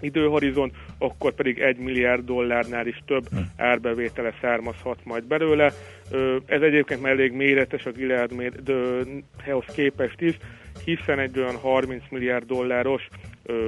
időhorizont, 0.00 0.74
akkor 0.98 1.32
pedig 1.32 1.58
egy 1.58 1.76
milliárd 1.76 2.24
dollárnál 2.24 2.86
is 2.86 3.02
több 3.06 3.28
hm. 3.30 3.36
árbevétele 3.56 4.32
származhat 4.40 4.98
majd 5.04 5.24
belőle. 5.24 5.72
Ez 6.46 6.62
egyébként 6.62 7.02
már 7.02 7.12
elég 7.12 7.32
méretes 7.32 7.86
a 7.86 7.90
Gileadhez 7.90 9.64
képest 9.74 10.20
is, 10.20 10.36
hiszen 10.84 11.18
egy 11.18 11.38
olyan 11.38 11.56
30 11.56 12.02
milliárd 12.10 12.46
dolláros 12.46 13.08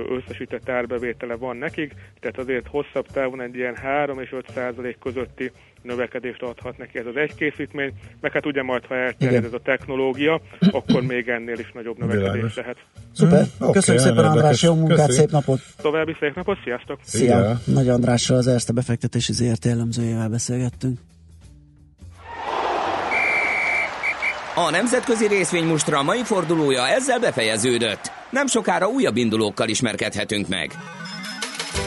összesített 0.09 0.69
árbevétele 0.69 1.37
van 1.37 1.57
nekik, 1.57 1.95
tehát 2.21 2.39
azért 2.39 2.67
hosszabb 2.67 3.07
távon 3.07 3.41
egy 3.41 3.55
ilyen 3.55 3.77
3 3.77 4.21
és 4.21 4.33
5 4.33 4.45
százalék 4.55 4.99
közötti 4.99 5.51
növekedést 5.83 6.43
adhat 6.43 6.79
neki 6.79 6.99
ez 6.99 7.07
az 7.07 7.17
egy 7.17 7.35
készítmény, 7.35 7.93
meg 8.21 8.33
hát 8.33 8.47
ugye 8.47 8.63
majd, 8.63 8.87
ha 8.87 8.95
elterjed 8.95 9.45
ez 9.45 9.53
a 9.53 9.61
technológia, 9.61 10.41
akkor 10.71 11.03
még 11.03 11.29
ennél 11.29 11.59
is 11.59 11.71
nagyobb 11.75 11.99
növekedés 11.99 12.55
lehet. 12.55 12.77
Szuper, 13.13 13.45
köszönjük 13.73 13.85
okay, 13.87 13.99
szépen 13.99 14.25
András, 14.25 14.63
jó 14.63 14.75
munkát, 14.75 15.07
Köszi. 15.07 15.19
szép 15.19 15.31
napot! 15.31 15.61
További 15.77 16.17
szép 16.21 16.35
napot, 16.35 16.59
sziasztok! 16.65 16.99
Szia! 17.03 17.37
Szia. 17.37 17.75
Nagy 17.75 17.89
Andrással 17.89 18.37
az 18.37 18.47
Erste 18.47 18.73
befektetési 18.73 19.33
ZRT 19.33 19.67
elemzőjével 19.67 20.29
beszélgettünk. 20.29 20.99
A 24.55 24.71
nemzetközi 24.71 25.27
részvénymustra 25.27 26.03
mai 26.03 26.23
fordulója 26.25 26.87
ezzel 26.87 27.21
befejeződött. 27.21 28.22
Nem 28.33 28.47
sokára 28.47 28.89
újabb 28.89 29.17
indulókkal 29.17 29.69
ismerkedhetünk 29.69 30.49
meg. 30.49 30.71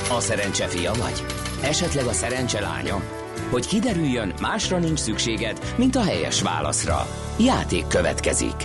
A 0.09 0.19
szerencse 0.19 0.67
fia 0.67 0.93
vagy? 0.93 1.25
Esetleg 1.63 2.05
a 2.05 2.13
szerencse 2.13 2.61
lánya? 2.61 3.03
Hogy 3.49 3.67
kiderüljön, 3.67 4.33
másra 4.41 4.77
nincs 4.77 4.99
szükséged, 4.99 5.59
mint 5.77 5.95
a 5.95 6.03
helyes 6.03 6.41
válaszra. 6.41 7.07
Játék 7.39 7.87
következik. 7.87 8.55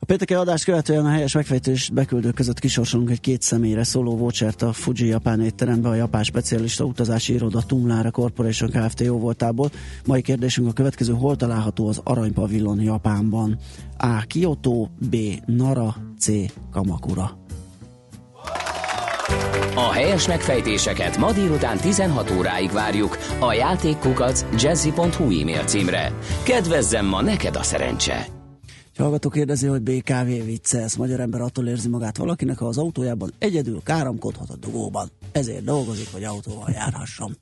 A 0.00 0.04
pénteki 0.04 0.34
adás 0.34 0.64
követően 0.64 1.06
a 1.06 1.10
helyes 1.10 1.32
megfejtés 1.32 1.90
beküldők 1.90 2.34
között 2.34 2.58
kisorsolunk 2.58 3.10
egy 3.10 3.20
két 3.20 3.42
személyre 3.42 3.84
szóló 3.84 4.16
vouchert 4.16 4.62
a 4.62 4.72
Fuji 4.72 5.06
Japán 5.06 5.40
étterembe 5.40 5.88
a 5.88 5.94
japán 5.94 6.22
specialista 6.22 6.84
utazási 6.84 7.32
iroda 7.32 7.62
Tumlára 7.62 8.10
Corporation 8.10 8.70
Kft. 8.70 9.00
jó 9.00 9.18
voltából. 9.18 9.70
Mai 10.06 10.22
kérdésünk 10.22 10.68
a 10.68 10.72
következő, 10.72 11.12
hol 11.12 11.36
található 11.36 11.88
az 11.88 12.00
Aranypavillon 12.04 12.80
Japánban? 12.80 13.58
A. 13.96 14.20
Kyoto, 14.26 14.86
B. 15.10 15.16
Nara, 15.46 15.96
C. 16.18 16.28
Kamakura. 16.72 17.38
A 19.74 19.92
helyes 19.92 20.26
megfejtéseket 20.26 21.16
ma 21.16 21.32
délután 21.32 21.76
16 21.76 22.30
óráig 22.30 22.70
várjuk 22.72 23.18
a 23.38 23.52
játékkukac 23.52 24.44
jazzy.hu 24.62 25.40
e-mail 25.40 25.64
címre. 25.64 26.12
Kedvezzem 26.42 27.06
ma 27.06 27.22
neked 27.22 27.56
a 27.56 27.62
szerencse! 27.62 28.37
Hallgató 28.98 29.28
kérdezi, 29.28 29.66
hogy 29.66 29.80
BKV 29.82 30.26
vicce, 30.44 30.78
ezt 30.82 30.98
magyar 30.98 31.20
ember 31.20 31.40
attól 31.40 31.68
érzi 31.68 31.88
magát 31.88 32.16
valakinek, 32.16 32.58
ha 32.58 32.66
az 32.66 32.78
autójában 32.78 33.32
egyedül 33.38 33.80
káromkodhat 33.84 34.50
a 34.50 34.56
dugóban. 34.56 35.10
Ezért 35.32 35.64
dolgozik, 35.64 36.12
hogy 36.12 36.24
autóval 36.24 36.70
járhasson. 36.70 37.36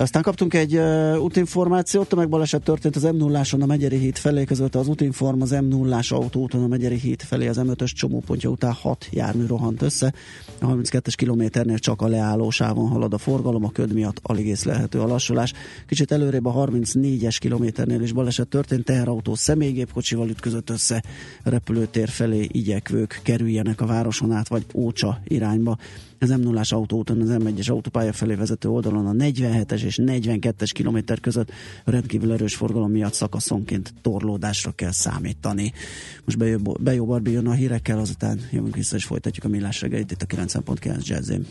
Aztán 0.00 0.22
kaptunk 0.22 0.54
egy 0.54 0.76
uh, 0.76 1.22
útinformációt, 1.22 2.08
tömegbaleset 2.08 2.62
történt 2.62 2.96
az 2.96 3.02
m 3.02 3.16
0 3.16 3.42
a 3.60 3.66
Megyeri 3.66 3.96
híd 3.96 4.16
felé, 4.16 4.44
közölte 4.44 4.78
az 4.78 4.88
útinform 4.88 5.40
az 5.40 5.50
m 5.50 5.64
0 5.64 6.00
autóúton 6.08 6.62
a 6.62 6.66
Megyeri 6.66 6.98
híd 6.98 7.22
felé 7.22 7.46
az 7.46 7.60
M5-ös 7.62 7.92
csomópontja 7.92 8.50
után 8.50 8.72
6 8.72 9.08
jármű 9.10 9.46
rohant 9.46 9.82
össze. 9.82 10.12
A 10.60 10.66
32-es 10.66 11.12
kilométernél 11.16 11.78
csak 11.78 12.02
a 12.02 12.08
leállósávon 12.08 12.88
halad 12.88 13.14
a 13.14 13.18
forgalom, 13.18 13.64
a 13.64 13.70
köd 13.70 13.92
miatt 13.92 14.20
alig 14.22 14.46
észlelhető 14.46 15.00
a 15.00 15.06
lassulás. 15.06 15.52
Kicsit 15.86 16.12
előrébb 16.12 16.46
a 16.46 16.52
34-es 16.52 17.36
kilométernél 17.40 18.00
is 18.00 18.12
baleset 18.12 18.48
történt, 18.48 18.84
teherautó 18.84 19.34
személygépkocsival 19.34 20.28
ütközött 20.28 20.70
össze, 20.70 21.02
repülőtér 21.42 22.08
felé 22.08 22.48
igyekvők 22.52 23.20
kerüljenek 23.22 23.80
a 23.80 23.86
városon 23.86 24.32
át, 24.32 24.48
vagy 24.48 24.64
Ócsa 24.74 25.20
irányba 25.24 25.76
az 26.20 26.30
m 26.30 26.40
0 26.40 26.62
autóúton, 26.68 27.20
az 27.20 27.36
M1-es 27.38 27.70
autópálya 27.70 28.12
felé 28.12 28.34
vezető 28.34 28.68
oldalon 28.68 29.06
a 29.06 29.12
47-es 29.12 29.82
és 29.82 29.98
42-es 30.02 30.70
kilométer 30.72 31.20
között 31.20 31.50
rendkívül 31.84 32.32
erős 32.32 32.54
forgalom 32.54 32.90
miatt 32.90 33.12
szakaszonként 33.12 33.94
torlódásra 34.02 34.70
kell 34.70 34.92
számítani. 34.92 35.72
Most 36.24 36.60
Bejó 36.82 37.06
Barbi 37.06 37.30
jön 37.30 37.46
a 37.46 37.52
hírekkel, 37.52 37.98
azután 37.98 38.40
jövünk 38.50 38.76
vissza 38.76 38.96
és 38.96 39.04
folytatjuk 39.04 39.44
a 39.44 39.48
millás 39.48 39.80
reggelit 39.80 40.10
itt 40.10 40.22
a 40.22 40.26
90.9 40.26 41.06
jazzén. 41.06 41.46